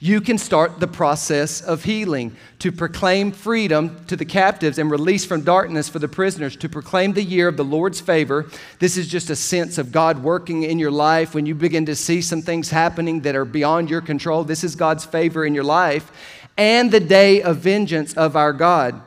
you 0.00 0.20
can 0.20 0.38
start 0.38 0.80
the 0.80 0.86
process 0.86 1.60
of 1.60 1.84
healing 1.84 2.36
to 2.60 2.70
proclaim 2.70 3.32
freedom 3.32 4.04
to 4.06 4.16
the 4.16 4.24
captives 4.24 4.78
and 4.78 4.90
release 4.90 5.24
from 5.24 5.42
darkness 5.42 5.88
for 5.88 5.98
the 5.98 6.08
prisoners, 6.08 6.56
to 6.56 6.68
proclaim 6.68 7.12
the 7.12 7.22
year 7.22 7.48
of 7.48 7.56
the 7.56 7.64
Lord's 7.64 8.00
favor. 8.00 8.46
This 8.78 8.96
is 8.96 9.08
just 9.08 9.30
a 9.30 9.36
sense 9.36 9.78
of 9.78 9.90
God 9.92 10.22
working 10.22 10.62
in 10.62 10.78
your 10.78 10.90
life 10.90 11.34
when 11.34 11.46
you 11.46 11.54
begin 11.54 11.86
to 11.86 11.96
see 11.96 12.20
some 12.20 12.42
things 12.42 12.70
happening 12.70 13.22
that 13.22 13.34
are 13.34 13.44
beyond 13.44 13.90
your 13.90 14.00
control. 14.00 14.44
This 14.44 14.64
is 14.64 14.76
God's 14.76 15.04
favor 15.04 15.44
in 15.44 15.54
your 15.54 15.64
life. 15.64 16.12
And 16.56 16.90
the 16.90 17.00
day 17.00 17.42
of 17.42 17.58
vengeance 17.58 18.14
of 18.14 18.36
our 18.36 18.52
God. 18.52 19.00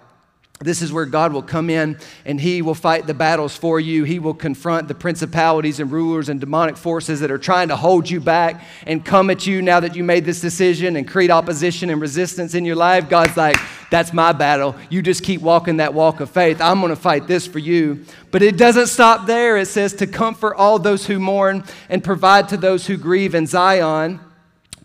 This 0.63 0.81
is 0.81 0.93
where 0.93 1.05
God 1.05 1.33
will 1.33 1.41
come 1.41 1.69
in 1.69 1.97
and 2.25 2.39
He 2.39 2.61
will 2.61 2.75
fight 2.75 3.07
the 3.07 3.13
battles 3.13 3.55
for 3.55 3.79
you. 3.79 4.03
He 4.03 4.19
will 4.19 4.33
confront 4.33 4.87
the 4.87 4.95
principalities 4.95 5.79
and 5.79 5.91
rulers 5.91 6.29
and 6.29 6.39
demonic 6.39 6.77
forces 6.77 7.19
that 7.21 7.31
are 7.31 7.37
trying 7.37 7.69
to 7.69 7.75
hold 7.75 8.09
you 8.09 8.19
back 8.19 8.63
and 8.85 9.03
come 9.03 9.29
at 9.29 9.47
you 9.47 9.61
now 9.61 9.79
that 9.79 9.95
you 9.95 10.03
made 10.03 10.23
this 10.23 10.39
decision 10.39 10.95
and 10.95 11.07
create 11.07 11.31
opposition 11.31 11.89
and 11.89 11.99
resistance 11.99 12.53
in 12.53 12.63
your 12.63 12.75
life. 12.75 13.09
God's 13.09 13.35
like, 13.35 13.57
that's 13.89 14.13
my 14.13 14.31
battle. 14.31 14.75
You 14.89 15.01
just 15.01 15.23
keep 15.23 15.41
walking 15.41 15.77
that 15.77 15.93
walk 15.93 16.19
of 16.19 16.29
faith. 16.29 16.61
I'm 16.61 16.79
going 16.79 16.91
to 16.91 16.95
fight 16.95 17.27
this 17.27 17.47
for 17.47 17.59
you. 17.59 18.05
But 18.29 18.41
it 18.41 18.55
doesn't 18.57 18.87
stop 18.87 19.25
there. 19.25 19.57
It 19.57 19.65
says 19.65 19.93
to 19.95 20.07
comfort 20.07 20.55
all 20.55 20.79
those 20.79 21.05
who 21.07 21.19
mourn 21.19 21.63
and 21.89 22.03
provide 22.03 22.49
to 22.49 22.57
those 22.57 22.87
who 22.87 22.97
grieve 22.97 23.35
in 23.35 23.47
Zion 23.47 24.19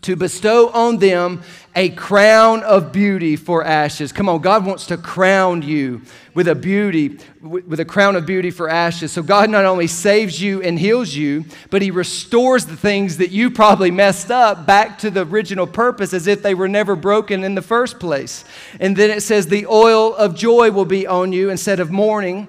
to 0.01 0.15
bestow 0.15 0.69
on 0.69 0.97
them 0.97 1.41
a 1.75 1.89
crown 1.89 2.63
of 2.63 2.91
beauty 2.91 3.35
for 3.35 3.63
ashes. 3.63 4.11
Come 4.11 4.29
on, 4.29 4.41
God 4.41 4.65
wants 4.65 4.87
to 4.87 4.97
crown 4.97 5.61
you 5.61 6.01
with 6.33 6.47
a 6.47 6.55
beauty, 6.55 7.19
with 7.41 7.79
a 7.79 7.85
crown 7.85 8.15
of 8.15 8.25
beauty 8.25 8.51
for 8.51 8.69
ashes. 8.69 9.11
So 9.11 9.23
God 9.23 9.49
not 9.49 9.65
only 9.65 9.87
saves 9.87 10.41
you 10.41 10.61
and 10.61 10.77
heals 10.77 11.15
you, 11.15 11.45
but 11.69 11.81
He 11.81 11.91
restores 11.91 12.65
the 12.65 12.77
things 12.77 13.17
that 13.17 13.31
you 13.31 13.49
probably 13.51 13.91
messed 13.91 14.31
up 14.31 14.65
back 14.65 14.99
to 14.99 15.09
the 15.09 15.25
original 15.25 15.67
purpose 15.67 16.13
as 16.13 16.27
if 16.27 16.41
they 16.41 16.53
were 16.53 16.67
never 16.67 16.95
broken 16.95 17.43
in 17.43 17.55
the 17.55 17.61
first 17.61 17.99
place. 17.99 18.45
And 18.79 18.95
then 18.95 19.09
it 19.09 19.21
says, 19.21 19.47
The 19.47 19.65
oil 19.67 20.15
of 20.15 20.35
joy 20.35 20.71
will 20.71 20.85
be 20.85 21.07
on 21.07 21.33
you 21.33 21.49
instead 21.49 21.79
of 21.79 21.91
mourning 21.91 22.47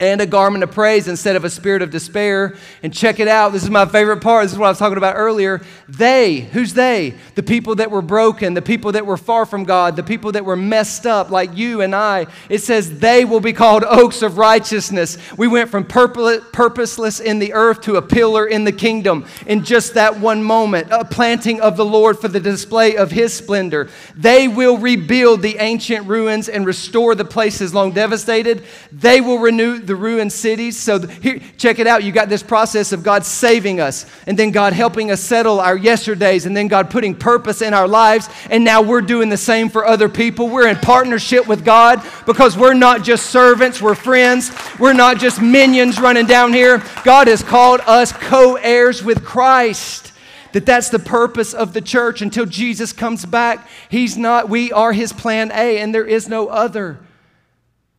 and 0.00 0.20
a 0.22 0.26
garment 0.26 0.64
of 0.64 0.70
praise 0.72 1.06
instead 1.06 1.36
of 1.36 1.44
a 1.44 1.50
spirit 1.50 1.82
of 1.82 1.90
despair. 1.90 2.56
And 2.82 2.92
check 2.92 3.20
it 3.20 3.28
out. 3.28 3.52
This 3.52 3.62
is 3.62 3.70
my 3.70 3.84
favorite 3.84 4.22
part. 4.22 4.44
This 4.44 4.52
is 4.52 4.58
what 4.58 4.66
I 4.66 4.70
was 4.70 4.78
talking 4.78 4.96
about 4.96 5.16
earlier. 5.16 5.60
They, 5.88 6.40
who's 6.40 6.72
they? 6.72 7.14
The 7.34 7.42
people 7.42 7.76
that 7.76 7.90
were 7.90 8.02
broken, 8.02 8.54
the 8.54 8.62
people 8.62 8.92
that 8.92 9.04
were 9.04 9.18
far 9.18 9.44
from 9.44 9.64
God, 9.64 9.96
the 9.96 10.02
people 10.02 10.32
that 10.32 10.44
were 10.44 10.56
messed 10.56 11.06
up 11.06 11.30
like 11.30 11.56
you 11.56 11.82
and 11.82 11.94
I. 11.94 12.26
It 12.48 12.62
says 12.62 12.98
they 12.98 13.26
will 13.26 13.40
be 13.40 13.52
called 13.52 13.84
oaks 13.84 14.22
of 14.22 14.38
righteousness. 14.38 15.18
We 15.36 15.48
went 15.48 15.68
from 15.68 15.84
purposeless 15.84 17.20
in 17.20 17.38
the 17.38 17.52
earth 17.52 17.82
to 17.82 17.96
a 17.96 18.02
pillar 18.02 18.46
in 18.46 18.64
the 18.64 18.72
kingdom 18.72 19.26
in 19.46 19.64
just 19.64 19.94
that 19.94 20.18
one 20.18 20.42
moment, 20.42 20.88
a 20.90 21.04
planting 21.04 21.60
of 21.60 21.76
the 21.76 21.84
Lord 21.84 22.18
for 22.18 22.28
the 22.28 22.40
display 22.40 22.96
of 22.96 23.10
his 23.10 23.34
splendor. 23.34 23.90
They 24.16 24.48
will 24.48 24.78
rebuild 24.78 25.42
the 25.42 25.58
ancient 25.58 26.06
ruins 26.06 26.48
and 26.48 26.64
restore 26.64 27.14
the 27.14 27.24
places 27.24 27.74
long 27.74 27.92
devastated. 27.92 28.64
They 28.90 29.20
will 29.20 29.38
renew 29.38 29.78
the 29.90 29.96
ruined 29.96 30.32
cities. 30.32 30.78
So 30.78 31.00
here, 31.00 31.40
check 31.58 31.80
it 31.80 31.88
out. 31.88 32.04
You 32.04 32.12
got 32.12 32.28
this 32.28 32.44
process 32.44 32.92
of 32.92 33.02
God 33.02 33.26
saving 33.26 33.80
us, 33.80 34.06
and 34.28 34.38
then 34.38 34.52
God 34.52 34.72
helping 34.72 35.10
us 35.10 35.20
settle 35.20 35.58
our 35.58 35.76
yesterdays, 35.76 36.46
and 36.46 36.56
then 36.56 36.68
God 36.68 36.90
putting 36.90 37.12
purpose 37.12 37.60
in 37.60 37.74
our 37.74 37.88
lives. 37.88 38.28
And 38.50 38.62
now 38.62 38.82
we're 38.82 39.00
doing 39.00 39.30
the 39.30 39.36
same 39.36 39.68
for 39.68 39.84
other 39.84 40.08
people. 40.08 40.48
We're 40.48 40.68
in 40.68 40.76
partnership 40.76 41.48
with 41.48 41.64
God 41.64 42.06
because 42.24 42.56
we're 42.56 42.72
not 42.72 43.02
just 43.02 43.30
servants, 43.30 43.82
we're 43.82 43.96
friends. 43.96 44.52
We're 44.78 44.92
not 44.92 45.18
just 45.18 45.42
minions 45.42 46.00
running 46.00 46.26
down 46.26 46.52
here. 46.52 46.80
God 47.02 47.26
has 47.26 47.42
called 47.42 47.80
us 47.80 48.12
co 48.12 48.54
heirs 48.54 49.02
with 49.02 49.24
Christ 49.24 50.12
that 50.52 50.66
that's 50.66 50.88
the 50.88 50.98
purpose 51.00 51.52
of 51.52 51.72
the 51.72 51.80
church 51.80 52.22
until 52.22 52.46
Jesus 52.46 52.92
comes 52.92 53.24
back. 53.24 53.68
He's 53.88 54.16
not, 54.16 54.48
we 54.48 54.70
are 54.72 54.92
his 54.92 55.12
plan 55.12 55.50
A, 55.52 55.78
and 55.78 55.92
there 55.92 56.06
is 56.06 56.28
no 56.28 56.48
other. 56.48 56.98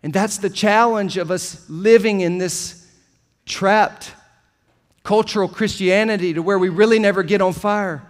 And 0.03 0.11
that's 0.11 0.37
the 0.37 0.49
challenge 0.49 1.17
of 1.17 1.29
us 1.29 1.65
living 1.69 2.21
in 2.21 2.37
this 2.37 2.87
trapped 3.45 4.13
cultural 5.03 5.47
Christianity 5.47 6.33
to 6.33 6.41
where 6.41 6.59
we 6.59 6.69
really 6.69 6.99
never 6.99 7.23
get 7.23 7.41
on 7.41 7.53
fire. 7.53 8.07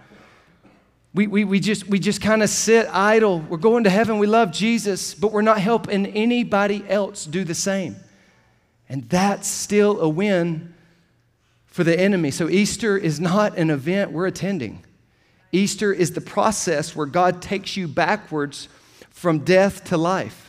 We, 1.14 1.26
we, 1.26 1.44
we 1.44 1.60
just, 1.60 1.86
we 1.88 1.98
just 1.98 2.22
kind 2.22 2.42
of 2.42 2.48
sit 2.48 2.86
idle. 2.90 3.40
We're 3.40 3.58
going 3.58 3.84
to 3.84 3.90
heaven, 3.90 4.18
we 4.18 4.26
love 4.26 4.52
Jesus, 4.52 5.14
but 5.14 5.32
we're 5.32 5.42
not 5.42 5.60
helping 5.60 6.06
anybody 6.06 6.84
else 6.88 7.26
do 7.26 7.44
the 7.44 7.54
same. 7.54 7.96
And 8.88 9.08
that's 9.08 9.48
still 9.48 10.00
a 10.00 10.08
win 10.08 10.74
for 11.66 11.84
the 11.84 11.98
enemy. 11.98 12.30
So 12.30 12.48
Easter 12.48 12.96
is 12.96 13.20
not 13.20 13.56
an 13.58 13.70
event 13.70 14.12
we're 14.12 14.26
attending. 14.26 14.84
Easter 15.52 15.92
is 15.92 16.12
the 16.12 16.20
process 16.20 16.96
where 16.96 17.06
God 17.06 17.42
takes 17.42 17.76
you 17.76 17.88
backwards 17.88 18.68
from 19.10 19.40
death 19.40 19.84
to 19.84 19.98
life. 19.98 20.41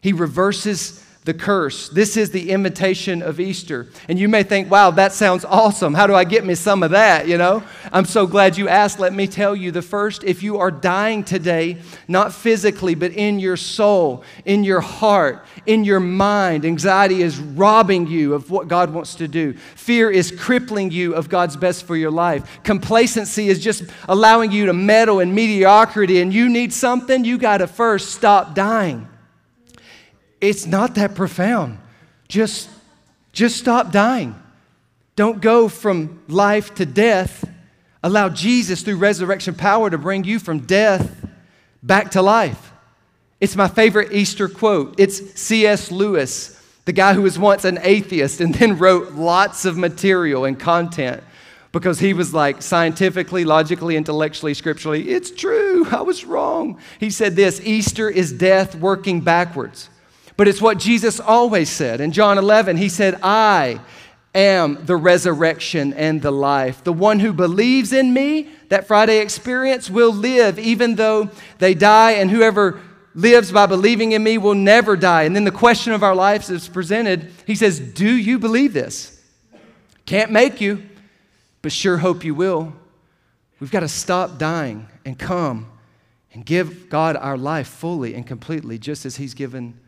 He 0.00 0.12
reverses 0.12 1.04
the 1.24 1.34
curse. 1.34 1.90
This 1.90 2.16
is 2.16 2.30
the 2.30 2.50
invitation 2.50 3.20
of 3.20 3.38
Easter. 3.38 3.88
And 4.08 4.18
you 4.18 4.26
may 4.26 4.42
think, 4.42 4.70
wow, 4.70 4.90
that 4.92 5.12
sounds 5.12 5.44
awesome. 5.44 5.92
How 5.92 6.06
do 6.06 6.14
I 6.14 6.24
get 6.24 6.46
me 6.46 6.54
some 6.54 6.82
of 6.82 6.92
that? 6.92 7.28
You 7.28 7.36
know, 7.36 7.62
I'm 7.92 8.06
so 8.06 8.26
glad 8.26 8.56
you 8.56 8.70
asked. 8.70 8.98
Let 8.98 9.12
me 9.12 9.26
tell 9.26 9.54
you 9.54 9.70
the 9.70 9.82
first, 9.82 10.24
if 10.24 10.42
you 10.42 10.56
are 10.56 10.70
dying 10.70 11.22
today, 11.22 11.76
not 12.08 12.32
physically, 12.32 12.94
but 12.94 13.12
in 13.12 13.38
your 13.38 13.58
soul, 13.58 14.24
in 14.46 14.64
your 14.64 14.80
heart, 14.80 15.44
in 15.66 15.84
your 15.84 16.00
mind, 16.00 16.64
anxiety 16.64 17.20
is 17.20 17.38
robbing 17.38 18.06
you 18.06 18.32
of 18.32 18.50
what 18.50 18.66
God 18.66 18.94
wants 18.94 19.16
to 19.16 19.28
do. 19.28 19.52
Fear 19.52 20.10
is 20.10 20.32
crippling 20.32 20.90
you 20.90 21.14
of 21.14 21.28
God's 21.28 21.56
best 21.56 21.84
for 21.84 21.96
your 21.96 22.10
life. 22.10 22.62
Complacency 22.62 23.48
is 23.50 23.62
just 23.62 23.84
allowing 24.08 24.52
you 24.52 24.64
to 24.66 24.72
meddle 24.72 25.20
in 25.20 25.34
mediocrity, 25.34 26.22
and 26.22 26.32
you 26.32 26.48
need 26.48 26.72
something, 26.72 27.26
you 27.26 27.36
got 27.36 27.58
to 27.58 27.66
first 27.66 28.12
stop 28.12 28.54
dying. 28.54 29.06
It's 30.40 30.66
not 30.66 30.94
that 30.94 31.14
profound. 31.14 31.78
Just, 32.28 32.70
just 33.32 33.56
stop 33.56 33.92
dying. 33.92 34.34
Don't 35.16 35.40
go 35.40 35.68
from 35.68 36.22
life 36.28 36.74
to 36.76 36.86
death. 36.86 37.48
Allow 38.02 38.30
Jesus, 38.30 38.82
through 38.82 38.96
resurrection 38.96 39.54
power, 39.54 39.90
to 39.90 39.98
bring 39.98 40.24
you 40.24 40.38
from 40.38 40.60
death 40.60 41.26
back 41.82 42.12
to 42.12 42.22
life. 42.22 42.72
It's 43.40 43.56
my 43.56 43.68
favorite 43.68 44.12
Easter 44.12 44.48
quote. 44.48 44.98
It's 44.98 45.38
C.S. 45.38 45.90
Lewis, 45.90 46.58
the 46.86 46.92
guy 46.92 47.12
who 47.12 47.22
was 47.22 47.38
once 47.38 47.64
an 47.64 47.78
atheist 47.82 48.40
and 48.40 48.54
then 48.54 48.78
wrote 48.78 49.12
lots 49.12 49.66
of 49.66 49.76
material 49.76 50.46
and 50.46 50.58
content 50.58 51.22
because 51.72 51.98
he 51.98 52.14
was 52.14 52.32
like 52.32 52.62
scientifically, 52.62 53.44
logically, 53.44 53.96
intellectually, 53.96 54.54
scripturally, 54.54 55.10
it's 55.10 55.30
true, 55.30 55.86
I 55.90 56.00
was 56.00 56.24
wrong. 56.24 56.78
He 56.98 57.10
said 57.10 57.36
this 57.36 57.60
Easter 57.60 58.08
is 58.08 58.32
death 58.32 58.74
working 58.74 59.20
backwards. 59.20 59.89
But 60.40 60.48
it's 60.48 60.62
what 60.62 60.78
Jesus 60.78 61.20
always 61.20 61.68
said. 61.68 62.00
In 62.00 62.12
John 62.12 62.38
11, 62.38 62.78
he 62.78 62.88
said, 62.88 63.20
I 63.22 63.78
am 64.34 64.86
the 64.86 64.96
resurrection 64.96 65.92
and 65.92 66.22
the 66.22 66.30
life. 66.30 66.82
The 66.82 66.94
one 66.94 67.20
who 67.20 67.34
believes 67.34 67.92
in 67.92 68.14
me, 68.14 68.48
that 68.70 68.86
Friday 68.86 69.18
experience, 69.18 69.90
will 69.90 70.14
live 70.14 70.58
even 70.58 70.94
though 70.94 71.28
they 71.58 71.74
die, 71.74 72.12
and 72.12 72.30
whoever 72.30 72.80
lives 73.14 73.52
by 73.52 73.66
believing 73.66 74.12
in 74.12 74.22
me 74.22 74.38
will 74.38 74.54
never 74.54 74.96
die. 74.96 75.24
And 75.24 75.36
then 75.36 75.44
the 75.44 75.50
question 75.50 75.92
of 75.92 76.02
our 76.02 76.14
lives 76.14 76.48
is 76.48 76.68
presented. 76.68 77.30
He 77.46 77.54
says, 77.54 77.78
Do 77.78 78.08
you 78.08 78.38
believe 78.38 78.72
this? 78.72 79.22
Can't 80.06 80.32
make 80.32 80.58
you, 80.58 80.82
but 81.60 81.70
sure 81.70 81.98
hope 81.98 82.24
you 82.24 82.34
will. 82.34 82.72
We've 83.60 83.70
got 83.70 83.80
to 83.80 83.88
stop 83.88 84.38
dying 84.38 84.88
and 85.04 85.18
come 85.18 85.70
and 86.32 86.46
give 86.46 86.88
God 86.88 87.16
our 87.16 87.36
life 87.36 87.68
fully 87.68 88.14
and 88.14 88.26
completely, 88.26 88.78
just 88.78 89.04
as 89.04 89.16
He's 89.16 89.34
given 89.34 89.78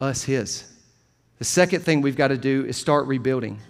us 0.00 0.24
His. 0.24 0.64
The 1.38 1.44
second 1.44 1.82
thing 1.82 2.00
we've 2.00 2.16
got 2.16 2.28
to 2.28 2.38
do 2.38 2.64
is 2.66 2.76
start 2.76 3.06
rebuilding. 3.06 3.60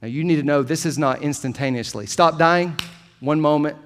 Now, 0.00 0.08
you 0.08 0.24
need 0.24 0.36
to 0.36 0.42
know 0.42 0.62
this 0.62 0.86
is 0.86 0.98
not 0.98 1.22
instantaneously. 1.22 2.06
Stop 2.06 2.38
dying, 2.38 2.76
one 3.20 3.40
moment 3.40 3.76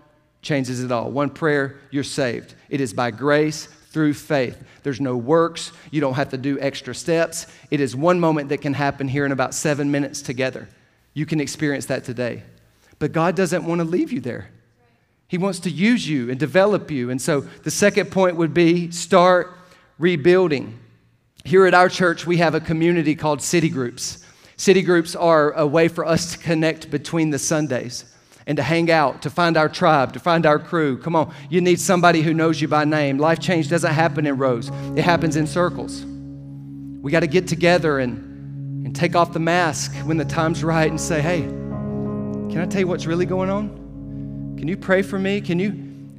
changes 0.46 0.82
it 0.82 0.92
all. 0.92 1.10
One 1.10 1.28
prayer, 1.28 1.76
you're 1.90 2.04
saved. 2.04 2.54
It 2.70 2.80
is 2.80 2.92
by 2.92 3.10
grace 3.10 3.66
through 3.66 4.14
faith. 4.14 4.62
There's 4.82 5.00
no 5.00 5.16
works. 5.16 5.72
You 5.90 6.00
don't 6.00 6.14
have 6.14 6.30
to 6.30 6.38
do 6.38 6.58
extra 6.60 6.94
steps. 6.94 7.46
It 7.70 7.80
is 7.80 7.96
one 7.96 8.20
moment 8.20 8.48
that 8.50 8.60
can 8.60 8.74
happen 8.74 9.08
here 9.08 9.26
in 9.26 9.32
about 9.32 9.54
seven 9.54 9.90
minutes 9.90 10.22
together. 10.22 10.68
You 11.14 11.26
can 11.26 11.40
experience 11.40 11.86
that 11.86 12.04
today. 12.04 12.44
But 12.98 13.12
God 13.12 13.34
doesn't 13.34 13.64
want 13.64 13.80
to 13.80 13.84
leave 13.84 14.12
you 14.12 14.20
there. 14.20 14.50
He 15.28 15.38
wants 15.38 15.58
to 15.60 15.70
use 15.70 16.08
you 16.08 16.30
and 16.30 16.38
develop 16.38 16.90
you. 16.90 17.10
And 17.10 17.20
so 17.20 17.40
the 17.40 17.70
second 17.70 18.12
point 18.12 18.36
would 18.36 18.54
be 18.54 18.90
start 18.92 19.52
rebuilding. 19.98 20.78
Here 21.46 21.64
at 21.64 21.74
our 21.74 21.88
church, 21.88 22.26
we 22.26 22.38
have 22.38 22.56
a 22.56 22.60
community 22.60 23.14
called 23.14 23.40
City 23.40 23.68
Groups. 23.68 24.18
City 24.56 24.82
Groups 24.82 25.14
are 25.14 25.52
a 25.52 25.64
way 25.64 25.86
for 25.86 26.04
us 26.04 26.32
to 26.32 26.38
connect 26.38 26.90
between 26.90 27.30
the 27.30 27.38
Sundays 27.38 28.04
and 28.48 28.56
to 28.56 28.64
hang 28.64 28.90
out, 28.90 29.22
to 29.22 29.30
find 29.30 29.56
our 29.56 29.68
tribe, 29.68 30.12
to 30.14 30.18
find 30.18 30.44
our 30.44 30.58
crew. 30.58 30.98
Come 30.98 31.14
on, 31.14 31.32
you 31.48 31.60
need 31.60 31.78
somebody 31.78 32.22
who 32.22 32.34
knows 32.34 32.60
you 32.60 32.66
by 32.66 32.84
name. 32.84 33.18
Life 33.18 33.38
change 33.38 33.68
doesn't 33.68 33.92
happen 33.92 34.26
in 34.26 34.36
rows, 34.36 34.72
it 34.96 35.04
happens 35.04 35.36
in 35.36 35.46
circles. 35.46 36.04
We 36.04 37.12
got 37.12 37.20
to 37.20 37.28
get 37.28 37.46
together 37.46 38.00
and, 38.00 38.84
and 38.84 38.96
take 38.96 39.14
off 39.14 39.32
the 39.32 39.38
mask 39.38 39.94
when 39.98 40.16
the 40.16 40.24
time's 40.24 40.64
right 40.64 40.90
and 40.90 41.00
say, 41.00 41.20
hey, 41.20 41.42
can 41.42 42.58
I 42.58 42.66
tell 42.66 42.80
you 42.80 42.88
what's 42.88 43.06
really 43.06 43.26
going 43.26 43.50
on? 43.50 44.56
Can 44.58 44.66
you 44.66 44.76
pray 44.76 45.02
for 45.02 45.16
me? 45.16 45.40
Can 45.40 45.60
you, 45.60 45.70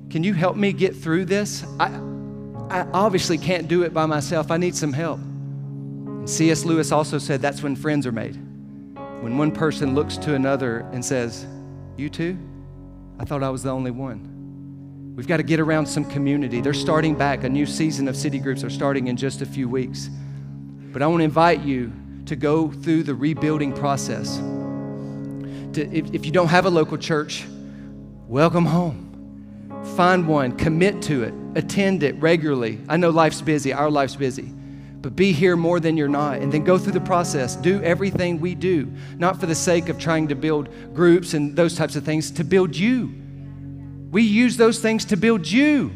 can 0.09 0.23
you 0.23 0.33
help 0.33 0.55
me 0.55 0.71
get 0.71 0.95
through 0.95 1.25
this? 1.25 1.65
I, 1.81 1.89
I 2.69 2.81
obviously 2.93 3.37
can't 3.37 3.67
do 3.67 3.83
it 3.83 3.93
by 3.93 4.05
myself. 4.05 4.51
I 4.51 4.57
need 4.57 4.75
some 4.75 4.91
help. 4.91 5.19
And 5.19 6.29
C.S. 6.29 6.65
Lewis 6.65 6.91
also 6.91 7.17
said 7.17 7.41
that's 7.41 7.63
when 7.63 7.75
friends 7.75 8.05
are 8.05 8.11
made. 8.11 8.35
When 9.21 9.37
one 9.37 9.51
person 9.51 9.95
looks 9.95 10.17
to 10.17 10.35
another 10.35 10.79
and 10.91 11.03
says, 11.03 11.47
You 11.95 12.09
too? 12.09 12.37
I 13.19 13.25
thought 13.25 13.41
I 13.41 13.49
was 13.49 13.63
the 13.63 13.71
only 13.71 13.91
one. 13.91 15.13
We've 15.15 15.27
got 15.27 15.37
to 15.37 15.43
get 15.43 15.59
around 15.59 15.87
some 15.87 16.05
community. 16.05 16.61
They're 16.61 16.73
starting 16.73 17.15
back. 17.15 17.43
A 17.43 17.49
new 17.49 17.65
season 17.65 18.07
of 18.07 18.15
city 18.15 18.37
groups 18.37 18.63
are 18.63 18.69
starting 18.69 19.07
in 19.07 19.17
just 19.17 19.41
a 19.41 19.45
few 19.45 19.67
weeks. 19.67 20.09
But 20.91 21.01
I 21.01 21.07
want 21.07 21.21
to 21.21 21.25
invite 21.25 21.61
you 21.61 21.91
to 22.25 22.35
go 22.35 22.69
through 22.69 23.03
the 23.03 23.15
rebuilding 23.15 23.73
process. 23.73 24.37
To, 24.37 25.89
if, 25.91 26.13
if 26.13 26.25
you 26.25 26.31
don't 26.31 26.49
have 26.49 26.65
a 26.65 26.69
local 26.69 26.97
church, 26.97 27.45
welcome 28.27 28.65
home. 28.65 29.05
Find 29.95 30.27
one, 30.27 30.55
commit 30.55 31.01
to 31.03 31.23
it, 31.23 31.33
attend 31.57 32.03
it 32.03 32.15
regularly. 32.21 32.79
I 32.87 32.97
know 32.97 33.09
life's 33.09 33.41
busy, 33.41 33.73
our 33.73 33.89
life's 33.89 34.15
busy, 34.15 34.43
but 35.01 35.15
be 35.15 35.33
here 35.33 35.55
more 35.55 35.79
than 35.79 35.97
you're 35.97 36.07
not. 36.07 36.37
And 36.37 36.51
then 36.51 36.63
go 36.63 36.77
through 36.77 36.93
the 36.93 37.01
process. 37.01 37.55
Do 37.55 37.81
everything 37.81 38.39
we 38.39 38.53
do, 38.53 38.91
not 39.17 39.39
for 39.39 39.47
the 39.47 39.55
sake 39.55 39.89
of 39.89 39.97
trying 39.97 40.27
to 40.27 40.35
build 40.35 40.69
groups 40.93 41.33
and 41.33 41.55
those 41.55 41.75
types 41.75 41.95
of 41.95 42.05
things, 42.05 42.29
to 42.31 42.43
build 42.43 42.75
you. 42.75 43.11
We 44.11 44.21
use 44.21 44.55
those 44.55 44.79
things 44.79 45.03
to 45.05 45.17
build 45.17 45.49
you. 45.49 45.91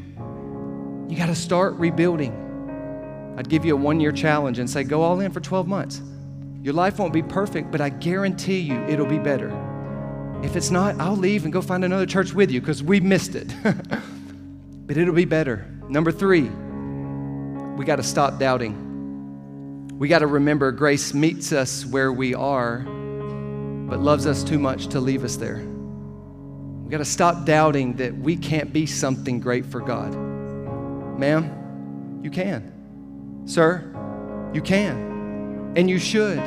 You 1.08 1.16
got 1.16 1.28
to 1.28 1.36
start 1.36 1.76
rebuilding. 1.76 3.36
I'd 3.38 3.48
give 3.48 3.64
you 3.64 3.74
a 3.74 3.80
one 3.80 4.00
year 4.00 4.12
challenge 4.12 4.58
and 4.58 4.70
say, 4.70 4.84
go 4.84 5.04
all 5.04 5.20
in 5.20 5.32
for 5.32 5.40
12 5.40 5.68
months. 5.68 6.02
Your 6.64 6.74
life 6.74 7.00
won't 7.00 7.14
be 7.14 7.24
perfect, 7.24 7.72
but 7.72 7.82
I 7.82 7.90
guarantee 7.90 8.60
you 8.60 8.82
it'll 8.86 9.06
be 9.06 9.20
better. 9.20 9.50
If 10.44 10.56
it's 10.56 10.72
not, 10.72 11.00
I'll 11.00 11.16
leave 11.16 11.44
and 11.44 11.54
go 11.54 11.62
find 11.62 11.86
another 11.86 12.08
church 12.08 12.34
with 12.34 12.50
you 12.50 12.62
because 12.62 12.82
we 12.82 13.00
missed 13.00 13.36
it. 13.36 13.54
but 14.86 14.98
it'll 14.98 15.14
be 15.14 15.26
better. 15.26 15.68
Number 15.88 16.12
three, 16.12 16.50
we 17.78 17.86
got 17.86 17.98
to 17.98 18.04
stop 18.04 18.40
doubting. 18.40 19.98
We 19.98 20.08
got 20.08 20.20
to 20.20 20.28
remember 20.28 20.72
grace 20.72 21.14
meets 21.14 21.52
us 21.52 21.86
where 21.86 22.12
we 22.12 22.34
are, 22.34 22.80
but 22.80 24.00
loves 24.00 24.26
us 24.26 24.44
too 24.44 24.60
much 24.60 24.88
to 24.88 25.00
leave 25.00 25.24
us 25.24 25.36
there. 25.36 25.58
We 25.58 26.90
got 26.90 26.98
to 26.98 27.06
stop 27.06 27.46
doubting 27.46 27.96
that 27.98 28.16
we 28.16 28.36
can't 28.36 28.74
be 28.74 28.86
something 28.86 29.40
great 29.40 29.66
for 29.66 29.80
God. 29.80 30.14
Ma'am, 31.18 32.20
you 32.24 32.32
can. 32.32 33.44
Sir, 33.46 33.92
you 34.54 34.62
can. 34.62 35.74
And 35.76 35.90
you 35.90 36.00
should. 36.00 36.38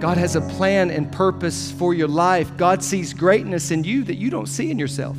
God 0.00 0.16
has 0.16 0.36
a 0.36 0.40
plan 0.40 0.90
and 0.90 1.10
purpose 1.10 1.70
for 1.72 1.94
your 1.94 2.08
life. 2.08 2.56
God 2.56 2.82
sees 2.82 3.14
greatness 3.14 3.70
in 3.70 3.84
you 3.84 4.04
that 4.04 4.16
you 4.16 4.30
don't 4.30 4.46
see 4.46 4.70
in 4.70 4.78
yourself. 4.78 5.16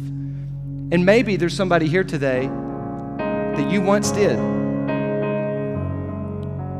And 0.91 1.05
maybe 1.05 1.35
there's 1.35 1.55
somebody 1.55 1.87
here 1.87 2.03
today 2.03 2.47
that 2.47 3.71
you 3.71 3.81
once 3.81 4.11
did, 4.11 4.37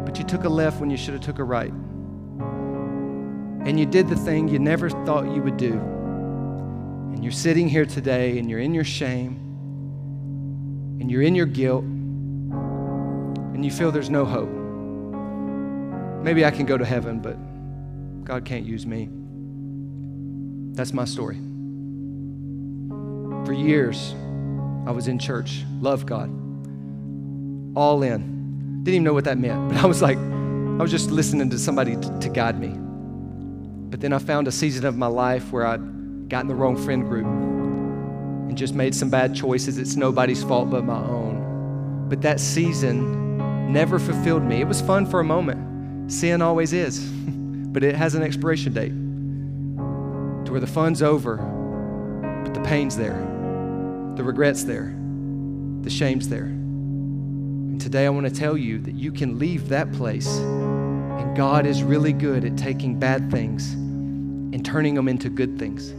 but 0.05 0.17
you 0.19 0.23
took 0.23 0.43
a 0.43 0.49
left 0.49 0.79
when 0.79 0.89
you 0.89 0.97
should 0.97 1.13
have 1.13 1.23
took 1.23 1.39
a 1.39 1.43
right. 1.43 1.71
And 3.65 3.79
you 3.79 3.85
did 3.87 4.07
the 4.07 4.15
thing 4.15 4.47
you 4.47 4.59
never 4.59 4.89
thought 4.89 5.25
you 5.33 5.41
would 5.41 5.57
do. 5.57 5.73
And 5.73 7.23
you're 7.23 7.31
sitting 7.31 7.67
here 7.67 7.85
today 7.85 8.37
and 8.37 8.47
you're 8.47 8.59
in 8.59 8.75
your 8.75 8.83
shame 8.83 9.37
and 10.99 11.09
you're 11.09 11.23
in 11.23 11.33
your 11.33 11.47
guilt 11.47 11.83
and 11.83 13.65
you 13.65 13.71
feel 13.71 13.91
there's 13.91 14.11
no 14.11 14.23
hope. 14.23 14.51
Maybe 16.23 16.45
I 16.45 16.51
can 16.51 16.65
go 16.65 16.77
to 16.77 16.85
heaven, 16.85 17.19
but 17.19 17.37
God 18.23 18.45
can't 18.45 18.65
use 18.65 18.85
me. 18.85 19.09
That's 20.75 20.93
my 20.93 21.05
story. 21.05 21.39
For 23.45 23.53
years, 23.53 24.13
I 24.87 24.91
was 24.91 25.07
in 25.07 25.19
church, 25.19 25.63
loved 25.79 26.07
God, 26.07 26.29
all 27.75 28.03
in. 28.03 28.81
Didn't 28.83 28.95
even 28.95 29.03
know 29.03 29.13
what 29.13 29.25
that 29.25 29.37
meant, 29.37 29.69
but 29.73 29.83
I 29.83 29.85
was 29.85 30.01
like, 30.01 30.17
I 30.17 30.81
was 30.81 30.91
just 30.91 31.09
listening 31.11 31.49
to 31.51 31.59
somebody 31.59 31.95
t- 31.95 32.09
to 32.21 32.29
guide 32.29 32.59
me. 32.59 32.69
But 33.89 34.01
then 34.01 34.13
I 34.13 34.17
found 34.17 34.47
a 34.47 34.51
season 34.51 34.85
of 34.85 34.97
my 34.97 35.07
life 35.07 35.51
where 35.51 35.65
I 35.65 35.77
got 35.77 36.41
in 36.41 36.47
the 36.47 36.55
wrong 36.55 36.75
friend 36.75 37.07
group 37.07 37.25
and 37.25 38.57
just 38.57 38.73
made 38.73 38.93
some 38.93 39.09
bad 39.09 39.35
choices. 39.35 39.77
It's 39.77 39.95
nobody's 39.95 40.43
fault 40.43 40.69
but 40.69 40.83
my 40.83 40.97
own. 40.97 42.07
But 42.09 42.21
that 42.21 42.39
season 42.39 43.71
never 43.71 43.99
fulfilled 43.99 44.43
me. 44.43 44.61
It 44.61 44.67
was 44.67 44.81
fun 44.81 45.05
for 45.05 45.19
a 45.19 45.23
moment. 45.23 46.11
Sin 46.11 46.41
always 46.41 46.73
is. 46.73 46.99
but 47.75 47.83
it 47.83 47.95
has 47.95 48.15
an 48.15 48.23
expiration 48.23 48.73
date 48.73 48.93
to 50.45 50.51
where 50.51 50.61
the 50.61 50.67
fun's 50.67 51.01
over, 51.01 51.37
but 52.43 52.53
the 52.53 52.61
pain's 52.61 52.95
there, 52.95 53.19
the 54.15 54.23
regret's 54.23 54.63
there, 54.63 54.95
the 55.81 55.89
shame's 55.89 56.29
there. 56.29 56.45
And 56.45 57.81
today 57.81 58.05
I 58.05 58.09
want 58.09 58.25
to 58.27 58.33
tell 58.33 58.57
you 58.57 58.79
that 58.79 58.95
you 58.95 59.11
can 59.11 59.37
leave 59.37 59.69
that 59.69 59.91
place, 59.91 60.37
and 60.37 61.35
God 61.35 61.65
is 61.65 61.83
really 61.83 62.13
good 62.13 62.45
at 62.45 62.57
taking 62.57 62.97
bad 62.97 63.29
things 63.29 63.73
and 63.73 64.65
turning 64.65 64.95
them 64.95 65.09
into 65.09 65.29
good 65.29 65.59
things. 65.59 65.91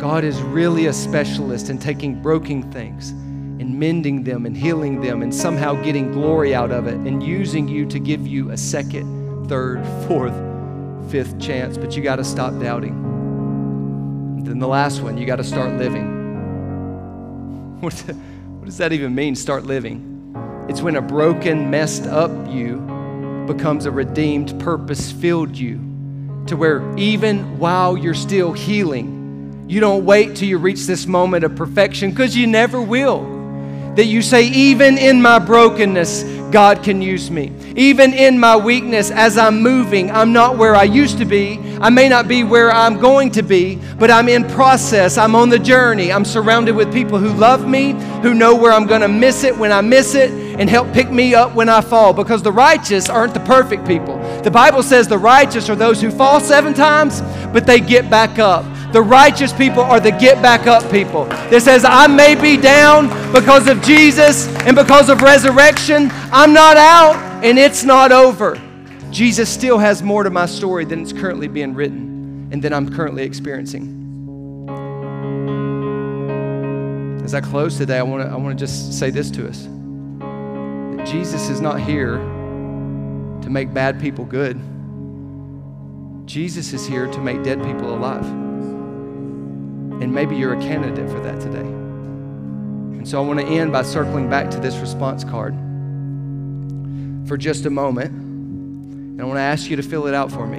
God 0.00 0.24
is 0.24 0.40
really 0.40 0.86
a 0.86 0.92
specialist 0.92 1.68
in 1.68 1.78
taking 1.78 2.22
broken 2.22 2.62
things 2.72 3.10
and 3.10 3.78
mending 3.78 4.24
them 4.24 4.46
and 4.46 4.56
healing 4.56 5.02
them 5.02 5.20
and 5.20 5.34
somehow 5.34 5.74
getting 5.82 6.10
glory 6.10 6.54
out 6.54 6.70
of 6.70 6.86
it 6.86 6.94
and 6.94 7.22
using 7.22 7.68
you 7.68 7.84
to 7.84 7.98
give 7.98 8.26
you 8.26 8.50
a 8.52 8.56
second, 8.56 9.46
third, 9.46 9.86
fourth, 10.08 10.34
fifth 11.10 11.38
chance, 11.38 11.76
but 11.76 11.94
you 11.94 12.02
got 12.02 12.16
to 12.16 12.24
stop 12.24 12.58
doubting. 12.58 12.94
Then 14.44 14.58
the 14.58 14.68
last 14.68 15.02
one, 15.02 15.18
you 15.18 15.26
got 15.26 15.36
to 15.36 15.44
start 15.44 15.76
living. 15.76 16.19
What, 18.60 18.66
does 18.66 18.76
that 18.76 18.92
even 18.92 19.14
mean, 19.14 19.34
start 19.34 19.64
living? 19.64 20.36
It's 20.68 20.82
when 20.82 20.96
a 20.96 21.00
broken, 21.00 21.70
messed 21.70 22.04
up 22.04 22.30
you 22.46 22.76
becomes 23.46 23.86
a 23.86 23.90
redeemed, 23.90 24.60
purpose 24.60 25.10
filled 25.10 25.56
you, 25.56 25.76
to 26.46 26.56
where 26.56 26.96
even 26.98 27.58
while 27.58 27.96
you're 27.96 28.12
still 28.12 28.52
healing, 28.52 29.64
you 29.66 29.80
don't 29.80 30.04
wait 30.04 30.36
till 30.36 30.46
you 30.46 30.58
reach 30.58 30.84
this 30.84 31.06
moment 31.06 31.42
of 31.42 31.56
perfection 31.56 32.10
because 32.10 32.36
you 32.36 32.46
never 32.46 32.82
will. 32.82 33.22
That 33.94 34.04
you 34.04 34.20
say, 34.20 34.44
even 34.48 34.98
in 34.98 35.22
my 35.22 35.38
brokenness, 35.38 36.22
God 36.50 36.82
can 36.82 37.00
use 37.00 37.30
me. 37.30 37.52
Even 37.76 38.12
in 38.12 38.38
my 38.38 38.56
weakness, 38.56 39.10
as 39.10 39.38
I'm 39.38 39.62
moving, 39.62 40.10
I'm 40.10 40.32
not 40.32 40.58
where 40.58 40.74
I 40.74 40.82
used 40.82 41.18
to 41.18 41.24
be. 41.24 41.58
I 41.80 41.90
may 41.90 42.08
not 42.08 42.28
be 42.28 42.44
where 42.44 42.70
I'm 42.70 42.98
going 42.98 43.30
to 43.32 43.42
be, 43.42 43.78
but 43.98 44.10
I'm 44.10 44.28
in 44.28 44.44
process. 44.44 45.16
I'm 45.16 45.34
on 45.34 45.48
the 45.48 45.58
journey. 45.58 46.12
I'm 46.12 46.24
surrounded 46.24 46.74
with 46.74 46.92
people 46.92 47.18
who 47.18 47.32
love 47.32 47.66
me, 47.66 47.92
who 48.22 48.34
know 48.34 48.54
where 48.54 48.72
I'm 48.72 48.86
going 48.86 49.00
to 49.00 49.08
miss 49.08 49.44
it 49.44 49.56
when 49.56 49.72
I 49.72 49.80
miss 49.80 50.14
it, 50.14 50.30
and 50.30 50.68
help 50.68 50.92
pick 50.92 51.10
me 51.10 51.34
up 51.34 51.54
when 51.54 51.68
I 51.68 51.80
fall. 51.80 52.12
Because 52.12 52.42
the 52.42 52.52
righteous 52.52 53.08
aren't 53.08 53.34
the 53.34 53.40
perfect 53.40 53.86
people. 53.86 54.18
The 54.42 54.50
Bible 54.50 54.82
says 54.82 55.08
the 55.08 55.18
righteous 55.18 55.70
are 55.70 55.76
those 55.76 56.00
who 56.00 56.10
fall 56.10 56.40
seven 56.40 56.74
times, 56.74 57.20
but 57.52 57.66
they 57.66 57.80
get 57.80 58.10
back 58.10 58.38
up. 58.38 58.64
The 58.92 59.02
righteous 59.02 59.52
people 59.52 59.82
are 59.82 60.00
the 60.00 60.10
get 60.10 60.42
back 60.42 60.66
up 60.66 60.90
people. 60.90 61.26
That 61.26 61.62
says, 61.62 61.84
I 61.84 62.08
may 62.08 62.34
be 62.34 62.56
down 62.56 63.08
because 63.32 63.68
of 63.68 63.80
Jesus 63.82 64.48
and 64.66 64.74
because 64.74 65.08
of 65.08 65.22
resurrection. 65.22 66.10
I'm 66.32 66.52
not 66.52 66.76
out 66.76 67.14
and 67.44 67.56
it's 67.56 67.84
not 67.84 68.10
over. 68.10 68.60
Jesus 69.12 69.48
still 69.48 69.78
has 69.78 70.02
more 70.02 70.24
to 70.24 70.30
my 70.30 70.46
story 70.46 70.84
than 70.84 71.02
it's 71.02 71.12
currently 71.12 71.46
being 71.46 71.74
written 71.74 72.48
and 72.52 72.60
than 72.60 72.72
I'm 72.72 72.92
currently 72.92 73.22
experiencing. 73.22 73.98
As 77.24 77.32
I 77.32 77.40
close 77.40 77.78
today, 77.78 77.98
I 77.98 78.02
want 78.02 78.28
to 78.28 78.34
I 78.34 78.54
just 78.54 78.98
say 78.98 79.10
this 79.10 79.30
to 79.32 79.48
us. 79.48 79.68
That 80.96 81.06
Jesus 81.06 81.48
is 81.48 81.60
not 81.60 81.78
here 81.80 82.16
to 82.16 83.50
make 83.50 83.72
bad 83.72 84.00
people 84.00 84.24
good. 84.24 84.60
Jesus 86.26 86.72
is 86.72 86.86
here 86.86 87.06
to 87.06 87.20
make 87.20 87.44
dead 87.44 87.62
people 87.62 87.94
alive. 87.94 88.49
And 90.00 90.14
maybe 90.14 90.36
you're 90.36 90.54
a 90.54 90.60
candidate 90.60 91.10
for 91.10 91.20
that 91.20 91.40
today. 91.40 91.58
And 91.60 93.08
so 93.08 93.22
I 93.22 93.26
want 93.26 93.40
to 93.40 93.46
end 93.46 93.72
by 93.72 93.82
circling 93.82 94.28
back 94.28 94.50
to 94.50 94.58
this 94.58 94.76
response 94.76 95.24
card 95.24 95.54
for 97.26 97.36
just 97.36 97.66
a 97.66 97.70
moment. 97.70 98.10
And 98.10 99.20
I 99.20 99.24
want 99.24 99.36
to 99.36 99.42
ask 99.42 99.70
you 99.70 99.76
to 99.76 99.82
fill 99.82 100.06
it 100.06 100.14
out 100.14 100.32
for 100.32 100.46
me. 100.46 100.58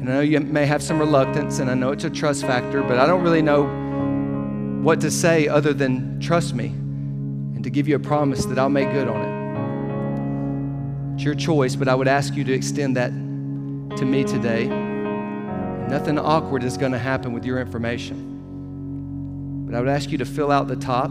And 0.00 0.10
I 0.10 0.14
know 0.14 0.20
you 0.20 0.40
may 0.40 0.66
have 0.66 0.82
some 0.82 0.98
reluctance, 0.98 1.60
and 1.60 1.70
I 1.70 1.74
know 1.74 1.92
it's 1.92 2.04
a 2.04 2.10
trust 2.10 2.42
factor, 2.42 2.82
but 2.82 2.98
I 2.98 3.06
don't 3.06 3.22
really 3.22 3.42
know 3.42 3.64
what 4.82 5.00
to 5.02 5.10
say 5.10 5.46
other 5.46 5.72
than 5.72 6.18
trust 6.18 6.54
me 6.54 6.66
and 6.66 7.62
to 7.62 7.70
give 7.70 7.86
you 7.86 7.94
a 7.94 8.00
promise 8.00 8.44
that 8.46 8.58
I'll 8.58 8.68
make 8.68 8.90
good 8.90 9.06
on 9.06 9.20
it. 9.22 11.14
It's 11.14 11.24
your 11.24 11.36
choice, 11.36 11.76
but 11.76 11.86
I 11.86 11.94
would 11.94 12.08
ask 12.08 12.34
you 12.34 12.42
to 12.42 12.52
extend 12.52 12.96
that 12.96 13.12
to 13.96 14.04
me 14.04 14.24
today. 14.24 14.91
Nothing 15.92 16.18
awkward 16.18 16.64
is 16.64 16.76
going 16.78 16.92
to 16.92 16.98
happen 16.98 17.34
with 17.34 17.44
your 17.44 17.60
information. 17.60 19.66
But 19.66 19.74
I 19.74 19.80
would 19.80 19.90
ask 19.90 20.10
you 20.10 20.16
to 20.16 20.24
fill 20.24 20.50
out 20.50 20.66
the 20.66 20.74
top, 20.74 21.10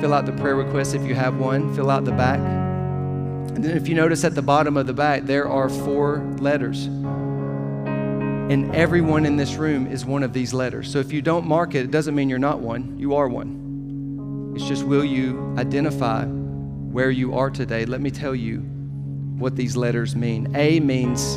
fill 0.00 0.12
out 0.12 0.26
the 0.26 0.32
prayer 0.32 0.56
request 0.56 0.92
if 0.92 1.02
you 1.02 1.14
have 1.14 1.38
one, 1.38 1.72
fill 1.76 1.88
out 1.88 2.04
the 2.04 2.10
back. 2.10 2.40
And 2.40 3.64
then 3.64 3.76
if 3.76 3.86
you 3.86 3.94
notice 3.94 4.24
at 4.24 4.34
the 4.34 4.42
bottom 4.42 4.76
of 4.76 4.88
the 4.88 4.92
back, 4.92 5.22
there 5.22 5.48
are 5.48 5.68
four 5.68 6.18
letters. 6.40 6.86
And 6.86 8.74
everyone 8.74 9.24
in 9.24 9.36
this 9.36 9.54
room 9.54 9.86
is 9.86 10.04
one 10.04 10.24
of 10.24 10.32
these 10.32 10.52
letters. 10.52 10.90
So 10.90 10.98
if 10.98 11.12
you 11.12 11.22
don't 11.22 11.46
mark 11.46 11.76
it, 11.76 11.84
it 11.84 11.92
doesn't 11.92 12.16
mean 12.16 12.28
you're 12.28 12.40
not 12.40 12.58
one. 12.58 12.98
You 12.98 13.14
are 13.14 13.28
one. 13.28 14.52
It's 14.56 14.66
just 14.66 14.82
will 14.82 15.04
you 15.04 15.54
identify 15.56 16.24
where 16.24 17.12
you 17.12 17.38
are 17.38 17.50
today? 17.50 17.86
Let 17.86 18.00
me 18.00 18.10
tell 18.10 18.34
you 18.34 18.62
what 19.38 19.54
these 19.54 19.76
letters 19.76 20.16
mean. 20.16 20.56
A 20.56 20.80
means, 20.80 21.36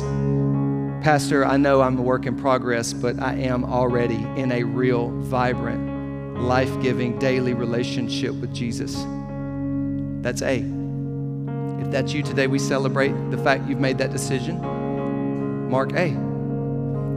Pastor, 1.02 1.46
I 1.46 1.56
know 1.56 1.80
I'm 1.80 1.98
a 1.98 2.02
work 2.02 2.26
in 2.26 2.36
progress, 2.36 2.92
but 2.92 3.18
I 3.20 3.32
am 3.32 3.64
already 3.64 4.22
in 4.36 4.52
a 4.52 4.64
real, 4.64 5.08
vibrant, 5.22 6.38
life 6.42 6.70
giving, 6.82 7.18
daily 7.18 7.54
relationship 7.54 8.34
with 8.34 8.52
Jesus. 8.52 8.94
That's 10.22 10.42
A. 10.42 10.58
If 11.80 11.90
that's 11.90 12.12
you 12.12 12.22
today, 12.22 12.48
we 12.48 12.58
celebrate 12.58 13.12
the 13.30 13.38
fact 13.38 13.66
you've 13.66 13.80
made 13.80 13.96
that 13.96 14.12
decision. 14.12 14.60
Mark 15.70 15.94
A. 15.94 16.08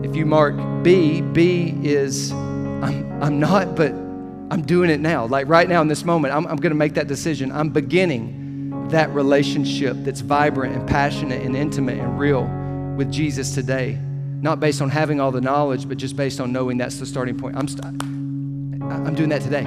If 0.08 0.16
you 0.16 0.26
mark 0.26 0.56
B, 0.82 1.20
B 1.20 1.78
is 1.84 2.32
I'm, 2.32 3.22
I'm 3.22 3.38
not, 3.38 3.76
but 3.76 3.92
I'm 3.92 4.62
doing 4.62 4.92
it 4.92 5.02
now. 5.02 5.26
Like 5.26 5.50
right 5.50 5.68
now 5.68 5.82
in 5.82 5.90
this 5.90 6.06
moment, 6.06 6.34
I'm, 6.34 6.48
I'm 6.48 6.56
going 6.56 6.72
to 6.72 6.78
make 6.78 6.94
that 6.94 7.08
decision. 7.08 7.52
I'm 7.52 7.70
beginning 7.70 8.88
that 8.92 9.10
relationship 9.14 9.98
that's 10.00 10.22
vibrant 10.22 10.74
and 10.74 10.88
passionate 10.88 11.42
and 11.42 11.54
intimate 11.54 12.00
and 12.00 12.18
real 12.18 12.63
with 12.96 13.12
Jesus 13.12 13.54
today. 13.54 13.98
Not 14.42 14.60
based 14.60 14.82
on 14.82 14.90
having 14.90 15.22
all 15.22 15.32
the 15.32 15.42
knowledge, 15.42 15.88
but 15.88 15.98
just 15.98 16.16
based 16.16 16.40
on 16.40 16.52
knowing 16.52 16.78
that's 16.78 17.00
the 17.00 17.06
starting 17.06 17.38
point. 17.38 17.56
I'm, 17.56 17.68
st- 17.68 17.86
I'm 17.86 19.16
doing 19.16 19.30
that 19.30 19.42
today. 19.42 19.64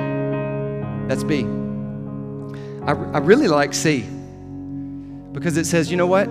That's 1.08 1.24
B. 1.24 1.44
I, 2.84 2.92
I 2.92 3.18
really 3.18 3.48
like 3.48 3.72
C 3.72 4.00
because 5.32 5.56
it 5.56 5.64
says, 5.66 5.90
you 5.90 5.96
know 5.96 6.06
what? 6.06 6.28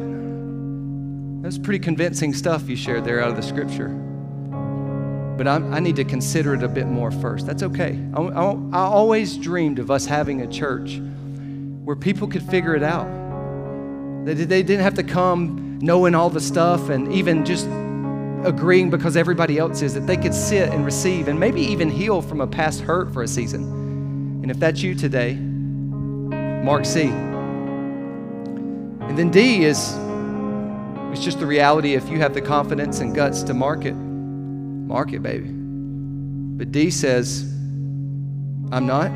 That's 1.44 1.58
pretty 1.58 1.80
convincing 1.80 2.34
stuff 2.34 2.70
you 2.70 2.76
shared 2.76 3.04
there 3.04 3.22
out 3.22 3.30
of 3.30 3.36
the 3.36 3.44
scripture. 3.44 3.90
But 5.38 5.48
I, 5.48 5.56
I 5.56 5.80
need 5.80 5.96
to 5.98 6.04
consider 6.04 6.54
it 6.54 6.64
a 6.64 6.68
bit 6.68 6.88
more 6.88 7.12
first. 7.12 7.46
That's 7.46 7.64
okay. 7.64 8.00
I, 8.14 8.22
I, 8.22 8.52
I 8.52 8.80
always 8.80 9.38
dreamed 9.38 9.80
of 9.80 9.92
us 9.92 10.06
having 10.06 10.42
a 10.42 10.48
church 10.48 11.00
where 11.84 11.96
people 11.96 12.28
could 12.28 12.44
figure 12.44 12.76
it 12.76 12.84
out. 12.84 13.06
They, 14.26 14.34
they 14.34 14.64
didn't 14.64 14.82
have 14.82 14.96
to 14.96 15.04
come 15.04 15.65
knowing 15.82 16.16
all 16.16 16.30
the 16.30 16.42
stuff 16.42 16.90
and 16.90 17.12
even 17.12 17.46
just 17.46 17.68
agreeing 18.46 18.90
because 18.90 19.18
everybody 19.18 19.58
else 19.58 19.82
is, 19.82 19.94
that 19.94 20.08
they 20.08 20.18
could 20.18 20.34
sit 20.34 20.70
and 20.70 20.86
receive 20.86 21.28
and 21.28 21.40
maybe 21.40 21.62
even 21.62 21.90
heal 21.90 22.22
from 22.22 22.42
a 22.42 22.48
past 22.48 22.82
hurt 22.82 23.12
for 23.12 23.24
a 23.24 23.28
season. 23.28 23.64
And 24.42 24.52
if 24.52 24.60
that's 24.60 24.82
you 24.82 24.96
today, 24.96 25.36
mark 25.36 26.86
C. 26.86 27.04
And 29.02 29.18
then 29.18 29.30
D 29.32 29.64
is 29.66 29.96
it's 31.12 31.24
just 31.24 31.40
the 31.40 31.46
reality 31.46 31.94
if 31.94 32.10
you 32.10 32.20
have 32.20 32.34
the 32.34 32.42
confidence 32.42 33.00
and 33.00 33.16
guts 33.16 33.42
to 33.44 33.54
mark 33.54 33.86
it, 33.86 33.94
mark 33.94 35.14
it, 35.14 35.24
baby. 35.24 35.48
But 35.50 36.74
D 36.74 36.92
says, 36.92 37.44
I'm 38.72 38.86
not, 38.86 39.12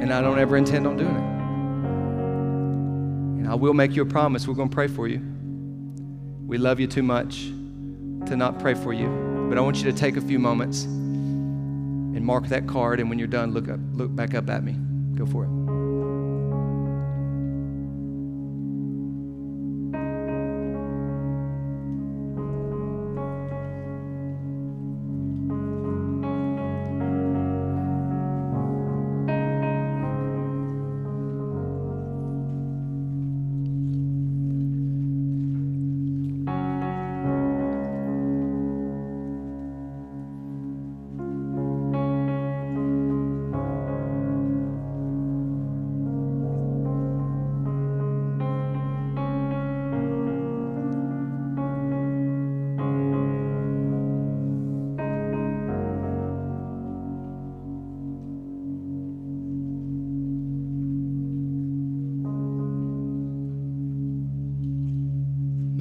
and 0.00 0.12
I 0.12 0.20
don't 0.20 0.38
ever 0.38 0.56
intend 0.56 0.86
on 0.86 0.96
doing 0.96 1.16
it. 1.16 1.39
And 3.40 3.48
I 3.48 3.54
will 3.54 3.72
make 3.72 3.96
you 3.96 4.02
a 4.02 4.06
promise. 4.06 4.46
We're 4.46 4.52
going 4.52 4.68
to 4.68 4.74
pray 4.74 4.86
for 4.86 5.08
you. 5.08 5.18
We 6.46 6.58
love 6.58 6.78
you 6.78 6.86
too 6.86 7.02
much 7.02 7.46
to 8.26 8.36
not 8.36 8.58
pray 8.58 8.74
for 8.74 8.92
you. 8.92 9.08
But 9.48 9.56
I 9.56 9.62
want 9.62 9.78
you 9.78 9.90
to 9.90 9.96
take 9.96 10.18
a 10.18 10.20
few 10.20 10.38
moments 10.38 10.84
and 10.84 12.22
mark 12.24 12.48
that 12.48 12.66
card. 12.66 13.00
And 13.00 13.08
when 13.08 13.18
you're 13.18 13.28
done, 13.28 13.52
look 13.52 13.68
up, 13.68 13.80
look 13.94 14.14
back 14.14 14.34
up 14.34 14.50
at 14.50 14.62
me. 14.62 14.76
Go 15.16 15.24
for 15.24 15.44
it. 15.44 15.59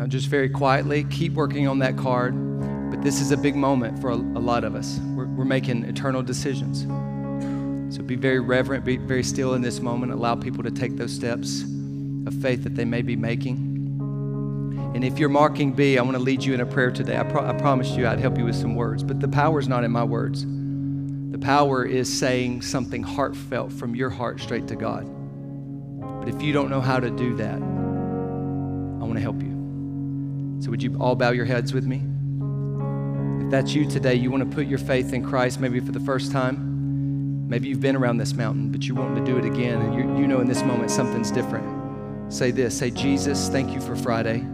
Just 0.09 0.27
very 0.27 0.49
quietly, 0.49 1.05
keep 1.05 1.33
working 1.33 1.67
on 1.67 1.79
that 1.79 1.97
card. 1.97 2.33
But 2.91 3.03
this 3.03 3.21
is 3.21 3.31
a 3.31 3.37
big 3.37 3.55
moment 3.55 4.01
for 4.01 4.09
a, 4.09 4.15
a 4.15 4.41
lot 4.41 4.63
of 4.63 4.75
us. 4.75 4.99
We're, 5.15 5.27
we're 5.27 5.45
making 5.45 5.85
eternal 5.85 6.23
decisions. 6.23 6.87
So 7.95 8.03
be 8.03 8.15
very 8.15 8.39
reverent, 8.39 8.83
be 8.83 8.97
very 8.97 9.23
still 9.23 9.53
in 9.53 9.61
this 9.61 9.79
moment. 9.79 10.11
Allow 10.11 10.35
people 10.35 10.63
to 10.63 10.71
take 10.71 10.97
those 10.97 11.13
steps 11.13 11.63
of 12.25 12.33
faith 12.41 12.63
that 12.63 12.75
they 12.75 12.85
may 12.85 13.01
be 13.01 13.15
making. 13.15 13.67
And 14.95 15.03
if 15.03 15.19
you're 15.19 15.29
marking 15.29 15.71
B, 15.71 15.97
I 15.97 16.01
want 16.01 16.17
to 16.17 16.23
lead 16.23 16.43
you 16.43 16.53
in 16.53 16.61
a 16.61 16.65
prayer 16.65 16.91
today. 16.91 17.17
I, 17.17 17.23
pro- 17.23 17.47
I 17.47 17.53
promised 17.53 17.95
you 17.95 18.07
I'd 18.07 18.19
help 18.19 18.37
you 18.37 18.45
with 18.45 18.55
some 18.55 18.75
words, 18.75 19.03
but 19.03 19.19
the 19.19 19.27
power 19.27 19.59
is 19.59 19.67
not 19.67 19.83
in 19.83 19.91
my 19.91 20.03
words. 20.03 20.45
The 21.31 21.39
power 21.39 21.85
is 21.85 22.11
saying 22.11 22.63
something 22.63 23.03
heartfelt 23.03 23.71
from 23.71 23.95
your 23.95 24.09
heart 24.09 24.39
straight 24.39 24.67
to 24.67 24.75
God. 24.75 25.07
But 26.19 26.27
if 26.27 26.41
you 26.41 26.53
don't 26.53 26.69
know 26.69 26.81
how 26.81 26.99
to 26.99 27.09
do 27.11 27.35
that, 27.37 27.55
I 27.55 29.05
want 29.05 29.15
to 29.15 29.21
help 29.21 29.41
you. 29.41 29.58
So, 30.59 30.69
would 30.71 30.83
you 30.83 30.97
all 30.99 31.15
bow 31.15 31.31
your 31.31 31.45
heads 31.45 31.73
with 31.73 31.85
me? 31.85 32.03
If 33.45 33.51
that's 33.51 33.73
you 33.73 33.87
today, 33.87 34.15
you 34.15 34.29
want 34.29 34.49
to 34.49 34.55
put 34.55 34.67
your 34.67 34.79
faith 34.79 35.13
in 35.13 35.23
Christ 35.23 35.59
maybe 35.59 35.79
for 35.79 35.91
the 35.91 35.99
first 35.99 36.31
time. 36.31 37.47
Maybe 37.47 37.67
you've 37.67 37.79
been 37.79 37.95
around 37.95 38.17
this 38.17 38.33
mountain, 38.33 38.71
but 38.71 38.87
you 38.87 38.93
want 38.93 39.15
to 39.15 39.23
do 39.23 39.37
it 39.37 39.45
again, 39.45 39.81
and 39.81 39.95
you, 39.95 40.01
you 40.21 40.27
know 40.27 40.39
in 40.39 40.47
this 40.47 40.61
moment 40.61 40.91
something's 40.91 41.31
different. 41.31 42.31
Say 42.31 42.51
this 42.51 42.77
Say, 42.77 42.91
Jesus, 42.91 43.49
thank 43.49 43.73
you 43.73 43.81
for 43.81 43.95
Friday. 43.95 44.45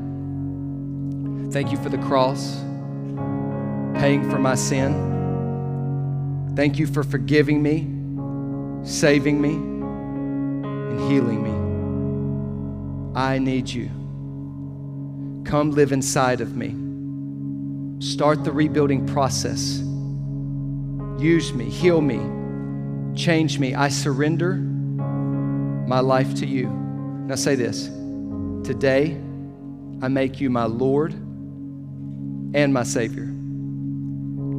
Thank 1.51 1.71
you 1.71 1.77
for 1.77 1.89
the 1.89 1.97
cross, 1.97 2.55
paying 3.99 4.29
for 4.29 4.39
my 4.39 4.55
sin. 4.55 5.13
Thank 6.55 6.79
you 6.79 6.87
for 6.87 7.03
forgiving 7.03 7.61
me, 7.61 7.87
saving 8.87 9.41
me, 9.41 9.55
and 9.55 11.11
healing 11.11 11.43
me. 11.43 11.51
I 13.19 13.39
need 13.39 13.69
you. 13.69 14.04
Come 15.45 15.71
live 15.71 15.91
inside 15.91 16.41
of 16.41 16.55
me. 16.55 16.75
Start 18.03 18.43
the 18.43 18.51
rebuilding 18.51 19.05
process. 19.05 19.79
Use 21.21 21.53
me, 21.53 21.69
heal 21.69 22.01
me, 22.01 22.19
change 23.15 23.57
me. 23.57 23.73
I 23.73 23.87
surrender 23.87 24.55
my 24.55 25.99
life 25.99 26.35
to 26.35 26.45
you. 26.45 26.67
Now 26.67 27.35
say 27.35 27.55
this 27.55 27.85
Today, 28.65 29.15
I 30.01 30.07
make 30.07 30.41
you 30.41 30.49
my 30.49 30.65
Lord 30.65 31.13
and 31.13 32.73
my 32.73 32.83
Savior. 32.83 33.31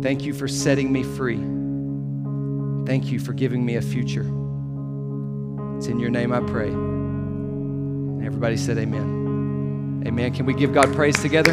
Thank 0.02 0.22
you 0.22 0.32
for 0.32 0.46
setting 0.46 0.92
me 0.92 1.02
free. 1.02 1.40
Thank 2.86 3.10
you 3.10 3.18
for 3.18 3.32
giving 3.32 3.64
me 3.66 3.74
a 3.76 3.82
future. 3.82 4.26
It's 5.76 5.88
in 5.88 5.98
your 5.98 6.10
name 6.10 6.32
I 6.32 6.40
pray. 6.40 6.68
And 6.68 8.24
everybody 8.24 8.56
said, 8.56 8.78
Amen. 8.78 9.25
Amen. 10.06 10.32
Can 10.32 10.46
we 10.46 10.54
give 10.54 10.72
God 10.72 10.94
praise 10.94 11.16
together? 11.16 11.52